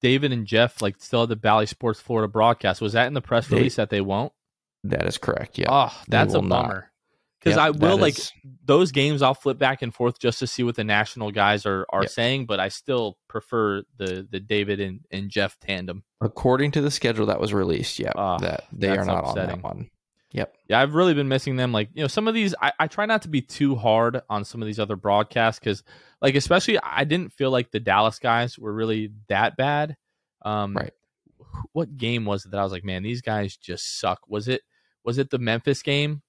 David 0.00 0.32
and 0.32 0.46
Jeff 0.46 0.80
like 0.80 0.96
still 1.00 1.20
had 1.20 1.28
the 1.28 1.36
Bally 1.36 1.66
Sports 1.66 2.00
Florida 2.00 2.28
broadcast. 2.28 2.80
Was 2.80 2.92
that 2.94 3.06
in 3.08 3.14
the 3.14 3.20
press 3.20 3.48
They- 3.48 3.56
release 3.56 3.76
that 3.76 3.90
they 3.90 4.00
won't? 4.00 4.32
That 4.84 5.04
is 5.06 5.18
correct. 5.18 5.58
Yeah. 5.58 5.66
Oh, 5.68 6.02
that's 6.08 6.32
a 6.32 6.40
bummer. 6.40 6.90
Because 7.38 7.56
Yep, 7.56 7.64
I 7.64 7.70
will 7.70 7.98
like 7.98 8.18
is- 8.18 8.32
those 8.64 8.92
games. 8.92 9.20
I'll 9.22 9.34
flip 9.34 9.58
back 9.58 9.82
and 9.82 9.94
forth 9.94 10.18
just 10.18 10.38
to 10.38 10.46
see 10.46 10.62
what 10.62 10.76
the 10.76 10.84
national 10.84 11.30
guys 11.32 11.66
are 11.66 11.84
are 11.90 12.02
Yep. 12.02 12.10
saying, 12.10 12.46
but 12.46 12.60
I 12.60 12.68
still 12.68 13.18
prefer 13.28 13.82
the 13.98 14.26
the 14.30 14.40
David 14.40 14.80
and, 14.80 15.00
and 15.10 15.30
Jeff 15.30 15.58
tandem. 15.60 16.04
according 16.22 16.70
to 16.72 16.80
the 16.80 16.90
schedule 16.90 17.26
that 17.26 17.40
was 17.40 17.52
released. 17.52 17.98
Yeah, 17.98 18.12
Ah, 18.14 18.38
that 18.38 18.64
they 18.72 18.88
are 18.96 19.04
not 19.04 19.24
on 19.24 19.34
that 19.34 19.62
one. 19.62 19.90
Yep. 20.32 20.54
Yeah, 20.68 20.80
I've 20.80 20.94
really 20.94 21.14
been 21.14 21.26
missing 21.28 21.56
them. 21.56 21.72
Like, 21.72 21.88
you 21.92 22.02
know, 22.02 22.08
some 22.08 22.28
of 22.28 22.34
these, 22.34 22.54
I, 22.62 22.72
I 22.78 22.86
try 22.86 23.04
not 23.06 23.22
to 23.22 23.28
be 23.28 23.42
too 23.42 23.74
hard 23.74 24.20
on 24.30 24.44
some 24.44 24.62
of 24.62 24.66
these 24.66 24.78
other 24.78 24.94
broadcasts 24.96 25.58
because, 25.58 25.82
like, 26.22 26.36
especially 26.36 26.78
I 26.80 27.02
didn't 27.04 27.32
feel 27.32 27.50
like 27.50 27.70
the 27.72 27.80
Dallas 27.80 28.18
guys 28.20 28.58
were 28.58 28.72
really 28.72 29.10
that 29.28 29.56
bad. 29.56 29.96
Um, 30.42 30.76
Right. 30.76 30.92
What 31.72 31.96
game 31.96 32.24
was 32.26 32.44
it 32.44 32.52
that 32.52 32.60
I 32.60 32.62
was 32.62 32.70
like, 32.70 32.84
man, 32.84 33.02
these 33.02 33.22
guys 33.22 33.56
just 33.56 33.98
suck? 33.98 34.20
Was 34.28 34.46
it 34.46 34.62
was 35.04 35.18
it 35.18 35.30
the 35.30 35.38
Memphis 35.38 35.82
game? 35.82 36.22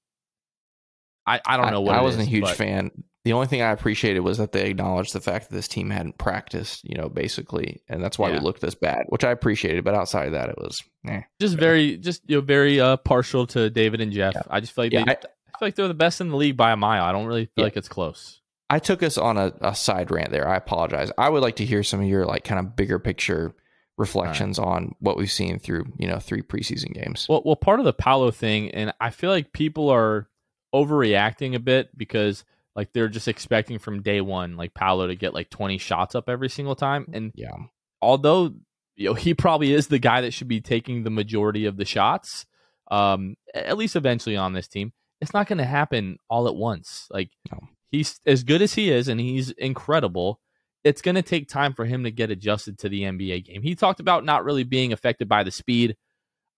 I, 1.28 1.40
I 1.46 1.58
don't 1.58 1.70
know 1.70 1.82
what 1.82 1.96
I, 1.96 2.02
wasn't 2.02 2.24
is, 2.24 2.28
a 2.28 2.32
huge 2.32 2.44
but- 2.46 2.56
fan. 2.58 2.92
The 3.24 3.34
only 3.34 3.46
thing 3.48 3.62
I 3.62 3.72
appreciated 3.72 4.22
was 4.22 4.40
that 4.40 4.52
they 4.52 4.70
acknowledged 4.72 5.14
the 5.14 5.22
fact 5.22 5.50
that 5.50 5.56
this 5.56 5.68
team 5.68 5.92
hadn't 5.92 6.18
practiced, 6.18 6.84
you 6.84 6.98
know, 6.98 7.08
basically, 7.08 7.82
and 7.88 8.04
that's 8.04 8.18
why 8.18 8.30
Yeah. 8.30 8.36
we 8.36 8.40
looked 8.42 8.62
this 8.62 8.74
bad, 8.76 9.04
which 9.10 9.24
I 9.24 9.30
appreciated. 9.32 9.84
But 9.84 9.94
outside 9.94 10.26
of 10.26 10.32
that, 10.34 10.50
it 10.50 10.58
was, 10.58 10.84
eh. 11.08 11.22
Just 11.40 11.56
very, 11.56 11.98
just 11.98 12.24
you 12.28 12.38
know, 12.38 12.42
very 12.42 12.80
uh, 12.80 12.98
partial 12.98 13.46
to 13.48 13.70
David 13.70 14.02
and 14.02 14.12
Jeff. 14.12 14.34
Yeah. 14.36 14.42
I 14.50 14.60
just 14.60 14.74
feel 14.74 14.86
like 14.86 14.94
Yeah, 14.94 15.04
they, 15.06 15.12
I- 15.12 15.16
I, 15.54 15.60
feel 15.60 15.68
like 15.68 15.76
they're 15.76 15.88
the 15.88 15.94
best 15.94 16.20
in 16.22 16.30
the 16.30 16.36
league 16.36 16.58
by 16.58 16.72
a 16.72 16.76
mile. 16.78 17.04
I 17.04 17.12
don't 17.12 17.28
really 17.28 17.46
feel 17.56 17.64
like 17.64 17.78
it's 17.78 17.88
close. 17.90 18.42
I 18.72 18.80
took 18.80 19.04
us 19.04 19.18
on 19.20 19.38
a, 19.38 19.54
a 19.62 19.76
side 19.76 20.10
rant 20.10 20.32
there. 20.32 20.48
I 20.48 20.56
apologize. 20.56 21.12
I 21.18 21.30
would 21.30 21.44
like 21.44 21.58
to 21.58 21.66
hear 21.66 21.84
some 21.84 22.00
of 22.02 22.08
your 22.08 22.26
like 22.26 22.44
kind 22.44 22.58
of 22.60 22.76
bigger 22.76 22.98
picture 22.98 23.54
reflections 23.98 24.58
on 24.58 24.96
what 25.00 25.18
we've 25.18 25.30
seen 25.32 25.60
through, 25.60 25.86
you 26.00 26.08
know, 26.08 26.18
three 26.18 26.42
preseason 26.42 26.92
games. 26.94 27.28
Well, 27.30 27.44
well, 27.46 27.56
part 27.58 27.80
of 27.80 27.86
the 27.86 27.94
Paolo 27.94 28.32
thing, 28.32 28.72
and 28.72 28.94
I 29.00 29.12
feel 29.12 29.30
like 29.30 29.54
people 29.54 29.90
are 29.90 30.28
overreacting 30.74 31.54
a 31.54 31.60
bit 31.60 31.96
because 31.98 32.44
like 32.76 32.94
they're 32.94 33.10
just 33.10 33.28
expecting 33.28 33.80
from 33.80 34.02
day 34.02 34.22
one, 34.22 34.56
like 34.58 34.74
Paolo 34.74 35.08
to 35.08 35.16
get 35.16 35.34
like 35.34 35.50
twenty 35.50 35.78
shots 35.78 36.16
up 36.16 36.30
every 36.30 36.50
single 36.50 36.76
time. 36.76 37.08
And 37.14 37.32
yeah. 37.36 37.56
although 38.02 38.54
you 38.96 39.10
know 39.10 39.14
he 39.16 39.34
probably 39.34 39.74
is 39.74 39.88
the 39.88 40.00
guy 40.00 40.22
that 40.22 40.32
should 40.34 40.48
be 40.48 40.62
taking 40.62 41.04
the 41.04 41.10
majority 41.10 41.66
of 41.66 41.78
the 41.78 41.86
shots, 41.86 42.46
um, 42.90 43.36
at 43.54 43.78
least 43.78 43.96
eventually 43.96 44.38
on 44.38 44.54
this 44.54 44.68
team, 44.68 44.94
it's 45.20 45.34
not 45.34 45.48
going 45.48 45.60
to 45.60 45.66
happen 45.66 46.18
all 46.30 46.48
at 46.48 46.56
once. 46.56 47.08
Like 47.12 47.30
No. 47.52 47.60
he's 47.92 48.20
as 48.26 48.44
good 48.44 48.62
as 48.62 48.74
he 48.74 48.90
is, 48.92 49.08
and 49.08 49.20
he's 49.20 49.52
incredible. 49.52 50.40
It's 50.84 51.02
going 51.04 51.16
to 51.16 51.22
take 51.22 51.48
time 51.48 51.74
for 51.76 51.86
him 51.86 52.06
to 52.06 52.12
get 52.12 52.32
adjusted 52.32 52.80
to 52.80 52.90
the 52.90 53.04
NBA 53.04 53.46
game. 53.46 53.62
He 53.62 53.76
talked 53.76 54.00
about 54.00 54.26
not 54.26 54.44
really 54.44 54.64
being 54.64 54.92
affected 54.92 55.30
by 55.30 55.44
the 55.44 55.52
speed. 55.52 55.96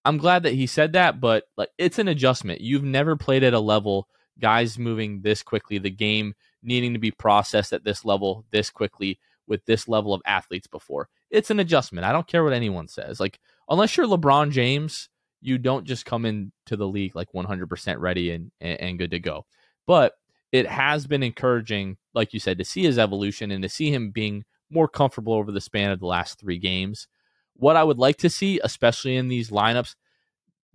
I'm 0.06 0.18
glad 0.18 0.44
that 0.44 0.54
he 0.54 0.66
said 0.66 0.94
that, 0.94 1.20
but 1.20 1.44
like 1.58 1.70
it's 1.78 2.00
an 2.00 2.08
adjustment. 2.08 2.62
You've 2.62 2.84
never 2.84 3.16
played 3.18 3.44
at 3.44 3.54
a 3.54 3.60
level, 3.60 4.08
guys 4.40 4.80
moving 4.80 5.22
this 5.22 5.44
quickly, 5.44 5.78
the 5.78 5.90
game 5.90 6.34
needing 6.62 6.94
to 6.94 7.00
be 7.00 7.12
processed 7.12 7.74
at 7.74 7.84
this 7.84 8.06
level 8.06 8.46
this 8.52 8.70
quickly 8.70 9.20
with 9.48 9.66
this 9.66 9.88
level 9.88 10.14
of 10.14 10.22
athletes 10.26 10.68
before. 10.68 11.10
It's 11.30 11.52
an 11.52 11.60
adjustment. 11.60 12.06
I 12.06 12.12
don't 12.12 12.28
care 12.28 12.44
what 12.44 12.54
anyone 12.54 12.88
says. 12.88 13.20
Like 13.20 13.40
unless 13.70 13.98
you're 13.98 14.08
LeBron 14.08 14.52
James, 14.52 15.10
you 15.42 15.58
don't 15.58 15.86
just 15.86 16.06
come 16.06 16.26
into 16.26 16.78
the 16.78 16.88
league 16.88 17.16
like 17.16 17.32
100% 17.34 18.00
ready 18.00 18.32
and 18.32 18.52
and, 18.62 18.80
and 18.80 19.00
good 19.00 19.12
to 19.12 19.20
go. 19.20 19.46
But 19.86 20.14
it 20.52 20.68
has 20.68 21.08
been 21.08 21.24
encouraging, 21.24 21.98
like 22.14 22.34
you 22.34 22.40
said, 22.40 22.60
to 22.60 22.66
see 22.66 22.84
his 22.84 23.00
evolution 23.00 23.52
and 23.52 23.64
to 23.64 23.70
see 23.70 23.92
him 23.92 24.12
being 24.12 24.46
more 24.70 24.88
comfortable 24.88 25.34
over 25.34 25.52
the 25.52 25.60
span 25.60 25.92
of 25.92 26.00
the 26.00 26.06
last 26.06 26.40
three 26.40 26.60
games. 26.60 27.08
What 27.56 27.76
I 27.76 27.84
would 27.84 27.98
like 27.98 28.18
to 28.18 28.30
see, 28.30 28.60
especially 28.64 29.16
in 29.16 29.28
these 29.28 29.50
lineups, 29.50 29.96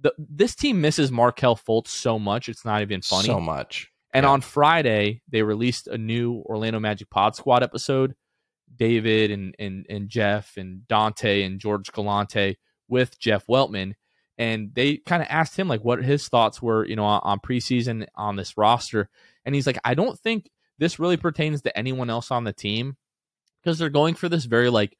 the, 0.01 0.13
this 0.19 0.55
team 0.55 0.81
misses 0.81 1.11
Markelle 1.11 1.57
Fultz 1.57 1.89
so 1.89 2.19
much, 2.19 2.49
it's 2.49 2.65
not 2.65 2.83
even 2.83 3.03
funny. 3.03 3.27
So 3.27 3.41
much. 3.41 3.91
And 4.15 4.25
Yeah. 4.25 4.31
on 4.31 4.41
Friday, 4.41 5.23
they 5.29 5.43
released 5.43 5.87
a 5.89 5.99
new 5.99 6.37
Orlando 6.47 6.81
Magic 6.81 7.11
Pod 7.11 7.37
Squad 7.37 7.63
episode. 7.63 8.15
David 8.77 9.31
and 9.31 9.55
and 9.59 9.87
and 9.89 10.09
Jeff 10.11 10.59
and 10.59 10.87
Dante 10.89 11.43
and 11.43 11.59
George 11.59 11.91
Galante 11.91 12.59
with 12.87 13.19
Jeff 13.19 13.47
Weltman, 13.47 13.95
and 14.37 14.75
they 14.75 14.99
kind 14.99 15.23
of 15.23 15.29
asked 15.31 15.57
him 15.59 15.69
like 15.69 15.83
what 15.83 16.05
his 16.05 16.29
thoughts 16.29 16.61
were, 16.61 16.87
you 16.87 16.95
know, 16.95 17.05
on, 17.05 17.21
on 17.25 17.41
preseason 17.41 18.07
on 18.15 18.37
this 18.37 18.59
roster, 18.59 19.09
and 19.47 19.55
he's 19.55 19.67
like, 19.67 19.79
I 19.85 19.95
don't 19.95 20.19
think 20.19 20.51
this 20.77 20.99
really 20.99 21.17
pertains 21.17 21.63
to 21.63 21.77
anyone 21.77 22.11
else 22.11 22.31
on 22.31 22.45
the 22.45 22.53
team 22.53 22.99
because 23.63 23.79
they're 23.79 23.89
going 23.89 24.15
for 24.15 24.29
this 24.29 24.45
very 24.45 24.69
like 24.69 24.97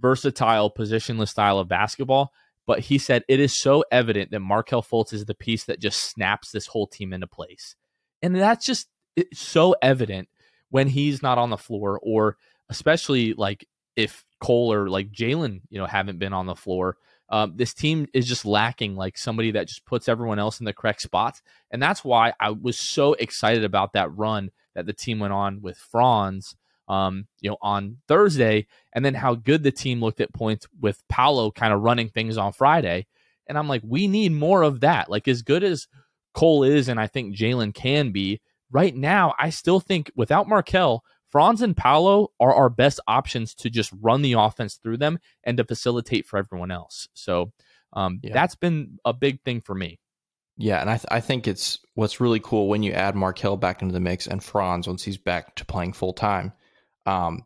versatile 0.00 0.70
positionless 0.70 1.28
style 1.28 1.58
of 1.58 1.68
basketball. 1.68 2.32
But 2.66 2.80
he 2.80 2.98
said 2.98 3.24
it 3.28 3.40
is 3.40 3.56
so 3.56 3.84
evident 3.90 4.30
that 4.30 4.40
Markelle 4.40 4.82
Fultz 4.82 5.12
is 5.12 5.24
the 5.24 5.34
piece 5.34 5.64
that 5.64 5.80
just 5.80 6.04
snaps 6.04 6.52
this 6.52 6.66
whole 6.66 6.86
team 6.86 7.12
into 7.12 7.26
place. 7.26 7.74
And 8.22 8.34
that's 8.34 8.64
just 8.64 8.88
so 9.32 9.74
evident 9.82 10.28
when 10.70 10.88
he's 10.88 11.22
not 11.22 11.38
on 11.38 11.50
the 11.50 11.56
floor, 11.58 11.98
or 12.02 12.36
especially 12.68 13.34
like 13.34 13.66
if 13.96 14.24
Cole 14.40 14.72
or 14.72 14.88
like 14.88 15.12
Jalen, 15.12 15.60
you 15.70 15.78
know, 15.78 15.86
haven't 15.86 16.18
been 16.18 16.32
on 16.32 16.46
the 16.46 16.54
floor. 16.54 16.96
Um, 17.28 17.54
this 17.56 17.72
team 17.72 18.06
is 18.12 18.26
just 18.26 18.44
lacking 18.44 18.94
like 18.94 19.16
somebody 19.16 19.52
that 19.52 19.68
just 19.68 19.86
puts 19.86 20.08
everyone 20.08 20.38
else 20.38 20.60
in 20.60 20.66
the 20.66 20.72
correct 20.72 21.00
spots. 21.00 21.42
And 21.70 21.82
that's 21.82 22.04
why 22.04 22.34
I 22.38 22.50
was 22.50 22.78
so 22.78 23.14
excited 23.14 23.64
about 23.64 23.94
that 23.94 24.14
run 24.14 24.50
that 24.74 24.86
the 24.86 24.92
team 24.92 25.18
went 25.18 25.32
on 25.32 25.62
with 25.62 25.78
Franz, 25.78 26.54
um, 26.92 27.26
you 27.40 27.48
know, 27.50 27.56
on 27.62 27.96
Thursday, 28.06 28.66
and 28.92 29.04
then 29.04 29.14
how 29.14 29.34
good 29.34 29.62
the 29.62 29.72
team 29.72 30.00
looked 30.00 30.20
at 30.20 30.32
points 30.34 30.66
with 30.80 31.02
Paolo 31.08 31.50
kind 31.50 31.72
of 31.72 31.80
running 31.80 32.08
things 32.10 32.36
on 32.36 32.52
Friday. 32.52 33.06
And 33.48 33.56
I'm 33.56 33.68
like, 33.68 33.82
we 33.84 34.06
need 34.06 34.32
more 34.32 34.62
of 34.62 34.80
that. 34.80 35.10
Like 35.10 35.26
as 35.26 35.42
good 35.42 35.64
as 35.64 35.88
Cole 36.34 36.62
is, 36.64 36.88
and 36.88 37.00
I 37.00 37.06
think 37.06 37.34
Jalen 37.36 37.74
can 37.74 38.10
be. 38.10 38.40
Right 38.70 38.94
now, 38.94 39.34
I 39.38 39.50
still 39.50 39.80
think 39.80 40.10
without 40.16 40.48
Markelle, 40.48 41.02
Franz 41.30 41.62
and 41.62 41.76
Paolo 41.76 42.28
are 42.40 42.54
our 42.54 42.68
best 42.70 43.00
options 43.06 43.54
to 43.56 43.70
just 43.70 43.92
run 44.00 44.22
the 44.22 44.34
offense 44.34 44.74
through 44.74 44.98
them 44.98 45.18
and 45.44 45.56
to 45.56 45.64
facilitate 45.64 46.26
for 46.26 46.38
everyone 46.38 46.70
else. 46.70 47.08
So 47.14 47.52
um, 47.94 48.20
Yeah. 48.22 48.32
that's 48.34 48.54
been 48.54 48.98
a 49.04 49.12
big 49.12 49.42
thing 49.42 49.60
for 49.60 49.74
me. 49.74 49.98
Yeah, 50.58 50.80
and 50.80 50.90
I, 50.90 50.96
th- 50.96 51.06
I 51.10 51.20
think 51.20 51.48
it's 51.48 51.78
what's 51.94 52.20
really 52.20 52.40
cool 52.40 52.68
when 52.68 52.82
you 52.82 52.92
add 52.92 53.14
Markelle 53.14 53.56
back 53.56 53.82
into 53.82 53.92
the 53.92 54.00
mix 54.00 54.26
and 54.26 54.42
Franz 54.44 54.86
once 54.86 55.02
he's 55.02 55.18
back 55.18 55.54
to 55.56 55.64
playing 55.64 55.94
full 55.94 56.12
time. 56.12 56.52
Um, 57.06 57.44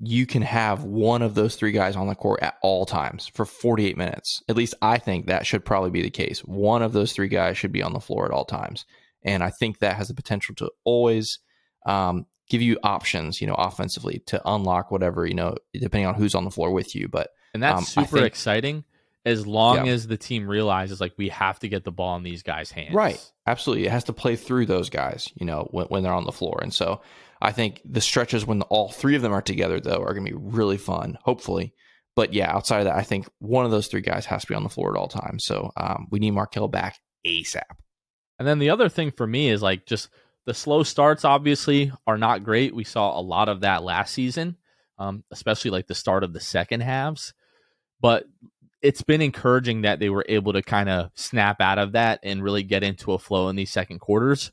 you 0.00 0.24
can 0.26 0.42
have 0.42 0.84
one 0.84 1.20
of 1.22 1.34
those 1.34 1.54
three 1.56 1.72
guys 1.72 1.96
on 1.96 2.06
the 2.06 2.14
court 2.14 2.42
at 2.42 2.56
all 2.62 2.86
times 2.86 3.28
for 3.34 3.44
48 3.44 3.96
minutes. 3.96 4.42
At 4.48 4.56
least 4.56 4.74
I 4.80 4.98
think 4.98 5.26
that 5.26 5.44
should 5.46 5.64
probably 5.64 5.90
be 5.90 6.02
the 6.02 6.10
case. 6.10 6.40
One 6.40 6.82
of 6.82 6.92
those 6.92 7.12
three 7.12 7.28
guys 7.28 7.58
should 7.58 7.72
be 7.72 7.82
on 7.82 7.92
the 7.92 8.00
floor 8.00 8.24
at 8.24 8.30
all 8.30 8.44
times, 8.46 8.86
and 9.22 9.42
I 9.42 9.50
think 9.50 9.78
that 9.80 9.96
has 9.96 10.08
the 10.08 10.14
potential 10.14 10.54
to 10.56 10.70
always 10.84 11.38
um, 11.86 12.26
give 12.48 12.62
you 12.62 12.78
options, 12.82 13.40
you 13.40 13.46
know, 13.46 13.54
offensively 13.54 14.20
to 14.26 14.40
unlock 14.46 14.90
whatever 14.90 15.26
you 15.26 15.34
know, 15.34 15.54
depending 15.74 16.06
on 16.06 16.14
who's 16.14 16.34
on 16.34 16.44
the 16.44 16.50
floor 16.50 16.70
with 16.72 16.94
you. 16.94 17.08
But 17.08 17.30
And 17.54 17.62
that's 17.62 17.78
Um, 17.78 17.84
super 18.04 18.16
think- 18.18 18.26
exciting 18.26 18.84
as 19.24 19.46
long 19.46 19.86
Yeah. 19.86 19.92
as 19.92 20.06
the 20.06 20.16
team 20.16 20.46
realizes 20.48 21.00
like 21.00 21.12
we 21.16 21.28
have 21.30 21.58
to 21.60 21.68
get 21.68 21.84
the 21.84 21.90
ball 21.92 22.16
in 22.16 22.22
these 22.22 22.42
guys' 22.44 22.70
hands. 22.70 22.94
Right. 22.94 23.20
Absolutely. 23.46 23.86
It 23.86 23.90
has 23.90 24.04
to 24.04 24.12
play 24.12 24.36
through 24.36 24.66
those 24.66 24.88
guys, 24.90 25.28
you 25.34 25.44
know, 25.46 25.66
when, 25.70 25.86
when 25.86 26.02
they're 26.02 26.12
on 26.12 26.24
the 26.26 26.32
floor. 26.32 26.60
And 26.62 26.72
so 26.72 27.00
I 27.40 27.52
think 27.52 27.82
the 27.84 28.00
stretches 28.00 28.46
when 28.46 28.62
all 28.62 28.90
three 28.90 29.16
of 29.16 29.22
them 29.22 29.32
are 29.32 29.42
together, 29.42 29.80
though, 29.80 30.02
are 30.02 30.14
going 30.14 30.24
to 30.26 30.32
be 30.32 30.38
really 30.38 30.78
fun, 30.78 31.18
hopefully. 31.22 31.74
But 32.14 32.32
yeah, 32.32 32.50
outside 32.50 32.78
of 32.78 32.84
that, 32.86 32.96
I 32.96 33.02
think 33.02 33.28
one 33.40 33.66
of 33.66 33.70
those 33.70 33.88
three 33.88 34.00
guys 34.00 34.24
has 34.26 34.42
to 34.42 34.48
be 34.48 34.54
on 34.54 34.62
the 34.62 34.70
floor 34.70 34.90
at 34.90 34.98
all 34.98 35.08
times. 35.08 35.44
So 35.44 35.70
um, 35.76 36.08
we 36.10 36.18
need 36.18 36.30
Markelle 36.30 36.68
back 36.68 36.98
ASAP. 37.26 37.62
And 38.38 38.48
then 38.48 38.58
the 38.58 38.70
other 38.70 38.88
thing 38.88 39.10
for 39.10 39.26
me 39.26 39.50
is 39.50 39.62
like 39.62 39.86
just 39.86 40.08
the 40.46 40.54
slow 40.54 40.82
starts 40.82 41.24
obviously 41.24 41.92
are 42.06 42.16
not 42.16 42.44
great. 42.44 42.74
We 42.74 42.84
saw 42.84 43.18
a 43.18 43.20
lot 43.20 43.48
of 43.48 43.60
that 43.60 43.82
last 43.82 44.14
season, 44.14 44.56
um, 44.98 45.24
especially 45.30 45.70
like 45.70 45.88
the 45.88 45.94
start 45.94 46.24
of 46.24 46.32
the 46.32 46.40
second 46.40 46.80
halves. 46.80 47.34
But 48.00 48.24
it's 48.82 49.02
been 49.02 49.22
encouraging 49.22 49.82
that 49.82 49.98
they 49.98 50.08
were 50.08 50.24
able 50.28 50.52
to 50.52 50.62
kind 50.62 50.88
of 50.88 51.10
snap 51.14 51.60
out 51.60 51.78
of 51.78 51.92
that 51.92 52.20
and 52.22 52.42
really 52.42 52.62
get 52.62 52.82
into 52.82 53.12
a 53.12 53.18
flow 53.18 53.48
in 53.48 53.56
these 53.56 53.70
second 53.70 53.98
quarters. 53.98 54.52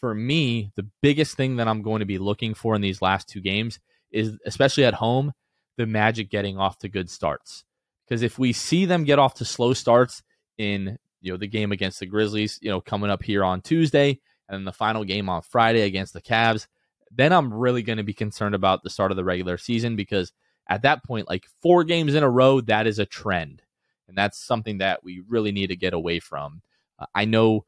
For 0.00 0.14
me, 0.14 0.72
the 0.76 0.88
biggest 1.02 1.36
thing 1.36 1.56
that 1.56 1.68
I'm 1.68 1.82
going 1.82 2.00
to 2.00 2.06
be 2.06 2.18
looking 2.18 2.54
for 2.54 2.74
in 2.74 2.80
these 2.80 3.02
last 3.02 3.28
two 3.28 3.40
games 3.40 3.78
is, 4.10 4.38
especially 4.46 4.84
at 4.84 4.94
home, 4.94 5.32
the 5.76 5.86
Magic 5.86 6.30
getting 6.30 6.58
off 6.58 6.78
to 6.78 6.88
good 6.88 7.10
starts. 7.10 7.64
Because 8.06 8.22
if 8.22 8.38
we 8.38 8.52
see 8.52 8.86
them 8.86 9.04
get 9.04 9.18
off 9.18 9.34
to 9.34 9.44
slow 9.44 9.72
starts 9.72 10.22
in 10.58 10.98
you 11.20 11.32
know 11.32 11.36
the 11.36 11.46
game 11.46 11.70
against 11.70 12.00
the 12.00 12.06
Grizzlies, 12.06 12.58
you 12.62 12.70
know 12.70 12.80
coming 12.80 13.10
up 13.10 13.22
here 13.22 13.44
on 13.44 13.60
Tuesday, 13.60 14.20
and 14.48 14.66
the 14.66 14.72
final 14.72 15.04
game 15.04 15.28
on 15.28 15.42
Friday 15.42 15.82
against 15.82 16.12
the 16.12 16.20
Cavs, 16.20 16.66
then 17.10 17.32
I'm 17.32 17.52
really 17.52 17.82
going 17.82 17.98
to 17.98 18.04
be 18.04 18.14
concerned 18.14 18.54
about 18.54 18.82
the 18.82 18.90
start 18.90 19.10
of 19.10 19.16
the 19.16 19.24
regular 19.24 19.58
season 19.58 19.96
because 19.96 20.32
at 20.68 20.82
that 20.82 21.04
point, 21.04 21.28
like 21.28 21.44
four 21.60 21.84
games 21.84 22.14
in 22.14 22.22
a 22.22 22.30
row, 22.30 22.60
that 22.62 22.86
is 22.86 22.98
a 22.98 23.06
trend, 23.06 23.62
and 24.08 24.16
that's 24.16 24.38
something 24.38 24.78
that 24.78 25.02
we 25.02 25.22
really 25.28 25.52
need 25.52 25.68
to 25.68 25.76
get 25.76 25.94
away 25.94 26.20
from. 26.20 26.62
Uh, 26.98 27.06
I 27.14 27.24
know, 27.24 27.64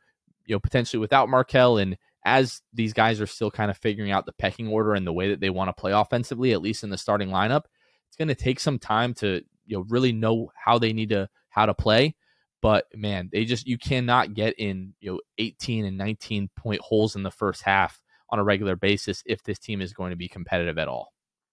you 0.47 0.55
know, 0.55 0.61
potentially 0.61 1.01
without 1.01 1.29
Markelle 1.29 1.79
and 1.79 1.97
as 2.25 2.63
these 2.73 2.93
guys 2.93 3.21
are 3.21 3.27
still 3.27 3.51
kind 3.51 3.71
of 3.71 3.77
figuring 3.77 4.13
out 4.13 4.27
the 4.27 4.33
pecking 4.33 4.69
order 4.69 4.95
and 4.95 5.07
the 5.07 5.13
way 5.13 5.31
that 5.31 5.41
they 5.41 5.51
want 5.51 5.69
to 5.69 5.81
play 5.81 5.93
offensively, 5.93 6.53
at 6.53 6.63
least 6.63 6.85
in 6.85 6.91
the 6.91 6.99
starting 6.99 7.29
lineup, 7.29 7.65
it's 8.09 8.17
going 8.17 8.29
to 8.29 8.35
take 8.35 8.61
some 8.61 8.79
time 8.79 9.15
to 9.15 9.43
you 9.67 9.77
know 9.77 9.85
really 9.89 10.13
know 10.13 10.51
how 10.55 10.79
they 10.79 10.93
need 10.93 11.11
to 11.11 11.29
how 11.51 11.67
to 11.67 11.75
play. 11.75 12.15
But 12.61 12.87
man, 12.95 13.29
they 13.33 13.45
just 13.45 13.67
you 13.67 13.79
cannot 13.79 14.35
get 14.35 14.55
in 14.59 14.95
you 15.01 15.13
know 15.13 15.21
18 15.39 15.85
and 15.85 15.99
19 15.99 16.51
point 16.57 16.81
holes 16.81 17.17
in 17.17 17.23
the 17.23 17.31
first 17.31 17.63
half 17.63 18.01
on 18.31 18.39
a 18.39 18.45
regular 18.45 18.77
basis 18.77 19.23
if 19.27 19.43
this 19.43 19.59
team 19.59 19.81
is 19.81 19.93
going 19.93 20.11
to 20.11 20.17
be 20.17 20.29
competitive 20.29 20.79
at 20.79 20.89
all. 20.89 21.13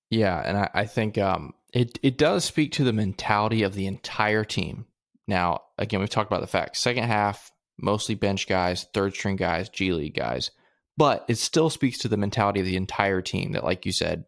Yeah, 0.10 0.42
and 0.44 0.58
I, 0.58 0.70
I 0.74 0.86
think 0.86 1.18
um, 1.18 1.54
it 1.74 2.00
it 2.02 2.18
does 2.18 2.44
speak 2.44 2.74
to 2.74 2.84
the 2.84 2.94
mentality 2.94 3.64
of 3.64 3.74
the 3.74 3.88
entire 3.88 4.44
team. 4.44 4.86
Now, 5.28 5.62
again, 5.78 6.00
we've 6.00 6.10
talked 6.10 6.32
about 6.32 6.42
the 6.42 6.48
fact 6.48 6.78
Second 6.78 7.04
half, 7.04 7.52
mostly 7.78 8.16
bench 8.16 8.48
guys, 8.48 8.88
third 8.94 9.14
string 9.14 9.36
guys, 9.36 9.70
G 9.70 9.94
League 9.94 10.16
guys, 10.16 10.52
but 11.00 11.24
it 11.30 11.38
still 11.38 11.70
speaks 11.70 11.98
to 12.00 12.10
the 12.10 12.18
mentality 12.18 12.60
of 12.60 12.66
the 12.66 12.76
entire 12.76 13.22
team 13.22 13.54
that, 13.54 13.64
like 13.64 13.86
you 13.86 13.94
said, 13.94 14.26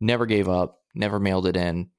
never 0.00 0.24
gave 0.24 0.48
up, 0.48 0.78
never 0.94 1.18
mailed 1.18 1.48
it 1.48 1.56
in, 1.56 1.90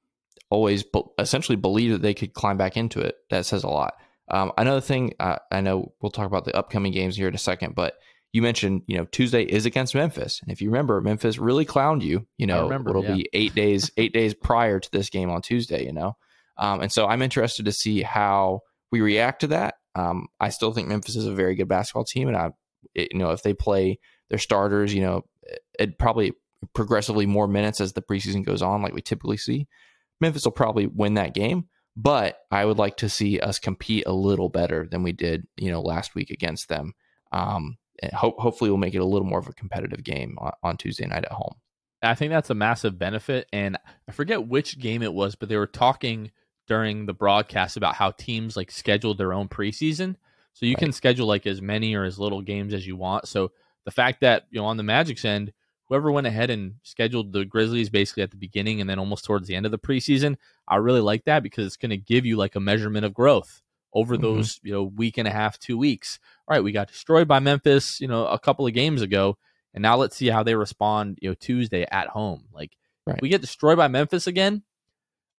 always 0.48 0.82
be- 0.82 1.02
essentially 1.18 1.56
believed 1.56 1.92
that 1.92 2.00
they 2.00 2.14
could 2.14 2.32
climb 2.32 2.56
back 2.56 2.78
into 2.78 3.00
it. 3.00 3.16
That 3.28 3.44
says 3.44 3.64
a 3.64 3.68
lot. 3.68 3.92
Um, 4.30 4.50
another 4.56 4.80
thing, 4.80 5.12
uh, 5.20 5.36
I 5.52 5.60
know 5.60 5.92
we'll 6.00 6.10
talk 6.10 6.26
about 6.26 6.46
the 6.46 6.56
upcoming 6.56 6.92
games 6.92 7.16
here 7.16 7.28
in 7.28 7.34
a 7.34 7.38
second, 7.38 7.74
but 7.74 7.98
you 8.32 8.40
mentioned, 8.40 8.82
you 8.86 8.96
know, 8.96 9.04
Tuesday 9.04 9.42
is 9.42 9.66
against 9.66 9.94
Memphis, 9.94 10.40
and 10.40 10.50
if 10.50 10.62
you 10.62 10.70
remember, 10.70 11.02
Memphis 11.02 11.36
really 11.36 11.66
clowned 11.66 12.02
you. 12.02 12.26
You 12.38 12.46
know, 12.46 12.62
remember, 12.62 12.90
it'll 12.90 13.04
yeah. 13.04 13.14
be 13.14 13.28
eight 13.34 13.54
days, 13.54 13.90
eight 13.98 14.14
days 14.14 14.32
prior 14.32 14.80
to 14.80 14.90
this 14.90 15.10
game 15.10 15.28
on 15.28 15.42
Tuesday. 15.42 15.84
You 15.84 15.92
know, 15.92 16.16
um, 16.56 16.80
and 16.80 16.90
so 16.90 17.06
I'm 17.06 17.20
interested 17.20 17.66
to 17.66 17.72
see 17.72 18.00
how 18.00 18.60
we 18.90 19.02
react 19.02 19.40
to 19.40 19.48
that. 19.48 19.74
Um, 19.94 20.28
I 20.40 20.48
still 20.48 20.72
think 20.72 20.88
Memphis 20.88 21.16
is 21.16 21.26
a 21.26 21.34
very 21.34 21.54
good 21.54 21.68
basketball 21.68 22.04
team, 22.04 22.28
and 22.28 22.36
I, 22.36 22.52
it, 22.98 23.08
you 23.12 23.18
know, 23.18 23.30
if 23.30 23.42
they 23.42 23.54
play 23.54 23.98
their 24.30 24.38
starters, 24.38 24.92
you 24.92 25.02
know, 25.02 25.24
it 25.78 25.98
probably 25.98 26.32
progressively 26.74 27.26
more 27.26 27.46
minutes 27.46 27.80
as 27.80 27.92
the 27.92 28.02
preseason 28.02 28.44
goes 28.44 28.62
on, 28.62 28.82
like 28.82 28.94
we 28.94 29.00
typically 29.00 29.36
see. 29.36 29.66
Memphis 30.20 30.44
will 30.44 30.52
probably 30.52 30.86
win 30.86 31.14
that 31.14 31.34
game, 31.34 31.68
but 31.96 32.38
I 32.50 32.64
would 32.64 32.78
like 32.78 32.96
to 32.98 33.08
see 33.08 33.38
us 33.40 33.58
compete 33.58 34.04
a 34.06 34.12
little 34.12 34.48
better 34.48 34.86
than 34.90 35.02
we 35.02 35.12
did, 35.12 35.46
you 35.56 35.70
know, 35.70 35.80
last 35.80 36.14
week 36.14 36.30
against 36.30 36.68
them. 36.68 36.94
Um, 37.32 37.78
and 38.02 38.12
ho- 38.12 38.34
hopefully, 38.38 38.70
we'll 38.70 38.78
make 38.78 38.94
it 38.94 39.00
a 39.00 39.06
little 39.06 39.26
more 39.26 39.38
of 39.38 39.48
a 39.48 39.52
competitive 39.52 40.02
game 40.02 40.36
on, 40.38 40.52
on 40.62 40.76
Tuesday 40.76 41.06
night 41.06 41.24
at 41.24 41.32
home. 41.32 41.54
I 42.02 42.14
think 42.14 42.30
that's 42.30 42.50
a 42.50 42.54
massive 42.54 42.98
benefit. 42.98 43.48
And 43.52 43.76
I 44.08 44.12
forget 44.12 44.46
which 44.46 44.78
game 44.78 45.02
it 45.02 45.12
was, 45.12 45.34
but 45.34 45.48
they 45.48 45.56
were 45.56 45.66
talking 45.66 46.30
during 46.66 47.06
the 47.06 47.14
broadcast 47.14 47.76
about 47.76 47.94
how 47.94 48.12
teams 48.12 48.56
like 48.56 48.70
scheduled 48.70 49.18
their 49.18 49.32
own 49.32 49.48
preseason. 49.48 50.16
So 50.58 50.66
you 50.66 50.74
can 50.74 50.90
schedule 50.90 51.28
like 51.28 51.46
as 51.46 51.62
many 51.62 51.94
or 51.94 52.02
as 52.02 52.18
little 52.18 52.42
games 52.42 52.74
as 52.74 52.84
you 52.84 52.96
want. 52.96 53.28
So 53.28 53.52
the 53.84 53.92
fact 53.92 54.22
that, 54.22 54.46
you 54.50 54.58
know, 54.58 54.66
on 54.66 54.76
the 54.76 54.82
Magic's 54.82 55.24
end, 55.24 55.52
whoever 55.84 56.10
went 56.10 56.26
ahead 56.26 56.50
and 56.50 56.74
scheduled 56.82 57.32
the 57.32 57.44
Grizzlies 57.44 57.90
basically 57.90 58.24
at 58.24 58.32
the 58.32 58.36
beginning 58.36 58.80
and 58.80 58.90
then 58.90 58.98
almost 58.98 59.24
towards 59.24 59.46
the 59.46 59.54
end 59.54 59.66
of 59.66 59.70
the 59.70 59.78
preseason, 59.78 60.36
I 60.66 60.76
really 60.76 61.00
like 61.00 61.26
that 61.26 61.44
because 61.44 61.64
it's 61.64 61.76
going 61.76 61.90
to 61.90 61.96
give 61.96 62.26
you 62.26 62.36
like 62.36 62.56
a 62.56 62.60
measurement 62.60 63.04
of 63.04 63.14
growth 63.14 63.62
over 63.94 64.16
Mhm. 64.16 64.20
those, 64.20 64.58
you 64.64 64.72
know, 64.72 64.82
week 64.82 65.16
and 65.16 65.28
a 65.28 65.30
half, 65.30 65.60
two 65.60 65.78
weeks. 65.78 66.18
All 66.48 66.56
right, 66.56 66.64
we 66.64 66.72
got 66.72 66.88
destroyed 66.88 67.28
by 67.28 67.38
Memphis, 67.38 68.00
you 68.00 68.08
know, 68.08 68.26
a 68.26 68.38
couple 68.40 68.66
of 68.66 68.74
games 68.74 69.00
ago. 69.00 69.38
And 69.74 69.82
now 69.82 69.96
let's 69.96 70.16
see 70.16 70.26
how 70.26 70.42
they 70.42 70.56
respond, 70.56 71.20
you 71.22 71.30
know, 71.30 71.34
Tuesday 71.34 71.86
at 71.88 72.08
home. 72.08 72.46
Like 72.52 72.72
Right. 73.06 73.22
we 73.22 73.28
get 73.28 73.42
destroyed 73.42 73.76
by 73.78 73.86
Memphis 73.86 74.26
again, 74.26 74.64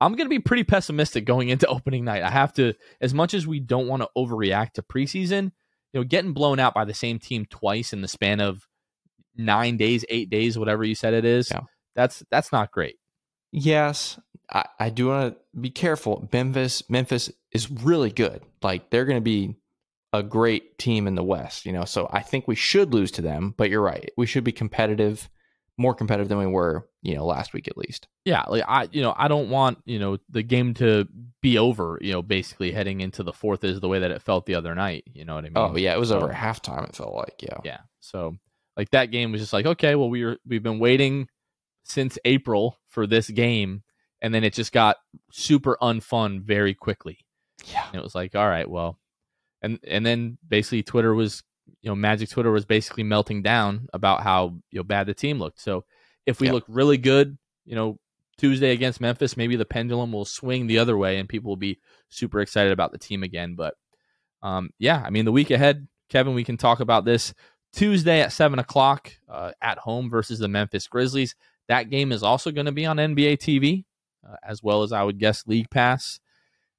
I'm 0.01 0.13
going 0.13 0.25
to 0.25 0.29
be 0.29 0.39
pretty 0.39 0.63
pessimistic 0.63 1.25
going 1.25 1.49
into 1.49 1.67
opening 1.67 2.05
night. 2.05 2.23
I 2.23 2.29
have 2.29 2.53
to, 2.53 2.73
as 3.01 3.13
much 3.13 3.33
as 3.33 3.45
we 3.45 3.59
don't 3.59 3.87
want 3.87 4.01
to 4.01 4.09
overreact 4.17 4.73
to 4.73 4.81
preseason, 4.81 5.51
you 5.93 5.99
know, 5.99 6.03
getting 6.03 6.33
blown 6.33 6.59
out 6.59 6.73
by 6.73 6.85
the 6.85 6.93
same 6.93 7.19
team 7.19 7.45
twice 7.49 7.91
in 7.93 8.01
the 8.01 8.07
span 8.07 8.39
of 8.39 8.67
nine 9.35 9.77
days, 9.77 10.05
eight 10.09 10.29
days, 10.29 10.57
whatever 10.57 10.83
you 10.83 10.95
said 10.95 11.13
it 11.13 11.25
is, 11.25 11.49
Yeah. 11.51 11.61
that's 11.95 12.23
that's 12.31 12.51
not 12.51 12.71
great. 12.71 12.95
Yes, 13.51 14.19
I, 14.51 14.65
I 14.79 14.89
do 14.89 15.07
want 15.07 15.33
to 15.35 15.59
be 15.59 15.71
careful. 15.71 16.29
Memphis, 16.31 16.87
Memphis 16.89 17.31
is 17.51 17.69
really 17.71 18.11
good. 18.11 18.43
Like 18.61 18.89
they're 18.91 19.05
going 19.05 19.17
to 19.17 19.21
be 19.21 19.55
a 20.13 20.21
great 20.23 20.77
team 20.77 21.07
in 21.07 21.15
the 21.15 21.23
West, 21.23 21.65
you 21.65 21.71
know. 21.73 21.85
So 21.85 22.07
I 22.11 22.21
think 22.21 22.47
we 22.47 22.55
should 22.55 22.93
lose 22.93 23.11
to 23.11 23.21
them. 23.21 23.53
But 23.57 23.69
you're 23.69 23.81
right, 23.81 24.11
we 24.17 24.25
should 24.27 24.43
be 24.43 24.51
competitive, 24.51 25.29
more 25.79 25.95
competitive 25.95 26.27
than 26.27 26.37
we 26.37 26.45
were, 26.45 26.87
you 27.01 27.15
know, 27.15 27.25
last 27.25 27.53
week 27.53 27.67
at 27.67 27.77
least. 27.77 28.07
Yeah, 28.25 28.43
like 28.47 28.63
I, 28.67 28.89
you 28.91 29.01
know, 29.01 29.15
I 29.17 29.27
don't 29.27 29.49
want 29.49 29.79
you 29.85 29.97
know 29.97 30.17
the 30.29 30.43
game 30.43 30.73
to 30.75 31.07
be 31.41 31.57
over. 31.57 31.97
You 32.01 32.11
know, 32.11 32.21
basically 32.21 32.71
heading 32.71 33.01
into 33.01 33.23
the 33.23 33.33
fourth 33.33 33.63
is 33.63 33.79
the 33.79 33.87
way 33.87 33.99
that 33.99 34.11
it 34.11 34.21
felt 34.21 34.45
the 34.45 34.55
other 34.55 34.75
night. 34.75 35.05
You 35.11 35.25
know 35.25 35.35
what 35.35 35.45
I 35.45 35.49
oh, 35.55 35.63
mean? 35.67 35.73
Oh 35.73 35.77
yeah, 35.77 35.95
it 35.95 35.99
was 35.99 36.09
So- 36.09 36.17
over 36.17 36.31
at 36.31 36.35
halftime. 36.35 36.87
It 36.87 36.95
felt 36.95 37.15
like 37.15 37.41
yeah. 37.41 37.57
Yeah. 37.63 37.79
So 38.01 38.35
like 38.77 38.91
that 38.91 39.11
game 39.11 39.31
was 39.31 39.41
just 39.41 39.53
like, 39.53 39.65
okay, 39.65 39.95
well 39.95 40.09
we 40.09 40.25
were 40.25 40.37
we've 40.45 40.63
been 40.63 40.79
waiting 40.79 41.27
since 41.83 42.17
April 42.25 42.77
for 42.87 43.07
this 43.07 43.29
game, 43.29 43.83
and 44.21 44.33
then 44.33 44.43
it 44.43 44.53
just 44.53 44.71
got 44.71 44.97
super 45.31 45.77
unfun 45.81 46.41
very 46.41 46.73
quickly. 46.73 47.19
Yeah. 47.65 47.85
And 47.87 47.95
it 47.95 48.03
was 48.03 48.15
like, 48.15 48.35
all 48.35 48.47
right, 48.47 48.69
well, 48.69 48.99
and 49.61 49.79
and 49.87 50.05
then 50.05 50.37
basically 50.47 50.83
Twitter 50.83 51.13
was, 51.13 51.43
you 51.81 51.89
know, 51.89 51.95
Magic 51.95 52.29
Twitter 52.29 52.51
was 52.51 52.65
basically 52.65 53.03
melting 53.03 53.41
down 53.41 53.87
about 53.93 54.21
how 54.23 54.55
you 54.71 54.79
know 54.79 54.83
bad 54.83 55.07
the 55.07 55.13
team 55.13 55.39
looked. 55.39 55.61
So 55.61 55.85
if 56.25 56.39
we 56.39 56.47
Yeah. 56.47 56.53
look 56.53 56.65
really 56.67 56.97
good, 56.97 57.37
you 57.65 57.75
know, 57.75 57.99
Tuesday 58.37 58.71
against 58.71 59.01
Memphis, 59.01 59.35
maybe 59.37 59.55
the 59.55 59.65
pendulum 59.65 60.11
will 60.11 60.25
swing 60.25 60.67
the 60.67 60.79
other 60.79 60.97
way, 60.97 61.17
and 61.17 61.27
people 61.27 61.49
will 61.49 61.57
be 61.57 61.79
super 62.09 62.39
excited 62.39 62.71
about 62.71 62.91
the 62.91 62.97
team 62.97 63.23
again. 63.23 63.55
But 63.55 63.75
um, 64.41 64.69
yeah, 64.79 65.01
I 65.05 65.09
mean, 65.09 65.25
the 65.25 65.31
week 65.31 65.51
ahead, 65.51 65.87
Kevin, 66.09 66.33
we 66.33 66.43
can 66.43 66.57
talk 66.57 66.79
about 66.79 67.05
this 67.05 67.33
Tuesday 67.73 68.21
at 68.21 68.31
seven 68.31 68.59
o'clock 68.59 69.11
uh, 69.29 69.51
at 69.61 69.77
home 69.77 70.09
versus 70.09 70.39
the 70.39 70.47
Memphis 70.47 70.87
Grizzlies. 70.87 71.35
That 71.67 71.89
game 71.89 72.11
is 72.11 72.23
also 72.23 72.51
going 72.51 72.65
to 72.65 72.71
be 72.71 72.85
on 72.85 72.97
NBA 72.97 73.37
TV, 73.37 73.83
uh, 74.27 74.37
as 74.43 74.63
well 74.63 74.83
as 74.83 74.91
I 74.91 75.03
would 75.03 75.19
guess 75.19 75.45
League 75.45 75.69
Pass. 75.69 76.19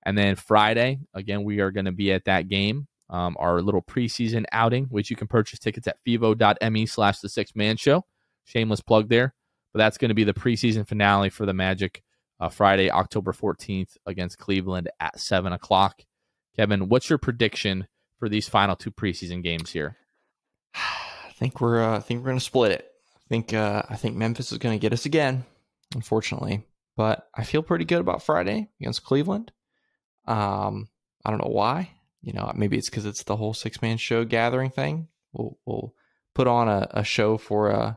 And 0.03 0.16
then 0.16 0.34
Friday, 0.34 0.98
again, 1.14 1.44
we 1.44 1.61
are 1.61 1.70
going 1.70 1.84
to 1.84 1.92
be 1.92 2.11
at 2.12 2.24
that 2.24 2.48
game, 2.48 2.88
um, 3.11 3.36
our 3.38 3.61
little 3.61 3.82
preseason 3.82 4.44
outing, 4.52 4.86
which 4.86 5.11
you 5.11 5.16
can 5.16 5.26
purchase 5.26 5.58
tickets 5.58 5.86
at 5.86 5.98
fevo.me 6.06 6.86
slash 6.86 7.18
the 7.18 7.28
six 7.28 7.54
man 7.54 7.76
show. 7.76 8.06
Shameless 8.44 8.80
plug 8.80 9.08
there. 9.08 9.34
But 9.72 9.78
that's 9.78 9.98
going 9.98 10.08
to 10.08 10.14
be 10.14 10.24
the 10.24 10.32
preseason 10.32 10.86
finale 10.86 11.28
for 11.28 11.46
the 11.46 11.52
Magic 11.52 12.02
uh, 12.40 12.48
Friday, 12.48 12.90
October 12.90 13.32
14th 13.32 13.96
against 14.06 14.38
Cleveland 14.38 14.88
at 14.98 15.20
7 15.20 15.52
o'clock. 15.52 16.02
Kevin, 16.56 16.88
what's 16.88 17.08
your 17.11 17.18
prediction 17.18 17.86
for 18.18 18.28
these 18.28 18.48
final 18.48 18.76
two 18.76 18.90
preseason 18.90 19.42
games 19.42 19.70
here? 19.70 19.96
I 20.74 21.32
think 21.34 21.61
we're 21.61 21.82
uh, 21.82 21.96
I 21.96 22.00
think 22.00 22.20
we're 22.20 22.30
gonna 22.30 22.40
split 22.40 22.72
it. 22.72 22.86
I 23.16 23.28
think 23.28 23.54
uh, 23.54 23.82
I 23.88 23.96
think 23.96 24.16
Memphis 24.16 24.52
is 24.52 24.58
gonna 24.58 24.78
get 24.78 24.92
us 24.92 25.06
again, 25.06 25.46
unfortunately. 25.94 26.64
But 26.96 27.28
I 27.34 27.44
feel 27.44 27.62
pretty 27.62 27.86
good 27.86 28.00
about 28.00 28.22
Friday 28.22 28.68
against 28.78 29.04
Cleveland. 29.04 29.52
Um, 30.26 30.88
I 31.24 31.30
don't 31.30 31.42
know 31.42 31.50
why. 31.50 31.92
You 32.22 32.32
know, 32.32 32.52
maybe 32.54 32.76
it's 32.76 32.90
because 32.90 33.06
it's 33.06 33.22
the 33.22 33.36
whole 33.36 33.54
six 33.54 33.80
man 33.80 33.96
show 33.96 34.24
gathering 34.24 34.70
thing. 34.70 35.08
We'll 35.32 35.58
we'll 35.64 35.94
put 36.34 36.46
on 36.46 36.68
a, 36.68 36.88
a 36.90 37.04
show 37.04 37.38
for 37.38 37.72
uh 37.72 37.94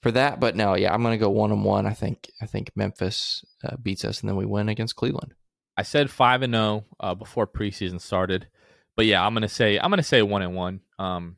for 0.00 0.10
that. 0.12 0.40
But 0.40 0.56
no, 0.56 0.74
yeah, 0.74 0.92
I'm 0.92 1.02
gonna 1.02 1.18
go 1.18 1.30
one 1.30 1.52
on 1.52 1.62
one. 1.62 1.86
I 1.86 1.94
think 1.94 2.30
I 2.40 2.46
think 2.46 2.72
Memphis 2.74 3.44
uh, 3.64 3.76
beats 3.76 4.04
us, 4.04 4.20
and 4.20 4.28
then 4.28 4.36
we 4.36 4.46
win 4.46 4.68
against 4.68 4.96
Cleveland. 4.96 5.34
I 5.76 5.82
said 5.82 6.10
five 6.10 6.42
and 6.42 6.54
zero 6.54 6.84
uh, 7.00 7.14
before 7.14 7.46
preseason 7.46 8.00
started, 8.00 8.48
but 8.96 9.06
yeah, 9.06 9.24
I'm 9.24 9.34
gonna 9.34 9.48
say 9.48 9.78
I'm 9.78 9.90
gonna 9.90 10.02
say 10.02 10.22
one 10.22 10.42
and 10.42 10.54
one. 10.54 10.80
Um, 10.98 11.36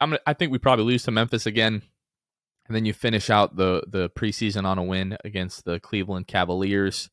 I'm 0.00 0.10
gonna, 0.10 0.20
I 0.26 0.34
think 0.34 0.52
we 0.52 0.58
probably 0.58 0.84
lose 0.84 1.04
to 1.04 1.10
Memphis 1.10 1.46
again, 1.46 1.82
and 2.66 2.76
then 2.76 2.84
you 2.84 2.92
finish 2.92 3.30
out 3.30 3.56
the 3.56 3.82
the 3.86 4.10
preseason 4.10 4.64
on 4.64 4.78
a 4.78 4.84
win 4.84 5.16
against 5.24 5.64
the 5.64 5.80
Cleveland 5.80 6.26
Cavaliers, 6.26 7.10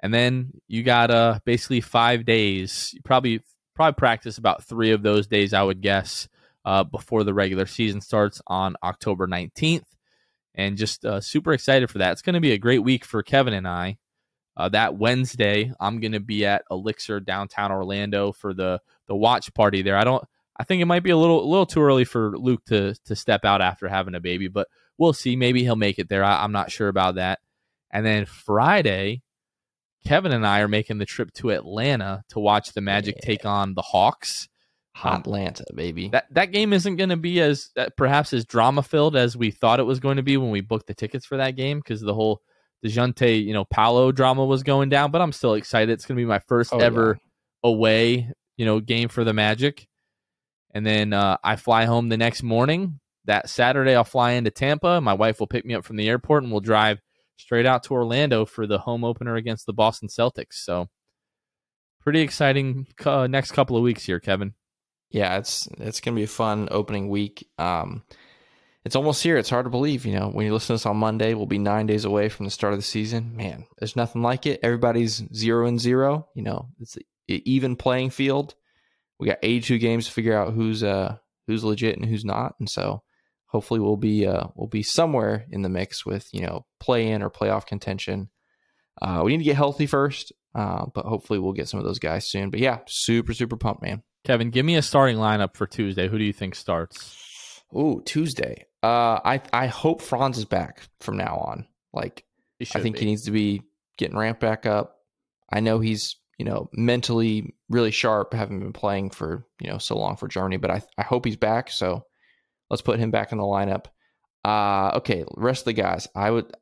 and 0.00 0.12
then 0.12 0.52
you 0.66 0.82
got 0.82 1.10
uh 1.10 1.40
basically 1.44 1.80
five 1.80 2.24
days. 2.24 2.92
You 2.94 3.00
probably 3.02 3.42
probably 3.74 3.94
practice 3.96 4.38
about 4.38 4.64
three 4.64 4.90
of 4.90 5.02
those 5.02 5.26
days, 5.28 5.54
I 5.54 5.62
would 5.62 5.80
guess, 5.80 6.28
uh, 6.64 6.84
before 6.84 7.22
the 7.24 7.32
regular 7.32 7.64
season 7.66 8.00
starts 8.00 8.42
on 8.46 8.74
October 8.82 9.28
19th, 9.28 9.84
and 10.54 10.76
just 10.76 11.04
uh, 11.04 11.20
super 11.20 11.52
excited 11.52 11.88
for 11.88 11.98
that. 11.98 12.12
It's 12.12 12.22
going 12.22 12.34
to 12.34 12.40
be 12.40 12.52
a 12.52 12.58
great 12.58 12.82
week 12.82 13.04
for 13.04 13.22
Kevin 13.22 13.54
and 13.54 13.68
I. 13.68 13.98
Uh, 14.56 14.68
that 14.68 14.96
Wednesday, 14.96 15.72
I'm 15.78 16.00
going 16.00 16.12
to 16.12 16.20
be 16.20 16.44
at 16.44 16.64
Elixir 16.68 17.20
downtown 17.20 17.70
Orlando 17.70 18.32
for 18.32 18.52
the 18.52 18.80
the 19.06 19.14
watch 19.14 19.54
party 19.54 19.82
there. 19.82 19.96
I 19.96 20.04
don't. 20.04 20.24
I 20.58 20.64
think 20.64 20.82
it 20.82 20.86
might 20.86 21.04
be 21.04 21.10
a 21.10 21.16
little 21.16 21.44
a 21.44 21.48
little 21.48 21.66
too 21.66 21.80
early 21.80 22.04
for 22.04 22.36
Luke 22.36 22.64
to 22.66 22.94
to 23.04 23.14
step 23.14 23.44
out 23.44 23.62
after 23.62 23.86
having 23.86 24.16
a 24.16 24.20
baby, 24.20 24.48
but 24.48 24.66
we'll 24.98 25.12
see. 25.12 25.36
Maybe 25.36 25.62
he'll 25.62 25.76
make 25.76 26.00
it 26.00 26.08
there. 26.08 26.24
I, 26.24 26.42
I'm 26.42 26.50
not 26.50 26.72
sure 26.72 26.88
about 26.88 27.14
that. 27.14 27.38
And 27.92 28.04
then 28.04 28.26
Friday, 28.26 29.22
Kevin 30.06 30.32
and 30.32 30.46
I 30.46 30.60
are 30.60 30.68
making 30.68 30.98
the 30.98 31.04
trip 31.06 31.32
to 31.34 31.50
Atlanta 31.50 32.22
to 32.30 32.38
watch 32.40 32.72
the 32.72 32.80
Magic 32.80 33.16
Yeah. 33.16 33.26
take 33.26 33.44
on 33.44 33.74
the 33.74 33.82
Hawks. 33.82 34.48
Um, 35.02 35.14
Atlanta, 35.20 35.64
baby. 35.74 36.08
That 36.08 36.26
that 36.32 36.46
game 36.52 36.72
isn't 36.72 36.96
going 36.96 37.10
to 37.10 37.16
be 37.16 37.40
as 37.40 37.70
uh, 37.76 37.88
perhaps 37.96 38.32
as 38.32 38.44
drama 38.44 38.82
filled 38.82 39.14
as 39.16 39.36
we 39.36 39.50
thought 39.52 39.78
it 39.78 39.84
was 39.84 40.00
going 40.00 40.16
to 40.16 40.22
be 40.24 40.36
when 40.36 40.50
we 40.50 40.60
booked 40.60 40.88
the 40.88 40.94
tickets 40.94 41.24
for 41.24 41.36
that 41.36 41.52
game 41.56 41.78
because 41.78 42.00
the 42.00 42.14
whole 42.14 42.42
Dejounte, 42.84 43.44
you 43.44 43.52
know, 43.52 43.64
Paolo 43.64 44.10
drama 44.12 44.44
was 44.44 44.62
going 44.64 44.88
down. 44.88 45.10
But 45.12 45.20
I'm 45.20 45.32
still 45.32 45.54
excited. 45.54 45.90
It's 45.92 46.04
going 46.06 46.16
to 46.16 46.20
be 46.20 46.26
my 46.26 46.40
first 46.40 46.72
Oh, 46.72 46.78
ever 46.78 47.18
away, 47.62 48.32
you 48.56 48.64
know, 48.66 48.80
game 48.80 49.08
for 49.08 49.22
the 49.24 49.32
Magic. 49.32 49.86
And 50.74 50.84
then 50.84 51.12
uh, 51.12 51.36
I 51.44 51.56
fly 51.56 51.84
home 51.84 52.08
the 52.08 52.16
next 52.16 52.42
morning. 52.42 52.98
That 53.24 53.48
Saturday, 53.48 53.94
I'll 53.94 54.04
fly 54.04 54.32
into 54.32 54.50
Tampa. 54.50 55.00
My 55.00 55.12
wife 55.12 55.38
will 55.38 55.46
pick 55.46 55.64
me 55.64 55.74
up 55.74 55.84
from 55.84 55.96
the 55.96 56.08
airport, 56.08 56.42
and 56.44 56.50
we'll 56.52 56.60
drive 56.60 56.98
straight 57.38 57.66
out 57.66 57.82
to 57.84 57.94
Orlando 57.94 58.44
for 58.44 58.66
the 58.66 58.78
home 58.78 59.04
opener 59.04 59.36
against 59.36 59.64
the 59.64 59.72
Boston 59.72 60.08
Celtics. 60.08 60.54
So, 60.54 60.88
pretty 62.00 62.20
exciting 62.20 62.86
uh, 63.06 63.26
next 63.26 63.52
couple 63.52 63.76
of 63.76 63.82
weeks 63.82 64.04
here, 64.04 64.20
Kevin. 64.20 64.54
yeah, 65.10 65.38
it's 65.38 65.66
it's 65.78 66.00
gonna 66.00 66.16
be 66.16 66.24
a 66.24 66.28
fun 66.28 66.68
opening 66.70 67.08
week. 67.08 67.48
Um, 67.58 68.02
it's 68.84 68.96
almost 68.96 69.22
here. 69.22 69.36
It's 69.36 69.50
hard 69.50 69.66
to 69.66 69.70
believe. 69.70 70.06
You 70.06 70.14
know, 70.18 70.28
when 70.30 70.46
you 70.46 70.52
listen 70.52 70.68
to 70.68 70.72
this 70.74 70.86
on 70.86 70.96
Monday, 70.96 71.34
we'll 71.34 71.46
be 71.46 71.58
nine 71.58 71.86
days 71.86 72.04
away 72.04 72.28
from 72.28 72.44
the 72.44 72.50
start 72.50 72.72
of 72.72 72.78
the 72.78 72.84
season. 72.84 73.36
Man, 73.36 73.66
there's 73.78 73.96
nothing 73.96 74.22
like 74.22 74.46
it. 74.46 74.60
Everybody's 74.62 75.22
zero 75.34 75.66
and 75.66 75.80
zero. 75.80 76.28
You 76.34 76.42
know, 76.42 76.68
it's 76.80 76.96
an 76.96 77.02
even 77.26 77.76
playing 77.76 78.10
field. 78.10 78.54
We 79.18 79.26
got 79.26 79.38
82 79.42 79.78
games 79.78 80.06
to 80.06 80.12
figure 80.12 80.36
out 80.36 80.52
who's 80.54 80.82
uh 80.82 81.16
who's 81.46 81.64
legit 81.64 81.96
and 81.96 82.06
who's 82.06 82.24
not, 82.24 82.54
and 82.58 82.68
so 82.68 83.02
hopefully 83.48 83.80
we'll 83.80 83.96
be 83.96 84.26
uh 84.26 84.46
we'll 84.54 84.68
be 84.68 84.82
somewhere 84.82 85.46
in 85.50 85.62
the 85.62 85.68
mix 85.68 86.06
with 86.06 86.28
you 86.32 86.42
know 86.42 86.64
play 86.80 87.08
in 87.08 87.22
or 87.22 87.30
playoff 87.30 87.66
contention. 87.66 88.30
Uh, 89.00 89.22
we 89.24 89.32
need 89.32 89.38
to 89.38 89.44
get 89.44 89.56
healthy 89.56 89.86
first, 89.86 90.32
uh, 90.54 90.86
but 90.94 91.04
hopefully 91.04 91.38
we'll 91.38 91.52
get 91.52 91.68
some 91.68 91.78
of 91.78 91.86
those 91.86 92.00
guys 92.00 92.28
soon. 92.28 92.50
But 92.50 92.60
yeah, 92.60 92.78
super 92.86 93.34
super 93.34 93.56
pumped, 93.56 93.82
man. 93.82 94.02
Kevin, 94.24 94.50
give 94.50 94.66
me 94.66 94.76
a 94.76 94.82
starting 94.82 95.16
lineup 95.16 95.56
for 95.56 95.66
Tuesday. 95.66 96.08
Who 96.08 96.18
do 96.18 96.24
you 96.24 96.32
think 96.32 96.54
starts? 96.54 97.62
Ooh, 97.76 98.02
Tuesday. 98.04 98.66
Uh, 98.82 99.20
I 99.24 99.40
I 99.52 99.66
hope 99.66 100.02
Franz 100.02 100.38
is 100.38 100.44
back 100.44 100.88
from 101.00 101.16
now 101.16 101.36
on. 101.38 101.66
Like, 101.92 102.24
I 102.60 102.80
think 102.80 102.96
be. 102.96 103.00
he 103.00 103.06
needs 103.06 103.24
to 103.24 103.30
be 103.30 103.62
getting 103.96 104.16
ramped 104.16 104.40
back 104.40 104.66
up. 104.66 104.96
I 105.50 105.60
know 105.60 105.80
he's 105.80 106.16
you 106.38 106.44
know 106.44 106.68
mentally 106.72 107.54
really 107.68 107.90
sharp, 107.90 108.34
having 108.34 108.60
been 108.60 108.72
playing 108.72 109.10
for 109.10 109.46
you 109.60 109.70
know 109.70 109.78
so 109.78 109.96
long 109.96 110.16
for 110.16 110.28
Germany. 110.28 110.56
But 110.56 110.70
I 110.70 110.82
I 110.96 111.02
hope 111.02 111.24
he's 111.24 111.36
back. 111.36 111.70
So 111.70 112.04
let's 112.70 112.82
put 112.82 112.98
him 112.98 113.10
back 113.10 113.32
in 113.32 113.38
the 113.38 113.44
lineup. 113.44 113.86
Uh, 114.44 114.96
okay, 114.96 115.24
rest 115.36 115.62
of 115.62 115.66
the 115.66 115.72
guys. 115.74 116.08
I 116.14 116.30
would. 116.30 116.52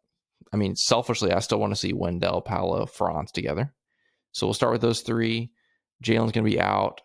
I 0.53 0.57
mean, 0.57 0.77
selfishly, 0.77 1.33
I 1.33 1.41
still 1.41 1.59
want 1.59 1.73
to 1.73 1.79
see 1.79 1.93
Wendell, 1.93 2.41
Paolo, 2.41 2.87
Franz 2.87 3.33
together. 3.33 3.75
So 4.33 4.47
we'll 4.47 4.55
start 4.55 4.73
with 4.73 4.81
those 4.81 5.01
three. 5.01 5.51
Jalen's 6.03 6.33
going 6.33 6.45
to 6.45 6.51
be 6.51 6.61
out. 6.61 7.01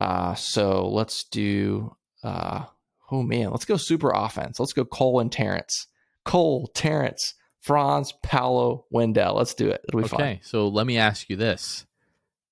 Uh, 0.00 0.34
so 0.34 0.88
let's 0.88 1.24
do. 1.24 1.94
Uh, 2.22 2.64
oh 3.10 3.22
man, 3.22 3.50
let's 3.50 3.64
go 3.64 3.76
super 3.76 4.10
offense. 4.10 4.58
Let's 4.58 4.72
go 4.72 4.84
Cole 4.84 5.20
and 5.20 5.30
Terrence. 5.30 5.86
Cole, 6.24 6.70
Terrence, 6.74 7.34
Franz, 7.60 8.12
Paolo, 8.22 8.86
Wendell. 8.90 9.34
Let's 9.34 9.54
do 9.54 9.68
it. 9.68 9.80
It'll 9.88 10.00
be 10.00 10.08
Okay, 10.12 10.40
so 10.42 10.68
let 10.68 10.86
me 10.86 10.98
ask 10.98 11.30
you 11.30 11.36
this: 11.36 11.86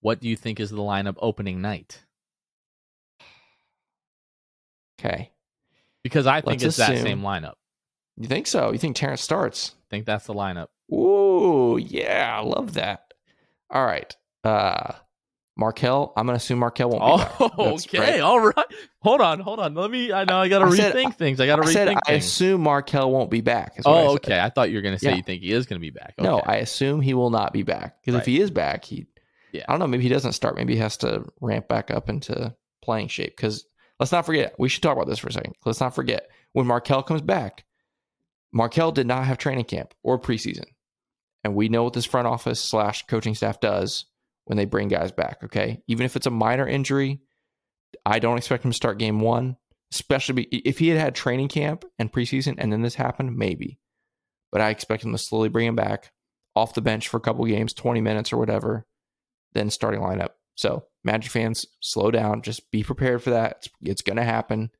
What 0.00 0.20
do 0.20 0.28
you 0.28 0.36
think 0.36 0.60
is 0.60 0.70
the 0.70 0.76
lineup 0.76 1.16
opening 1.18 1.60
night? 1.60 2.04
Okay. 5.00 5.32
Because 6.02 6.26
I 6.26 6.40
think 6.40 6.62
Let's 6.62 6.64
it's 6.64 6.76
that 6.78 6.98
same 6.98 7.20
lineup. 7.22 7.54
You 8.16 8.26
think 8.26 8.46
so? 8.46 8.72
You 8.72 8.78
think 8.78 8.96
Terrence 8.96 9.20
starts? 9.22 9.74
I 9.74 9.86
think 9.90 10.06
that's 10.06 10.26
the 10.26 10.34
lineup. 10.34 10.68
Ooh, 10.92 11.78
yeah, 11.78 12.38
I 12.38 12.44
love 12.44 12.74
that. 12.74 13.12
All 13.70 13.84
right. 13.84 14.14
Uh 14.44 14.92
Markelle, 15.56 16.14
I'm 16.16 16.24
gonna 16.26 16.36
assume 16.36 16.58
Markelle 16.60 16.88
won't 16.90 17.22
be. 17.38 17.44
Oh, 17.58 17.74
okay, 17.74 17.98
right. 17.98 18.20
all 18.20 18.40
right. 18.40 18.66
Hold 19.02 19.20
on, 19.20 19.40
hold 19.40 19.60
on. 19.60 19.74
Let 19.74 19.90
me. 19.90 20.10
I 20.10 20.24
know 20.24 20.38
I 20.38 20.48
got 20.48 20.60
to 20.60 20.64
I 20.66 20.74
said- 20.74 20.94
rethink 20.94 21.16
things. 21.16 21.38
I 21.38 21.46
got 21.46 21.56
to 21.56 21.62
I 21.62 21.66
rethink 21.66 21.72
said 21.72 21.96
I 22.06 22.12
assume 22.12 22.62
Markelle 22.62 23.10
won't 23.10 23.30
be 23.30 23.42
back. 23.42 23.74
I 23.76 23.82
oh, 23.84 24.12
said. 24.14 24.14
okay. 24.16 24.40
I 24.40 24.48
thought 24.48 24.70
you 24.70 24.76
were 24.76 24.82
going 24.82 24.94
to 24.94 24.98
say 24.98 25.10
Yeah. 25.10 25.16
you 25.16 25.22
think 25.22 25.42
he 25.42 25.52
is 25.52 25.66
going 25.66 25.78
to 25.78 25.84
be 25.84 25.90
back. 25.90 26.14
Okay. 26.18 26.26
No, 26.26 26.38
I 26.40 26.56
assume 26.56 27.02
he 27.02 27.12
will 27.12 27.28
not 27.30 27.52
be 27.52 27.62
back. 27.62 28.00
Because 28.00 28.14
Right. 28.14 28.20
if 28.20 28.26
he 28.26 28.40
is 28.40 28.50
back, 28.50 28.84
he 28.86 29.06
Yeah. 29.52 29.64
I 29.68 29.72
don't 29.72 29.80
know, 29.80 29.86
maybe 29.86 30.02
he 30.02 30.08
doesn't 30.08 30.32
start. 30.32 30.56
Maybe 30.56 30.74
he 30.74 30.80
has 30.80 30.96
to 30.98 31.24
ramp 31.42 31.68
back 31.68 31.90
up 31.90 32.08
into 32.08 32.54
playing 32.82 33.08
shape. 33.08 33.36
Because 33.36 33.66
let's 34.00 34.12
not 34.12 34.26
forget, 34.26 34.54
we 34.58 34.68
should 34.68 34.82
talk 34.82 34.96
about 34.96 35.06
this 35.06 35.18
for 35.18 35.28
a 35.28 35.32
second. 35.32 35.54
Let's 35.64 35.80
not 35.80 35.94
forget 35.94 36.28
when 36.52 36.66
Markelle 36.66 37.02
comes 37.02 37.20
back, 37.20 37.64
Markelle 38.52 38.92
did 38.92 39.06
not 39.06 39.26
have 39.26 39.38
training 39.38 39.66
camp 39.66 39.94
or 40.02 40.18
preseason. 40.18 40.64
And 41.44 41.54
we 41.54 41.68
know 41.68 41.84
what 41.84 41.92
this 41.92 42.06
front 42.06 42.26
office 42.26 42.60
slash 42.60 43.06
coaching 43.06 43.34
staff 43.34 43.60
does 43.60 44.06
when 44.44 44.56
they 44.56 44.64
bring 44.64 44.88
guys 44.88 45.12
back. 45.12 45.44
Okay. 45.44 45.82
Even 45.86 46.04
if 46.04 46.16
it's 46.16 46.26
a 46.26 46.30
minor 46.30 46.66
injury, 46.66 47.20
I 48.04 48.18
don't 48.18 48.38
expect 48.38 48.64
him 48.64 48.72
to 48.72 48.76
start 48.76 48.98
game 48.98 49.20
one, 49.20 49.56
especially 49.92 50.44
if 50.44 50.78
he 50.78 50.88
had 50.88 50.98
had 50.98 51.14
training 51.14 51.48
camp 51.48 51.84
and 51.98 52.12
preseason 52.12 52.56
and 52.58 52.72
then 52.72 52.82
this 52.82 52.94
happened, 52.94 53.36
maybe. 53.36 53.78
But 54.50 54.60
I 54.60 54.70
expect 54.70 55.04
him 55.04 55.12
to 55.12 55.18
slowly 55.18 55.48
bring 55.48 55.66
him 55.66 55.76
back 55.76 56.10
off 56.56 56.74
the 56.74 56.82
bench 56.82 57.08
for 57.08 57.18
a 57.18 57.20
couple 57.20 57.44
games, 57.44 57.72
20 57.72 58.00
minutes 58.00 58.32
or 58.32 58.36
whatever, 58.38 58.86
then 59.52 59.70
starting 59.70 60.00
lineup. 60.00 60.30
So, 60.60 60.84
Magic 61.02 61.32
fans, 61.32 61.64
slow 61.80 62.10
down. 62.10 62.42
Just 62.42 62.70
be 62.70 62.82
prepared 62.82 63.22
for 63.22 63.30
that. 63.30 63.56
It's, 63.56 63.68
it's 63.82 64.02
going 64.02 64.18
to 64.18 64.24
happen. 64.24 64.70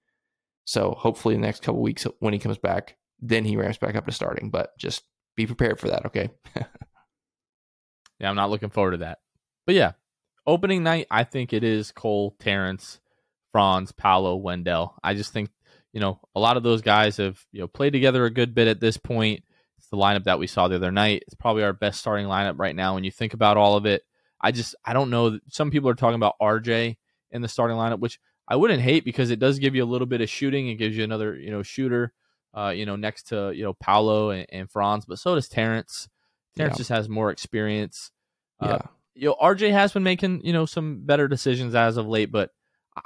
So, 0.67 0.95
hopefully, 0.99 1.35
the 1.35 1.41
next 1.41 1.63
couple 1.63 1.81
weeks, 1.81 2.07
when 2.19 2.35
he 2.35 2.39
comes 2.39 2.59
back, 2.59 2.97
then 3.19 3.45
he 3.45 3.57
ramps 3.57 3.79
back 3.79 3.95
up 3.97 4.05
to 4.07 4.13
starting. 4.13 4.51
But 4.51 4.77
just 4.79 5.05
be 5.37 5.47
prepared 5.47 5.81
for 5.81 5.89
that, 5.89 6.07
okay? 6.07 6.31
Yeah, 8.21 8.29
I'm 8.29 8.37
not 8.37 8.51
looking 8.51 8.69
forward 8.71 8.93
to 8.93 8.97
that. 8.99 9.19
But 9.67 9.75
yeah, 9.75 9.93
opening 10.47 10.83
night, 10.83 11.07
I 11.11 11.25
think 11.25 11.53
it 11.53 11.65
is 11.65 11.91
Cole, 11.91 12.37
Terrence, 12.39 13.01
Franz, 13.51 13.93
Paolo, 13.93 14.37
Wendell. 14.37 14.95
I 15.03 15.15
just 15.15 15.33
think, 15.33 15.49
you 15.93 16.01
know, 16.01 16.21
a 16.37 16.41
lot 16.41 16.57
of 16.57 16.63
those 16.63 16.83
guys 16.83 17.17
have, 17.17 17.43
you 17.51 17.61
know, 17.61 17.67
played 17.67 17.95
together 17.95 18.27
a 18.27 18.31
good 18.31 18.55
bit 18.55 18.69
at 18.69 18.81
this 18.81 18.99
point. 18.99 19.43
It's 19.79 19.89
the 19.89 19.97
lineup 19.97 20.25
that 20.25 20.39
we 20.39 20.47
saw 20.47 20.69
the 20.69 20.77
other 20.77 20.93
night. 20.93 21.23
It's 21.27 21.35
probably 21.35 21.63
our 21.63 21.73
best 21.73 21.99
starting 21.99 22.27
lineup 22.27 22.59
right 22.59 22.77
now 22.77 22.95
when 22.95 23.05
you 23.05 23.11
think 23.11 23.33
about 23.33 23.57
all 23.57 23.77
of 23.77 23.87
it. 23.87 24.03
I 24.41 24.53
just, 24.53 24.75
I 24.85 24.93
don't 24.93 25.11
know. 25.11 25.39
Some 25.49 25.71
people 25.71 25.89
are 25.91 25.95
talking 25.95 26.15
about 26.17 26.35
RJ 26.41 26.97
in 27.31 27.43
the 27.43 27.49
starting 27.49 27.77
lineup, 27.77 28.01
which 28.01 28.19
I 28.49 28.57
wouldn't 28.57 28.83
hate 28.83 29.05
because 29.05 29.31
it 29.31 29.39
does 29.39 29.59
give 29.59 29.75
you 29.75 29.85
a 29.85 29.87
little 29.87 30.07
bit 30.07 30.21
of 30.21 30.29
shooting. 30.31 30.69
It 30.69 30.77
gives 30.77 30.97
you 30.97 31.05
another, 31.05 31.37
you 31.37 31.51
know, 31.51 31.63
shooter, 31.63 32.13
uh, 32.57 32.71
you 32.75 32.87
know, 32.87 32.97
next 32.97 33.29
to, 33.29 33.53
you 33.55 33.63
know, 33.63 33.75
Paolo 33.75 34.31
and, 34.31 34.47
and 34.51 34.71
Franz, 34.71 35.05
but 35.07 35.19
so 35.19 35.35
does 35.35 35.49
Terrence. 35.49 36.09
Terrence 36.57 36.75
Yeah. 36.75 36.79
just 36.79 36.91
has 36.91 37.09
more 37.09 37.31
experience. 37.31 38.11
Yeah. 38.61 38.69
Uh, 38.69 38.79
you 39.15 39.29
know, 39.29 39.37
RJ 39.41 39.71
has 39.73 39.93
been 39.93 40.03
making, 40.03 40.45
you 40.45 40.53
know, 40.53 40.67
some 40.67 41.03
better 41.05 41.29
decisions 41.29 41.75
as 41.75 41.97
of 41.97 42.07
late, 42.09 42.33
but 42.33 42.51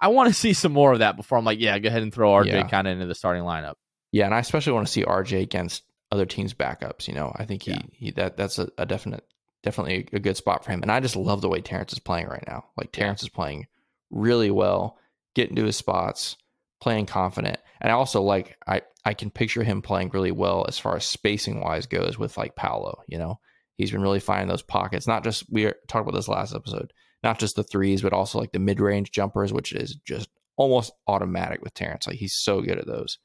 I 0.00 0.08
want 0.08 0.28
to 0.28 0.34
see 0.34 0.52
some 0.54 0.72
more 0.72 0.92
of 0.92 1.00
that 1.00 1.16
before 1.16 1.36
I'm 1.36 1.44
like, 1.44 1.60
yeah, 1.60 1.78
go 1.78 1.88
ahead 1.88 2.02
and 2.02 2.12
throw 2.14 2.30
RJ 2.32 2.46
Yeah. 2.46 2.68
kind 2.68 2.86
of 2.86 2.92
into 2.92 3.06
the 3.06 3.14
starting 3.14 3.42
lineup. 3.42 3.74
Yeah, 4.12 4.24
and 4.26 4.34
I 4.34 4.38
especially 4.38 4.72
want 4.72 4.86
to 4.86 4.92
see 4.92 5.04
RJ 5.04 5.42
against 5.42 5.82
other 6.10 6.24
teams' 6.24 6.54
backups. 6.54 7.06
You 7.08 7.14
know, 7.14 7.32
I 7.36 7.44
think 7.44 7.64
he, 7.64 7.72
Yeah. 7.72 7.78
he 7.92 8.10
that 8.12 8.36
that's 8.36 8.58
a, 8.58 8.68
a 8.78 8.86
definite, 8.86 9.24
definitely 9.64 10.08
a 10.12 10.20
good 10.20 10.36
spot 10.36 10.64
for 10.64 10.70
him. 10.70 10.82
And 10.82 10.92
I 10.92 11.00
just 11.00 11.16
love 11.16 11.40
the 11.40 11.48
way 11.48 11.60
Terrence 11.60 11.92
is 11.92 11.98
playing 11.98 12.26
right 12.28 12.44
now. 12.46 12.66
Like 12.76 12.92
Terrence 12.92 13.22
is 13.22 13.28
playing 13.28 13.66
really 14.10 14.50
well, 14.50 14.98
getting 15.34 15.56
to 15.56 15.64
his 15.64 15.76
spots, 15.76 16.36
playing 16.80 17.06
confident, 17.06 17.58
and 17.80 17.90
I 17.90 17.94
also 17.94 18.22
like 18.22 18.56
I 18.66 18.82
I 19.04 19.14
can 19.14 19.30
picture 19.30 19.64
him 19.64 19.82
playing 19.82 20.10
really 20.10 20.30
well 20.30 20.66
as 20.68 20.78
far 20.78 20.96
as 20.96 21.04
spacing 21.04 21.60
wise 21.60 21.86
goes 21.86 22.18
with 22.18 22.36
like 22.36 22.56
Paolo. 22.56 23.02
You 23.08 23.18
know, 23.18 23.40
he's 23.76 23.90
been 23.90 24.02
really 24.02 24.20
finding 24.20 24.48
those 24.48 24.62
pockets. 24.62 25.06
Not 25.06 25.24
just 25.24 25.44
we 25.50 25.64
talked 25.88 26.08
about 26.08 26.14
this 26.14 26.28
last 26.28 26.54
episode, 26.54 26.92
not 27.22 27.38
just 27.38 27.56
the 27.56 27.64
threes, 27.64 28.02
but 28.02 28.12
also 28.12 28.38
like 28.38 28.52
the 28.52 28.58
mid 28.58 28.80
range 28.80 29.10
jumpers, 29.10 29.52
which 29.52 29.72
is 29.72 29.96
just 29.96 30.28
almost 30.56 30.92
automatic 31.06 31.62
with 31.62 31.74
Terrence. 31.74 32.06
Like 32.06 32.16
he's 32.16 32.34
so 32.34 32.60
good 32.60 32.78
at 32.78 32.86
those. 32.86 33.18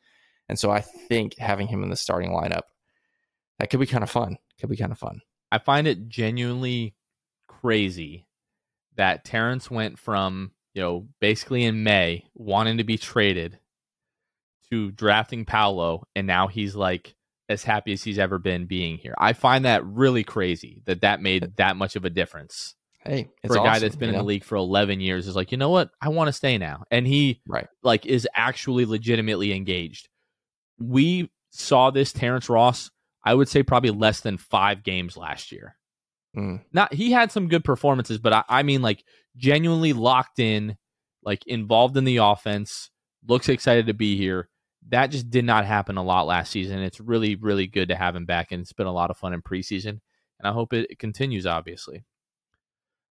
And 0.47 0.57
so 0.57 0.71
I 0.71 0.81
think 0.81 1.37
having 1.37 1.67
him 1.67 1.83
in 1.83 1.89
the 1.89 1.95
starting 1.95 2.31
lineup, 2.31 2.63
that 3.59 3.69
could 3.69 3.79
be 3.79 3.85
kind 3.85 4.03
of 4.03 4.09
fun. 4.09 4.37
Could 4.59 4.69
be 4.69 4.77
kind 4.77 4.91
of 4.91 4.97
fun. 4.97 5.21
I 5.51 5.57
find 5.57 5.87
it 5.87 6.07
genuinely 6.09 6.95
crazy 7.47 8.25
that 8.95 9.25
Terrence 9.25 9.71
went 9.71 9.97
from, 9.97 10.51
you 10.73 10.81
know, 10.81 11.07
basically 11.19 11.63
in 11.63 11.83
May 11.83 12.25
wanting 12.35 12.77
to 12.77 12.83
be 12.83 12.97
traded 12.97 13.59
to 14.69 14.91
drafting 14.91 15.45
Paolo, 15.45 16.05
and 16.15 16.27
now 16.27 16.47
he's 16.47 16.75
like 16.75 17.15
as 17.47 17.63
happy 17.63 17.93
as 17.93 18.03
he's 18.03 18.19
ever 18.19 18.37
been 18.37 18.65
being 18.65 18.97
here. 18.97 19.15
I 19.17 19.33
find 19.33 19.65
that 19.65 19.83
really 19.85 20.23
crazy 20.23 20.83
that 20.85 21.01
that 21.01 21.21
made 21.21 21.55
that 21.57 21.75
much 21.75 21.95
of 21.95 22.05
a 22.05 22.09
difference. 22.09 22.75
Hey, 23.03 23.29
it's 23.43 23.51
for 23.53 23.59
a 23.59 23.63
guy 23.63 23.69
awesome, 23.69 23.81
that's 23.81 23.95
been 23.95 24.09
you 24.09 24.13
in 24.13 24.17
know? 24.17 24.23
the 24.23 24.27
league 24.27 24.43
for 24.43 24.57
11 24.57 24.99
years 24.99 25.27
is 25.27 25.35
like, 25.35 25.51
you 25.51 25.57
know 25.57 25.69
what? 25.69 25.89
I 26.01 26.09
want 26.09 26.27
to 26.27 26.33
stay 26.33 26.57
now. 26.57 26.83
And 26.91 27.07
he 27.07 27.41
Right. 27.47 27.67
like 27.81 28.05
is 28.05 28.27
actually 28.35 28.85
legitimately 28.85 29.53
engaged. 29.53 30.09
We 30.77 31.31
saw 31.49 31.89
this 31.89 32.13
Terrence 32.13 32.49
Ross, 32.49 32.91
I 33.29 33.35
would 33.35 33.47
say 33.47 33.61
probably 33.61 33.91
less 33.91 34.21
than 34.21 34.37
5 34.37 34.83
games 34.83 35.15
last 35.15 35.51
year. 35.51 35.75
Mm. 36.35 36.61
Not 36.73 36.93
he 36.93 37.11
had 37.11 37.31
some 37.31 37.47
good 37.47 37.63
performances, 37.63 38.17
but 38.17 38.33
I, 38.33 38.43
I 38.49 38.63
mean 38.63 38.81
like 38.81 39.03
genuinely 39.37 39.93
locked 39.93 40.39
in, 40.39 40.77
like 41.23 41.45
involved 41.45 41.95
in 41.95 42.05
the 42.05 42.17
offense, 42.17 42.89
looks 43.27 43.49
excited 43.49 43.85
to 43.87 43.93
be 43.93 44.17
here. 44.17 44.49
That 44.89 45.11
just 45.11 45.29
did 45.29 45.45
not 45.45 45.65
happen 45.65 45.97
a 45.97 46.03
lot 46.03 46.25
last 46.25 46.51
season. 46.51 46.79
It's 46.79 46.99
really, 46.99 47.35
really 47.35 47.67
good 47.67 47.89
to 47.89 47.95
have 47.95 48.15
him 48.15 48.25
back, 48.25 48.51
and 48.51 48.61
it's 48.61 48.73
been 48.73 48.87
a 48.87 48.91
lot 48.93 49.11
of 49.11 49.17
fun 49.17 49.33
in 49.33 49.43
preseason. 49.43 49.99
And 50.39 50.47
I 50.47 50.51
hope 50.51 50.73
it 50.73 50.97
continues, 50.97 51.45
obviously. 51.45 52.05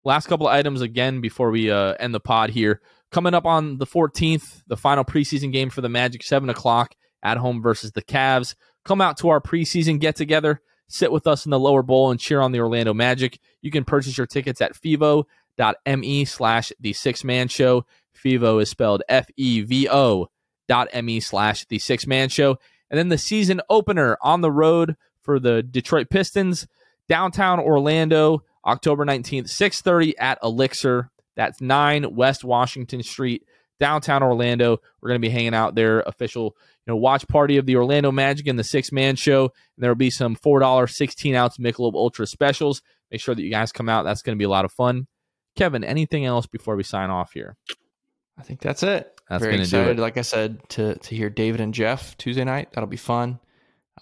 Last 0.06 0.28
couple 0.28 0.48
of 0.48 0.54
items 0.54 0.82
again 0.82 1.20
before 1.20 1.50
we 1.50 1.72
uh, 1.72 1.96
end 2.00 2.14
the 2.14 2.20
pod 2.22 2.52
here. 2.52 2.80
Coming 3.12 3.34
up 3.34 3.46
on 3.46 3.80
the 3.80 3.88
14th, 3.88 4.62
the 4.68 4.78
final 4.78 5.04
preseason 5.04 5.52
game 5.52 5.70
for 5.70 5.82
the 5.82 5.90
Magic, 5.90 6.24
7 6.24 6.50
o'clock 6.50 6.94
at 7.24 7.38
home 7.38 7.62
versus 7.62 7.92
the 7.92 8.04
Cavs. 8.04 8.54
Come 8.86 9.02
out 9.02 9.18
to 9.18 9.30
our 9.30 9.42
preseason 9.42 10.00
get 10.00 10.16
together, 10.16 10.62
sit 10.88 11.12
with 11.12 11.28
us 11.28 11.46
in 11.46 11.50
the 11.50 11.60
lower 11.60 11.84
bowl, 11.84 12.12
and 12.12 12.20
cheer 12.20 12.40
on 12.40 12.52
the 12.52 12.60
Orlando 12.60 12.94
Magic. 12.94 13.40
You 13.62 13.72
can 13.72 13.84
purchase 13.84 14.18
your 14.18 14.28
tickets 14.28 14.62
at 14.62 14.76
fevo.me 14.76 16.26
slash 16.26 16.72
the 16.80 16.94
six 16.94 17.24
man 17.24 17.48
show. 17.48 17.86
Fevo 18.16 18.62
is 18.62 18.70
spelled 18.70 19.04
F 19.10 19.28
E 19.36 19.62
V 19.62 19.90
O 19.90 20.28
dot 20.68 20.88
me 21.04 21.20
slash 21.20 21.66
the 21.66 21.80
six 21.80 22.08
man 22.08 22.30
show. 22.30 22.58
And 22.90 22.98
then 22.98 23.10
the 23.10 23.18
season 23.18 23.62
opener 23.70 24.18
on 24.22 24.42
the 24.42 24.52
road 24.52 24.96
for 25.22 25.40
the 25.40 25.64
Detroit 25.64 26.10
Pistons, 26.10 26.68
downtown 27.10 27.60
Orlando, 27.60 28.44
October 28.66 29.06
19th, 29.06 29.50
6:30 29.50 30.14
at 30.20 30.38
Elixir. 30.44 31.10
That's 31.36 31.60
9 31.60 32.16
West 32.16 32.44
Washington 32.44 33.04
Street, 33.04 33.44
downtown 33.80 34.24
Orlando. 34.24 34.78
We're 35.02 35.10
going 35.10 35.22
to 35.22 35.28
be 35.28 35.32
hanging 35.32 35.54
out 35.56 35.76
there, 35.76 36.02
official 36.02 36.56
you 36.86 36.92
know 36.92 36.96
watch 36.98 37.28
party 37.28 37.58
of 37.58 37.66
the 37.66 37.76
Orlando 37.76 38.12
Magic 38.12 38.48
and 38.48 38.58
the 38.60 38.64
six 38.64 38.92
man 38.92 39.16
show. 39.16 39.44
And 39.46 39.84
there 39.84 39.90
will 39.92 39.96
be 39.96 40.10
some 40.10 40.36
four 40.36 40.60
dollar 40.60 40.88
16 40.88 41.36
ounce 41.36 41.58
Michelob 41.58 41.94
Ultra 41.96 42.28
specials. 42.28 42.82
Make 43.12 43.22
sure 43.22 43.36
that 43.36 43.42
you 43.42 43.52
guys 43.52 43.72
come 43.72 43.90
out. 43.90 44.04
That's 44.04 44.22
going 44.22 44.36
to 44.36 44.40
be 44.40 44.46
a 44.46 44.50
lot 44.50 44.66
of 44.66 44.72
fun. 44.72 45.08
Kevin, 45.56 45.84
anything 45.84 46.26
else 46.26 46.48
before 46.48 46.76
we 46.76 46.84
sign 46.84 47.10
off 47.10 47.32
here? 47.34 47.56
I 48.38 48.44
think 48.44 48.60
that's 48.60 48.84
it. 48.84 49.12
That's 49.30 49.42
Very 49.44 49.60
excited, 49.62 49.98
it. 49.98 50.02
like 50.02 50.18
I 50.18 50.22
said, 50.22 50.68
to 50.70 50.96
to 50.96 51.16
hear 51.16 51.30
David 51.30 51.62
and 51.62 51.74
Jeff 51.74 52.18
Tuesday 52.18 52.44
night. 52.44 52.70
That'll 52.74 52.88
be 52.90 52.98
fun. 52.98 53.40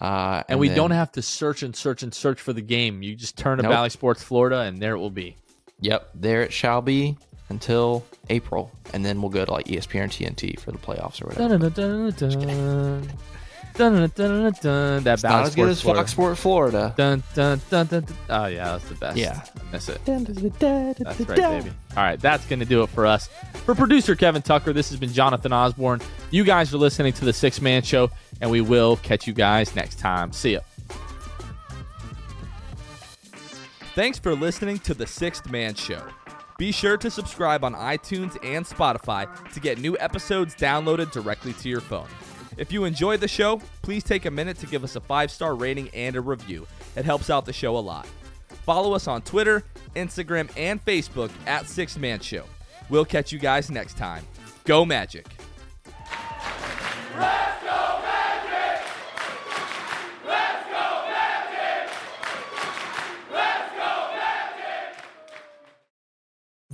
Uh, 0.00 0.42
And, 0.48 0.58
we 0.58 0.66
then- 0.68 0.76
don't 0.76 0.90
have 0.90 1.12
to 1.12 1.22
search 1.22 1.62
and 1.62 1.74
search 1.74 2.02
and 2.02 2.12
search 2.12 2.40
for 2.40 2.52
the 2.52 2.60
game. 2.60 3.02
You 3.02 3.14
just 3.14 3.38
turn 3.38 3.58
to 3.58 3.62
Nope. 3.62 3.70
Bally 3.70 3.90
Sports 3.90 4.22
Florida, 4.24 4.60
and 4.62 4.82
there 4.82 4.94
it 4.94 4.98
will 4.98 5.10
be. 5.10 5.36
Yep, 5.80 6.10
there 6.14 6.42
it 6.42 6.52
shall 6.52 6.82
be 6.82 7.16
until 7.48 8.04
April, 8.30 8.70
and 8.92 9.04
then 9.04 9.20
we'll 9.20 9.30
go 9.30 9.44
to 9.44 9.52
like 9.52 9.70
E 9.70 9.76
ESPN 9.76 10.06
TNT 10.06 10.58
for 10.58 10.72
the 10.72 10.78
playoffs 10.78 11.22
or 11.22 11.26
whatever. 11.26 11.58
Dun-dun-dun-dun-dun. 11.58 13.08
Dun-dun-dun-dun-dun. 13.76 15.02
That 15.02 15.14
It's 15.14 15.22
not 15.24 15.46
as 15.46 15.54
good 15.54 15.68
as 15.68 15.80
Florida. 15.80 16.00
Fox 16.02 16.12
Sport 16.12 16.38
Florida. 16.38 16.94
Dun, 16.96 17.22
dun, 17.34 17.60
dun, 17.70 17.86
dun, 17.86 18.04
dun. 18.04 18.16
Oh 18.30 18.46
yeah, 18.46 18.64
that's 18.72 18.88
the 18.88 18.94
best. 18.94 19.16
Yeah. 19.16 19.42
I 19.56 19.72
miss 19.72 19.88
it. 19.88 20.00
That's 20.04 20.28
right, 21.20 21.36
baby. 21.36 21.70
All 21.96 22.02
right, 22.02 22.20
that's 22.20 22.46
going 22.46 22.60
to 22.60 22.64
do 22.64 22.82
it 22.82 22.88
for 22.90 23.04
us. 23.04 23.28
For 23.64 23.74
producer 23.74 24.14
Kevin 24.14 24.42
Tucker, 24.42 24.72
this 24.72 24.90
has 24.90 25.00
been 25.00 25.12
Jonathan 25.12 25.52
Osborne. 25.52 26.00
You 26.30 26.44
guys 26.44 26.72
are 26.72 26.78
listening 26.78 27.14
to 27.14 27.24
the 27.24 27.32
Six 27.32 27.60
Man 27.60 27.82
Show, 27.82 28.10
and 28.40 28.48
we 28.50 28.60
will 28.60 28.96
catch 28.98 29.26
you 29.26 29.32
guys 29.32 29.74
next 29.74 29.98
time. 29.98 30.32
See 30.32 30.52
ya. 30.52 30.60
Thanks 33.96 34.18
for 34.18 34.34
listening 34.34 34.78
to 34.80 34.94
the 34.94 35.06
Sixth 35.06 35.50
Man 35.50 35.74
Show. 35.74 36.02
Be 36.56 36.70
sure 36.70 36.96
to 36.96 37.10
subscribe 37.10 37.64
on 37.64 37.74
iTunes 37.74 38.36
and 38.44 38.64
Spotify 38.64 39.28
to 39.52 39.60
get 39.60 39.78
new 39.78 39.96
episodes 39.98 40.54
downloaded 40.54 41.10
directly 41.10 41.52
to 41.54 41.68
your 41.68 41.80
phone. 41.80 42.06
If 42.56 42.72
you 42.72 42.84
enjoyed 42.84 43.20
the 43.20 43.28
show, 43.28 43.60
please 43.82 44.04
take 44.04 44.26
a 44.26 44.30
minute 44.30 44.58
to 44.58 44.66
give 44.66 44.84
us 44.84 44.94
a 44.94 45.00
five 45.00 45.30
star 45.30 45.56
rating 45.56 45.88
and 45.92 46.14
a 46.14 46.20
review. 46.20 46.66
It 46.94 47.04
helps 47.04 47.28
out 47.28 47.44
the 47.44 47.52
show 47.52 47.76
a 47.76 47.78
lot. 47.78 48.06
Follow 48.64 48.94
us 48.94 49.08
on 49.08 49.22
Twitter, 49.22 49.64
Instagram, 49.96 50.48
and 50.56 50.82
Facebook 50.84 51.30
at 51.46 51.68
Six 51.68 51.98
Man 51.98 52.20
Show. 52.20 52.44
We'll 52.88 53.04
catch 53.04 53.32
you 53.32 53.38
guys 53.38 53.70
next 53.70 53.96
time. 53.96 54.24
Go 54.64 54.84
Magic! 54.84 55.26